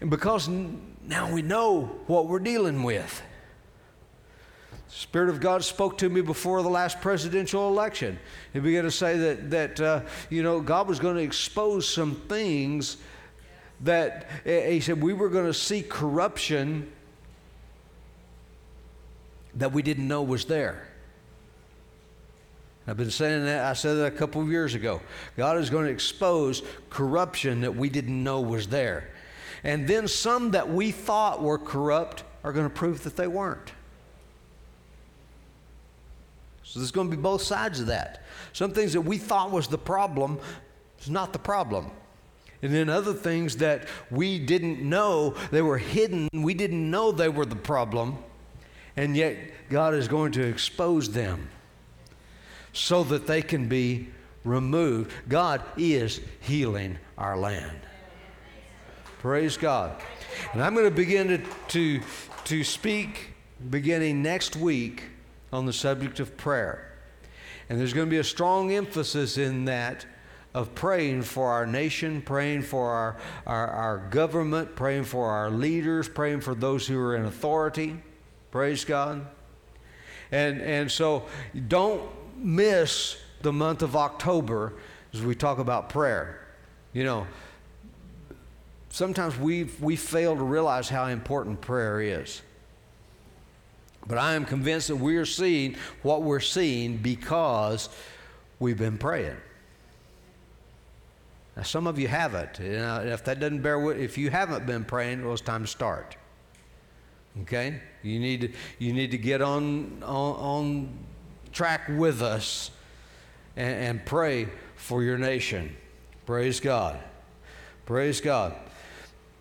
And 0.00 0.08
because 0.08 0.46
now 0.46 1.32
we 1.32 1.42
know 1.42 1.86
what 2.06 2.28
we're 2.28 2.38
dealing 2.38 2.84
with. 2.84 3.22
Spirit 4.96 5.28
of 5.28 5.40
God 5.40 5.64
spoke 5.64 5.98
to 5.98 6.08
me 6.08 6.20
before 6.20 6.62
the 6.62 6.68
last 6.68 7.00
presidential 7.00 7.66
election. 7.66 8.16
He 8.52 8.60
began 8.60 8.84
to 8.84 8.92
say 8.92 9.18
that, 9.18 9.50
that 9.50 9.80
uh, 9.80 10.00
you 10.30 10.44
know, 10.44 10.60
God 10.60 10.86
was 10.86 11.00
going 11.00 11.16
to 11.16 11.22
expose 11.22 11.88
some 11.88 12.14
things 12.14 12.98
that, 13.80 14.28
he 14.44 14.78
said, 14.78 15.02
we 15.02 15.12
were 15.12 15.28
going 15.28 15.46
to 15.46 15.52
see 15.52 15.82
corruption 15.82 16.92
that 19.56 19.72
we 19.72 19.82
didn't 19.82 20.06
know 20.06 20.22
was 20.22 20.44
there. 20.44 20.86
I've 22.86 22.96
been 22.96 23.10
saying 23.10 23.46
that, 23.46 23.64
I 23.64 23.72
said 23.72 23.94
that 23.94 24.06
a 24.06 24.16
couple 24.16 24.42
of 24.42 24.48
years 24.48 24.76
ago. 24.76 25.00
God 25.36 25.58
is 25.58 25.70
going 25.70 25.86
to 25.86 25.90
expose 25.90 26.62
corruption 26.88 27.62
that 27.62 27.74
we 27.74 27.88
didn't 27.88 28.22
know 28.22 28.40
was 28.40 28.68
there. 28.68 29.10
And 29.64 29.88
then 29.88 30.06
some 30.06 30.52
that 30.52 30.68
we 30.68 30.92
thought 30.92 31.42
were 31.42 31.58
corrupt 31.58 32.22
are 32.44 32.52
going 32.52 32.68
to 32.68 32.74
prove 32.74 33.02
that 33.02 33.16
they 33.16 33.26
weren't. 33.26 33.72
So 36.74 36.80
there's 36.80 36.90
going 36.90 37.08
to 37.08 37.16
be 37.16 37.22
both 37.22 37.40
sides 37.40 37.78
of 37.78 37.86
that. 37.86 38.24
Some 38.52 38.72
things 38.72 38.94
that 38.94 39.02
we 39.02 39.16
thought 39.16 39.52
was 39.52 39.68
the 39.68 39.78
problem 39.78 40.40
is 41.00 41.08
not 41.08 41.32
the 41.32 41.38
problem. 41.38 41.92
And 42.62 42.74
then 42.74 42.88
other 42.88 43.14
things 43.14 43.58
that 43.58 43.86
we 44.10 44.40
didn't 44.40 44.82
know, 44.82 45.36
they 45.52 45.62
were 45.62 45.78
hidden, 45.78 46.28
we 46.32 46.52
didn't 46.52 46.90
know 46.90 47.12
they 47.12 47.28
were 47.28 47.46
the 47.46 47.54
problem, 47.54 48.18
and 48.96 49.16
yet 49.16 49.36
God 49.70 49.94
is 49.94 50.08
going 50.08 50.32
to 50.32 50.42
expose 50.42 51.12
them 51.12 51.48
so 52.72 53.04
that 53.04 53.28
they 53.28 53.40
can 53.40 53.68
be 53.68 54.08
removed. 54.42 55.12
God 55.28 55.62
is 55.76 56.22
healing 56.40 56.98
our 57.16 57.38
land. 57.38 57.78
Praise 59.20 59.56
God. 59.56 60.02
And 60.52 60.60
I'm 60.60 60.74
going 60.74 60.86
to 60.86 60.90
begin 60.90 61.28
to, 61.28 61.38
to, 61.68 62.00
to 62.46 62.64
speak 62.64 63.28
beginning 63.70 64.24
next 64.24 64.56
week 64.56 65.04
on 65.54 65.66
the 65.66 65.72
subject 65.72 66.20
of 66.20 66.36
prayer. 66.36 66.90
And 67.68 67.78
there's 67.78 67.92
going 67.92 68.06
to 68.06 68.10
be 68.10 68.18
a 68.18 68.24
strong 68.24 68.72
emphasis 68.72 69.38
in 69.38 69.64
that 69.66 70.04
of 70.52 70.74
praying 70.74 71.22
for 71.22 71.50
our 71.50 71.66
nation, 71.66 72.22
praying 72.22 72.62
for 72.62 72.90
our, 72.90 73.16
our, 73.46 73.68
our, 73.68 73.98
government, 74.10 74.76
praying 74.76 75.04
for 75.04 75.30
our 75.30 75.50
leaders, 75.50 76.08
praying 76.08 76.40
for 76.40 76.54
those 76.54 76.86
who 76.86 76.98
are 76.98 77.16
in 77.16 77.24
authority. 77.24 77.96
Praise 78.50 78.84
God. 78.84 79.26
And, 80.30 80.60
and 80.60 80.90
so 80.90 81.26
don't 81.68 82.02
miss 82.36 83.16
the 83.42 83.52
month 83.52 83.82
of 83.82 83.96
October 83.96 84.74
as 85.12 85.22
we 85.22 85.34
talk 85.34 85.58
about 85.58 85.88
prayer. 85.88 86.40
You 86.92 87.04
know, 87.04 87.26
sometimes 88.88 89.36
we 89.36 89.64
we 89.80 89.96
fail 89.96 90.36
to 90.36 90.42
realize 90.42 90.88
how 90.88 91.06
important 91.06 91.60
prayer 91.60 92.00
is. 92.00 92.42
But 94.06 94.18
I 94.18 94.34
am 94.34 94.44
convinced 94.44 94.88
that 94.88 94.96
we 94.96 95.16
are 95.16 95.24
seeing 95.26 95.76
what 96.02 96.22
we're 96.22 96.40
seeing 96.40 96.98
because 96.98 97.88
we've 98.58 98.76
been 98.76 98.98
praying. 98.98 99.36
Now, 101.56 101.62
some 101.62 101.86
of 101.86 101.98
you 101.98 102.08
haven't. 102.08 102.58
You 102.58 102.72
know, 102.72 103.00
if 103.00 103.24
that 103.24 103.40
doesn't 103.40 103.62
bear 103.62 103.78
with, 103.78 103.98
if 103.98 104.18
you 104.18 104.30
haven't 104.30 104.66
been 104.66 104.84
praying, 104.84 105.24
well, 105.24 105.32
it's 105.32 105.40
time 105.40 105.62
to 105.62 105.68
start. 105.68 106.16
Okay, 107.42 107.80
you 108.02 108.20
need 108.20 108.40
to 108.42 108.52
you 108.78 108.92
need 108.92 109.10
to 109.10 109.18
get 109.18 109.42
on 109.42 110.02
on, 110.04 110.36
on 110.36 110.98
track 111.52 111.88
with 111.88 112.22
us 112.22 112.70
and, 113.56 113.74
and 113.74 114.06
pray 114.06 114.48
for 114.76 115.02
your 115.02 115.18
nation. 115.18 115.74
Praise 116.26 116.60
God. 116.60 116.98
Praise 117.86 118.20
God. 118.20 118.54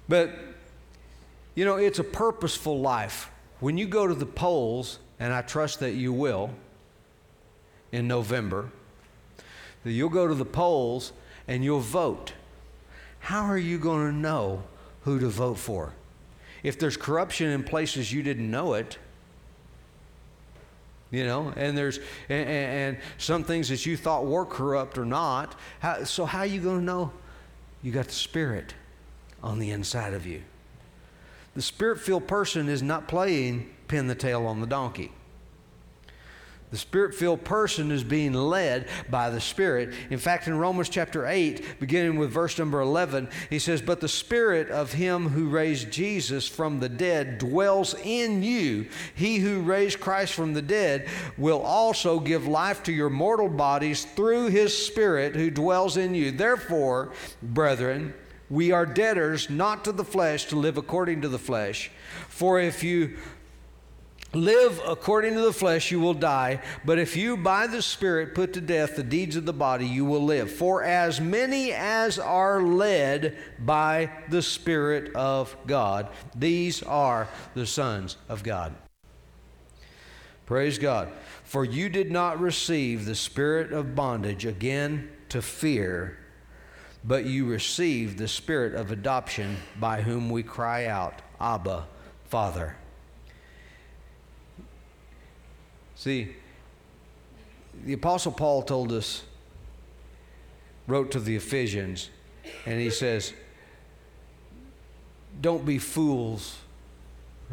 But 0.10 0.32
you 1.56 1.66
know, 1.66 1.76
it's 1.76 2.00
a 2.00 2.04
purposeful 2.04 2.80
life. 2.80 3.30
When 3.64 3.78
you 3.78 3.88
go 3.88 4.08
to 4.08 4.14
the 4.14 4.26
polls, 4.26 5.00
and 5.22 5.32
I 5.32 5.42
trust 5.42 5.80
that 5.80 5.94
you 5.94 6.12
will 6.12 6.50
in 7.94 8.10
November, 8.10 8.70
that 9.86 9.92
you'll 9.94 10.10
go 10.10 10.28
to 10.28 10.36
the 10.36 10.44
polls 10.44 11.14
and 11.48 11.64
you'll 11.64 11.80
vote. 11.80 12.34
How 13.20 13.46
are 13.46 13.58
you 13.58 13.80
going 13.80 14.12
to 14.12 14.14
know 14.14 14.64
who 15.04 15.18
to 15.18 15.30
vote 15.30 15.58
for? 15.58 15.94
If 16.62 16.78
there's 16.78 16.98
corruption 16.98 17.52
in 17.52 17.64
places 17.64 18.12
you 18.12 18.22
didn't 18.22 18.52
know 18.52 18.74
it, 18.74 18.98
you 21.10 21.24
know, 21.24 21.54
and 21.56 21.78
there's 21.78 22.00
and, 22.28 22.50
and 22.50 22.98
some 23.18 23.46
things 23.46 23.70
that 23.70 23.86
you 23.86 23.96
thought 23.96 24.26
were 24.26 24.46
corrupt 24.46 24.98
or 24.98 25.06
not. 25.06 25.56
How, 25.80 26.04
so 26.04 26.26
how 26.26 26.40
are 26.40 26.46
you 26.46 26.60
going 26.60 26.80
to 26.80 26.86
know? 26.86 27.14
You 27.82 27.94
got 27.94 28.08
the 28.08 28.12
Spirit 28.12 28.74
on 29.42 29.58
the 29.58 29.72
inside 29.72 30.14
of 30.14 30.26
you. 30.26 30.42
The 31.56 31.62
Spirit-filled 31.62 32.28
person 32.28 32.70
is 32.70 32.82
not 32.82 33.08
playing 33.08 33.70
pin 33.88 34.08
the 34.08 34.16
tail 34.16 34.46
on 34.46 34.60
the 34.60 34.68
donkey. 34.68 35.12
The 36.74 36.80
spirit 36.80 37.14
filled 37.14 37.44
person 37.44 37.92
is 37.92 38.04
being 38.04 38.34
led 38.34 38.90
by 39.08 39.30
the 39.30 39.40
Spirit. 39.40 39.94
In 40.10 40.18
fact, 40.18 40.48
in 40.48 40.58
Romans 40.58 40.90
chapter 40.90 41.28
8, 41.28 41.80
beginning 41.80 42.18
with 42.18 42.32
verse 42.32 42.58
number 42.58 42.82
11, 42.82 43.30
he 43.52 43.60
says, 43.60 43.80
But 43.80 44.02
the 44.02 44.08
Spirit 44.08 44.72
of 44.72 44.92
him 44.92 45.30
who 45.30 45.50
raised 45.50 45.92
Jesus 45.92 46.48
from 46.48 46.80
the 46.80 46.90
dead 46.90 47.38
dwells 47.38 47.94
in 48.04 48.42
you. 48.42 48.88
He 49.14 49.38
who 49.38 49.62
raised 49.62 50.00
Christ 50.00 50.34
from 50.34 50.54
the 50.54 50.64
dead 50.64 51.08
will 51.38 51.62
also 51.62 52.20
give 52.20 52.48
life 52.48 52.82
to 52.84 52.92
your 52.92 53.12
mortal 53.12 53.50
bodies 53.50 54.06
through 54.06 54.48
his 54.48 54.76
Spirit 54.76 55.36
who 55.36 55.52
dwells 55.52 55.96
in 55.96 56.16
you. 56.16 56.32
Therefore, 56.32 57.14
brethren, 57.44 58.16
we 58.50 58.72
are 58.72 58.86
debtors 58.86 59.50
not 59.50 59.84
to 59.86 59.92
the 59.92 60.04
flesh 60.04 60.46
to 60.46 60.56
live 60.56 60.78
according 60.78 61.22
to 61.22 61.30
the 61.30 61.40
flesh. 61.40 61.92
For 62.30 62.60
if 62.60 62.84
you 62.84 63.18
live 64.34 64.82
according 64.86 65.36
to 65.36 65.42
the 65.42 65.54
flesh, 65.54 65.92
you 65.92 66.00
will 66.00 66.14
die. 66.14 66.62
But 66.86 67.00
if 67.00 67.16
you 67.16 67.38
by 67.38 67.68
the 67.68 67.82
Spirit 67.82 68.36
put 68.36 68.54
to 68.54 68.62
death 68.62 68.96
the 68.96 69.04
deeds 69.04 69.36
of 69.36 69.46
the 69.46 69.54
body, 69.54 69.88
you 69.88 70.06
will 70.06 70.24
live. 70.24 70.52
For 70.52 70.84
as 70.84 71.22
many 71.22 71.72
as 71.72 72.20
are 72.20 72.62
led 72.62 73.38
by 73.60 74.12
the 74.30 74.42
Spirit 74.42 75.16
of 75.16 75.56
God, 75.66 76.10
these 76.36 76.84
are 76.84 77.28
the 77.54 77.66
sons 77.66 78.18
of 78.28 78.44
God. 78.44 78.74
Praise 80.46 80.78
God. 80.78 81.10
For 81.44 81.64
you 81.64 81.88
did 81.90 82.12
not 82.12 82.40
receive 82.40 83.06
the 83.06 83.16
spirit 83.16 83.72
of 83.72 83.96
bondage 83.96 84.46
again 84.46 85.10
to 85.30 85.42
fear, 85.42 86.18
but 87.04 87.26
you 87.26 87.46
received 87.46 88.18
the 88.18 88.28
spirit 88.28 88.74
of 88.76 88.92
adoption 88.92 89.58
by 89.80 90.02
whom 90.02 90.30
we 90.30 90.44
cry 90.44 90.86
out, 90.86 91.22
Abba, 91.40 91.86
Father. 92.26 92.76
See, 95.96 96.36
the 97.86 97.94
Apostle 97.94 98.32
Paul 98.32 98.64
told 98.64 98.92
us, 98.92 99.24
wrote 100.88 101.12
to 101.12 101.20
the 101.20 101.36
Ephesians, 101.36 102.10
and 102.66 102.80
he 102.80 102.90
says, 102.90 103.34
Don't 105.42 105.66
be 105.66 105.80
fools. 105.80 106.58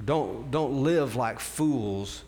Don't, 0.04 0.50
don't 0.50 0.82
live 0.82 1.16
like 1.16 1.40
fools. 1.40 2.24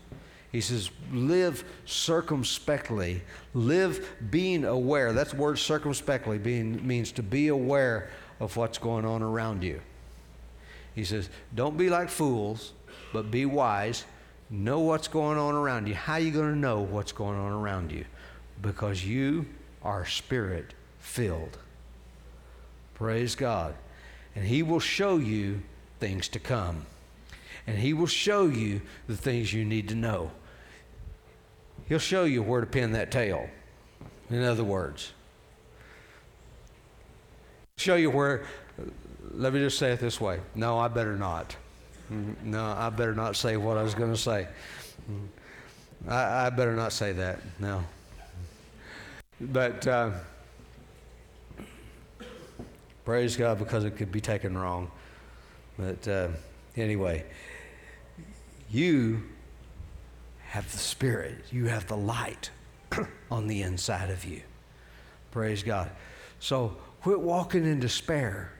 He 0.53 0.61
says, 0.61 0.91
live 1.11 1.65
circumspectly. 1.85 3.23
Live 3.53 4.07
being 4.31 4.63
aware. 4.63 5.11
That's 5.11 5.33
word 5.33 5.57
circumspectly 5.57 6.37
being, 6.37 6.87
means 6.87 7.11
to 7.13 7.23
be 7.23 7.49
aware 7.49 8.11
of 8.39 8.55
what's 8.55 8.77
going 8.77 9.03
on 9.03 9.21
around 9.21 9.63
you. 9.63 9.81
He 10.95 11.03
says, 11.03 11.29
don't 11.53 11.75
be 11.75 11.89
like 11.89 12.07
fools, 12.07 12.71
but 13.11 13.31
be 13.31 13.45
wise 13.45 14.05
know 14.53 14.81
what's 14.81 15.07
going 15.07 15.39
on 15.39 15.55
around 15.55 15.87
you. 15.87 15.95
How 15.95 16.13
are 16.13 16.19
you 16.19 16.31
going 16.31 16.53
to 16.53 16.59
know 16.59 16.81
what's 16.81 17.11
going 17.11 17.37
on 17.37 17.51
around 17.51 17.91
you? 17.91 18.05
Because 18.61 19.03
you 19.03 19.47
are 19.81 20.05
spirit 20.05 20.75
filled. 20.99 21.57
Praise 22.93 23.33
God. 23.35 23.73
And 24.35 24.45
He 24.45 24.61
will 24.61 24.79
show 24.79 25.17
you 25.17 25.63
things 25.99 26.27
to 26.29 26.39
come. 26.39 26.85
And 27.65 27.79
He 27.79 27.93
will 27.93 28.07
show 28.07 28.45
you 28.45 28.81
the 29.07 29.17
things 29.17 29.53
you 29.53 29.65
need 29.65 29.89
to 29.89 29.95
know. 29.95 30.31
He'll 31.87 31.99
show 31.99 32.23
you 32.23 32.41
where 32.41 32.61
to 32.61 32.67
pin 32.67 32.93
that 32.93 33.11
tail. 33.11 33.49
In 34.29 34.43
other 34.43 34.63
words, 34.63 35.11
show 37.77 37.95
you 37.95 38.09
where, 38.09 38.45
let 39.31 39.53
me 39.53 39.59
just 39.59 39.77
say 39.77 39.91
it 39.91 39.99
this 39.99 40.19
way. 40.19 40.39
No, 40.55 40.79
I 40.79 40.87
better 40.87 41.17
not. 41.17 41.55
No, 42.43 42.63
I 42.65 42.89
better 42.89 43.13
not 43.13 43.35
say 43.35 43.57
what 43.57 43.77
I 43.77 43.83
was 43.83 43.95
going 43.95 44.11
to 44.11 44.17
say. 44.17 44.47
I, 46.07 46.47
I, 46.47 46.49
better 46.49 46.75
not 46.75 46.93
say 46.93 47.11
that. 47.13 47.39
No. 47.59 47.83
But 49.39 49.87
uh, 49.87 50.11
praise 53.05 53.35
God 53.35 53.59
because 53.59 53.83
it 53.83 53.91
could 53.91 54.11
be 54.11 54.21
taken 54.21 54.57
wrong. 54.57 54.91
But 55.77 56.07
uh, 56.07 56.27
anyway, 56.75 57.25
you 58.69 59.23
have 60.53 60.71
the 60.71 60.77
Spirit, 60.77 61.33
you 61.51 61.65
have 61.65 61.87
the 61.87 61.97
light 61.97 62.51
on 63.31 63.47
the 63.47 63.63
inside 63.63 64.11
of 64.11 64.23
you. 64.23 64.39
Praise 65.31 65.63
God. 65.63 65.89
So 66.39 66.77
quit 67.01 67.19
walking 67.19 67.65
in 67.65 67.79
despair 67.79 68.51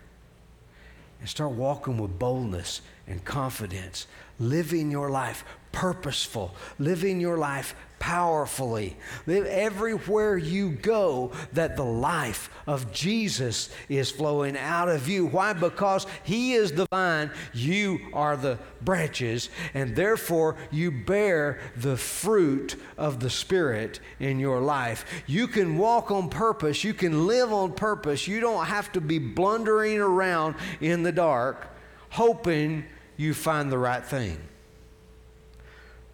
and 1.19 1.29
start 1.29 1.51
walking 1.51 1.99
with 1.99 2.17
boldness 2.17 2.81
and 3.05 3.23
confidence, 3.23 4.07
living 4.39 4.89
your 4.89 5.11
life 5.11 5.45
purposeful, 5.71 6.55
living 6.79 7.19
your 7.19 7.37
life 7.37 7.75
powerfully. 8.03 8.97
Everywhere 9.25 10.35
you 10.35 10.71
go 10.71 11.31
that 11.53 11.77
the 11.77 11.85
life 11.85 12.49
of 12.67 12.91
Jesus 12.91 13.69
is 13.87 14.11
flowing 14.11 14.57
out 14.57 14.89
of 14.89 15.07
you. 15.07 15.25
Why? 15.25 15.53
Because 15.53 16.05
He 16.25 16.51
is 16.51 16.73
the 16.73 16.85
vine, 16.91 17.31
you 17.53 18.01
are 18.11 18.35
the 18.35 18.59
branches, 18.81 19.49
and 19.73 19.95
therefore 19.95 20.57
you 20.69 20.91
bear 20.91 21.61
the 21.77 21.95
fruit 21.95 22.75
of 22.97 23.21
the 23.21 23.29
Spirit 23.29 24.01
in 24.19 24.37
your 24.37 24.59
life. 24.59 25.05
You 25.25 25.47
can 25.47 25.77
walk 25.77 26.11
on 26.11 26.27
purpose, 26.27 26.83
you 26.83 26.93
can 26.93 27.25
live 27.25 27.53
on 27.53 27.71
purpose. 27.71 28.27
You 28.27 28.41
don't 28.41 28.65
have 28.65 28.91
to 28.91 28.99
be 28.99 29.17
blundering 29.17 30.01
around 30.01 30.55
in 30.81 31.03
the 31.03 31.13
dark 31.13 31.67
hoping 32.09 32.83
you 33.15 33.33
find 33.33 33.71
the 33.71 33.77
right 33.77 34.03
thing. 34.03 34.37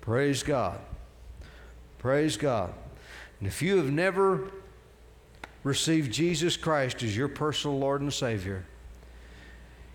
Praise 0.01 0.43
God. 0.43 0.79
Praise 1.99 2.37
God. 2.37 2.73
And 3.39 3.47
if 3.47 3.61
you 3.61 3.77
have 3.77 3.91
never 3.91 4.51
received 5.63 6.11
Jesus 6.11 6.57
Christ 6.57 7.03
as 7.03 7.15
your 7.15 7.27
personal 7.27 7.77
Lord 7.77 8.01
and 8.01 8.11
Savior, 8.11 8.65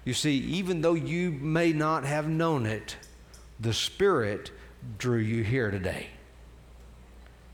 you 0.05 0.15
see, 0.15 0.37
even 0.37 0.83
though 0.83 0.95
you 0.95 1.31
may 1.31 1.73
not 1.73 2.05
have 2.05 2.29
known 2.29 2.67
it, 2.67 2.97
the 3.59 3.73
Spirit 3.73 4.51
drew 4.99 5.19
you 5.19 5.43
here 5.43 5.71
today. 5.71 6.09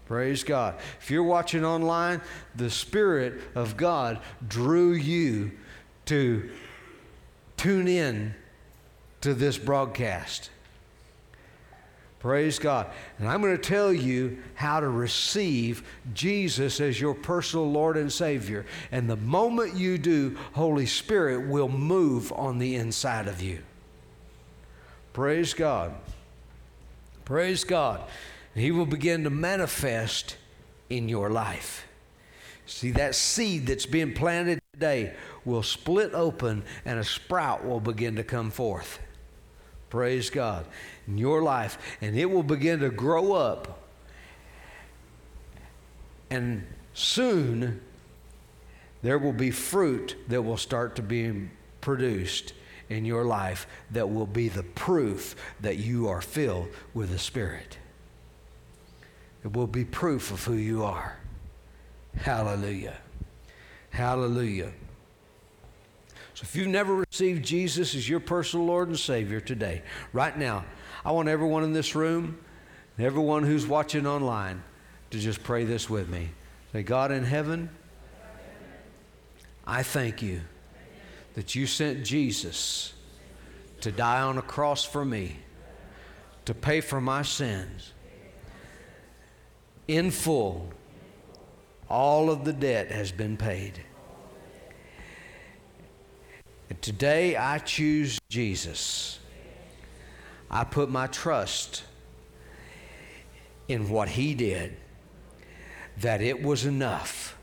Praise 0.06 0.42
God. 0.42 0.74
If 1.00 1.12
you're 1.12 1.22
watching 1.22 1.64
online, 1.64 2.20
the 2.56 2.70
Spirit 2.70 3.40
of 3.54 3.76
God 3.76 4.18
drew 4.48 4.92
you 4.92 5.52
to 6.06 6.50
tune 7.56 7.86
in 7.86 8.34
to 9.20 9.34
this 9.34 9.56
broadcast. 9.56 10.50
Praise 12.20 12.58
God. 12.58 12.86
And 13.18 13.26
I'm 13.26 13.40
going 13.40 13.56
to 13.56 13.62
tell 13.62 13.92
you 13.92 14.38
how 14.54 14.78
to 14.78 14.88
receive 14.88 15.82
Jesus 16.12 16.78
as 16.78 17.00
your 17.00 17.14
personal 17.14 17.70
Lord 17.70 17.96
and 17.96 18.12
Savior. 18.12 18.66
And 18.92 19.08
the 19.08 19.16
moment 19.16 19.74
you 19.74 19.96
do, 19.96 20.36
Holy 20.52 20.84
Spirit 20.84 21.48
will 21.48 21.70
move 21.70 22.30
on 22.32 22.58
the 22.58 22.76
inside 22.76 23.26
of 23.26 23.40
you. 23.40 23.60
Praise 25.14 25.54
God. 25.54 25.94
Praise 27.24 27.64
God. 27.64 28.02
And 28.54 28.62
He 28.62 28.70
will 28.70 28.86
begin 28.86 29.24
to 29.24 29.30
manifest 29.30 30.36
in 30.90 31.08
your 31.08 31.30
life. 31.30 31.86
See, 32.66 32.90
that 32.92 33.14
seed 33.14 33.66
that's 33.66 33.86
being 33.86 34.12
planted 34.12 34.60
today 34.74 35.14
will 35.46 35.62
split 35.62 36.12
open 36.12 36.64
and 36.84 36.98
a 36.98 37.04
sprout 37.04 37.64
will 37.64 37.80
begin 37.80 38.16
to 38.16 38.24
come 38.24 38.50
forth. 38.50 38.98
Praise 39.90 40.30
God. 40.30 40.66
In 41.06 41.18
your 41.18 41.42
life. 41.42 41.98
And 42.00 42.16
it 42.16 42.30
will 42.30 42.42
begin 42.42 42.80
to 42.80 42.90
grow 42.90 43.32
up. 43.32 43.82
And 46.30 46.64
soon 46.94 47.80
there 49.02 49.18
will 49.18 49.32
be 49.32 49.50
fruit 49.50 50.16
that 50.28 50.42
will 50.42 50.56
start 50.56 50.96
to 50.96 51.02
be 51.02 51.48
produced 51.80 52.52
in 52.88 53.04
your 53.04 53.24
life 53.24 53.66
that 53.90 54.10
will 54.10 54.26
be 54.26 54.48
the 54.48 54.62
proof 54.62 55.36
that 55.60 55.76
you 55.76 56.08
are 56.08 56.20
filled 56.20 56.68
with 56.92 57.10
the 57.10 57.18
Spirit. 57.18 57.78
It 59.44 59.54
will 59.54 59.68
be 59.68 59.84
proof 59.84 60.30
of 60.30 60.44
who 60.44 60.54
you 60.54 60.84
are. 60.84 61.16
Hallelujah. 62.16 62.98
Hallelujah. 63.90 64.72
So 66.40 66.44
if 66.44 66.56
you've 66.56 66.68
never 66.68 66.94
received 66.94 67.44
Jesus 67.44 67.94
as 67.94 68.08
your 68.08 68.18
personal 68.18 68.64
Lord 68.64 68.88
and 68.88 68.98
Savior 68.98 69.40
today, 69.40 69.82
right 70.14 70.34
now, 70.34 70.64
I 71.04 71.12
want 71.12 71.28
everyone 71.28 71.64
in 71.64 71.74
this 71.74 71.94
room, 71.94 72.38
and 72.96 73.06
everyone 73.06 73.42
who's 73.42 73.66
watching 73.66 74.06
online, 74.06 74.62
to 75.10 75.18
just 75.18 75.42
pray 75.42 75.64
this 75.64 75.90
with 75.90 76.08
me. 76.08 76.30
Say, 76.72 76.82
God 76.82 77.12
in 77.12 77.24
heaven, 77.24 77.68
I 79.66 79.82
thank 79.82 80.22
you 80.22 80.40
that 81.34 81.54
you 81.54 81.66
sent 81.66 82.06
Jesus 82.06 82.94
to 83.82 83.92
die 83.92 84.22
on 84.22 84.38
a 84.38 84.42
cross 84.42 84.82
for 84.82 85.04
me, 85.04 85.36
to 86.46 86.54
pay 86.54 86.80
for 86.80 87.02
my 87.02 87.20
sins 87.20 87.92
in 89.88 90.10
full. 90.10 90.72
All 91.90 92.30
of 92.30 92.46
the 92.46 92.54
debt 92.54 92.90
has 92.90 93.12
been 93.12 93.36
paid. 93.36 93.84
Today 96.80 97.36
I 97.36 97.58
choose 97.58 98.18
Jesus. 98.28 99.18
I 100.50 100.64
put 100.64 100.88
my 100.88 101.08
trust 101.08 101.82
in 103.68 103.88
what 103.88 104.08
He 104.08 104.34
did, 104.34 104.76
that 105.98 106.22
it 106.22 106.42
was 106.42 106.64
enough 106.64 107.36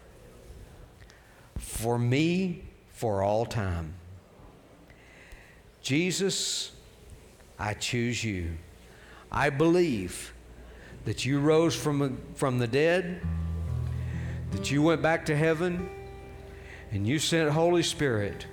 for 1.58 2.00
me 2.00 2.64
for 2.90 3.22
all 3.22 3.46
time. 3.46 3.94
Jesus, 5.82 6.72
I 7.60 7.74
choose 7.74 8.24
you. 8.24 8.58
I 9.32 9.50
believe 9.50 10.34
that 11.06 11.26
you 11.26 11.40
rose 11.40 11.76
from, 11.76 12.18
from 12.34 12.60
the 12.60 12.68
dead, 12.68 13.22
that 14.52 14.72
you 14.72 14.82
went 14.82 15.02
back 15.02 15.26
to 15.28 15.36
heaven, 15.36 15.90
and 16.92 17.06
you 17.06 17.20
sent 17.20 17.52
Holy 17.52 17.84
Spirit 17.84 18.48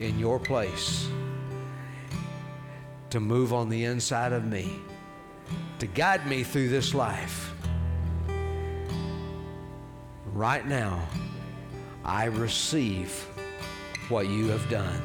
in 0.00 0.18
your 0.18 0.38
place 0.38 1.08
to 3.10 3.20
move 3.20 3.52
on 3.52 3.68
the 3.68 3.84
inside 3.84 4.32
of 4.32 4.44
me, 4.44 4.80
to 5.78 5.86
guide 5.86 6.26
me 6.26 6.42
through 6.42 6.68
this 6.68 6.94
life. 6.94 7.52
Right 10.32 10.66
now, 10.66 11.06
I 12.04 12.24
receive 12.24 13.12
what 14.08 14.28
you 14.28 14.48
have 14.48 14.68
done. 14.70 15.02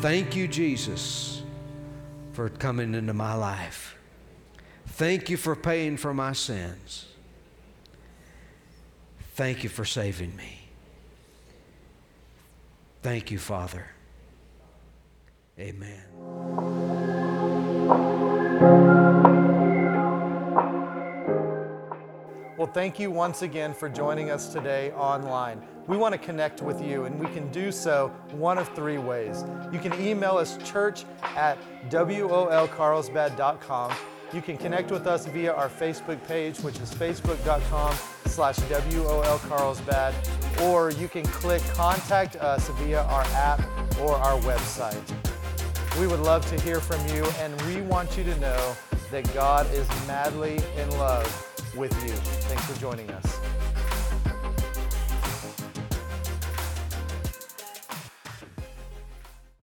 Thank 0.00 0.36
you, 0.36 0.46
Jesus, 0.46 1.42
for 2.32 2.48
coming 2.48 2.94
into 2.94 3.14
my 3.14 3.34
life. 3.34 3.96
Thank 4.86 5.30
you 5.30 5.36
for 5.36 5.56
paying 5.56 5.96
for 5.96 6.12
my 6.12 6.32
sins. 6.32 7.06
Thank 9.34 9.62
you 9.64 9.70
for 9.70 9.84
saving 9.84 10.36
me. 10.36 10.59
Thank 13.02 13.30
you, 13.30 13.38
Father. 13.38 13.86
Amen. 15.58 16.04
Well, 22.56 22.70
thank 22.70 23.00
you 23.00 23.10
once 23.10 23.40
again 23.40 23.72
for 23.72 23.88
joining 23.88 24.30
us 24.30 24.52
today 24.52 24.92
online. 24.92 25.62
We 25.86 25.96
want 25.96 26.12
to 26.12 26.18
connect 26.18 26.60
with 26.60 26.82
you, 26.82 27.06
and 27.06 27.18
we 27.18 27.26
can 27.28 27.50
do 27.50 27.72
so 27.72 28.08
one 28.32 28.58
of 28.58 28.68
three 28.74 28.98
ways. 28.98 29.44
You 29.72 29.78
can 29.78 29.98
email 29.98 30.36
us 30.36 30.58
church 30.58 31.06
at 31.22 31.56
wolcarlsbad.com. 31.88 33.92
You 34.34 34.42
can 34.42 34.58
connect 34.58 34.90
with 34.90 35.06
us 35.06 35.24
via 35.26 35.54
our 35.54 35.70
Facebook 35.70 36.22
page, 36.26 36.58
which 36.58 36.78
is 36.80 36.92
facebook.com 36.92 37.96
slash 38.30 38.56
wolcarlsbad, 38.56 40.14
or 40.62 40.90
you 40.92 41.08
can 41.08 41.24
click 41.24 41.62
contact 41.74 42.36
us 42.36 42.68
via 42.80 43.02
our 43.02 43.24
app 43.34 43.60
or 43.98 44.14
our 44.14 44.40
website. 44.40 44.96
We 45.98 46.06
would 46.06 46.20
love 46.20 46.46
to 46.50 46.60
hear 46.60 46.80
from 46.80 47.04
you, 47.08 47.24
and 47.40 47.60
we 47.62 47.82
want 47.82 48.16
you 48.16 48.24
to 48.24 48.38
know 48.38 48.76
that 49.10 49.32
God 49.34 49.66
is 49.74 49.88
madly 50.06 50.60
in 50.76 50.88
love 50.90 51.26
with 51.76 51.92
you. 52.04 52.12
Thanks 52.48 52.64
for 52.66 52.78
joining 52.80 53.10
us. 53.10 53.59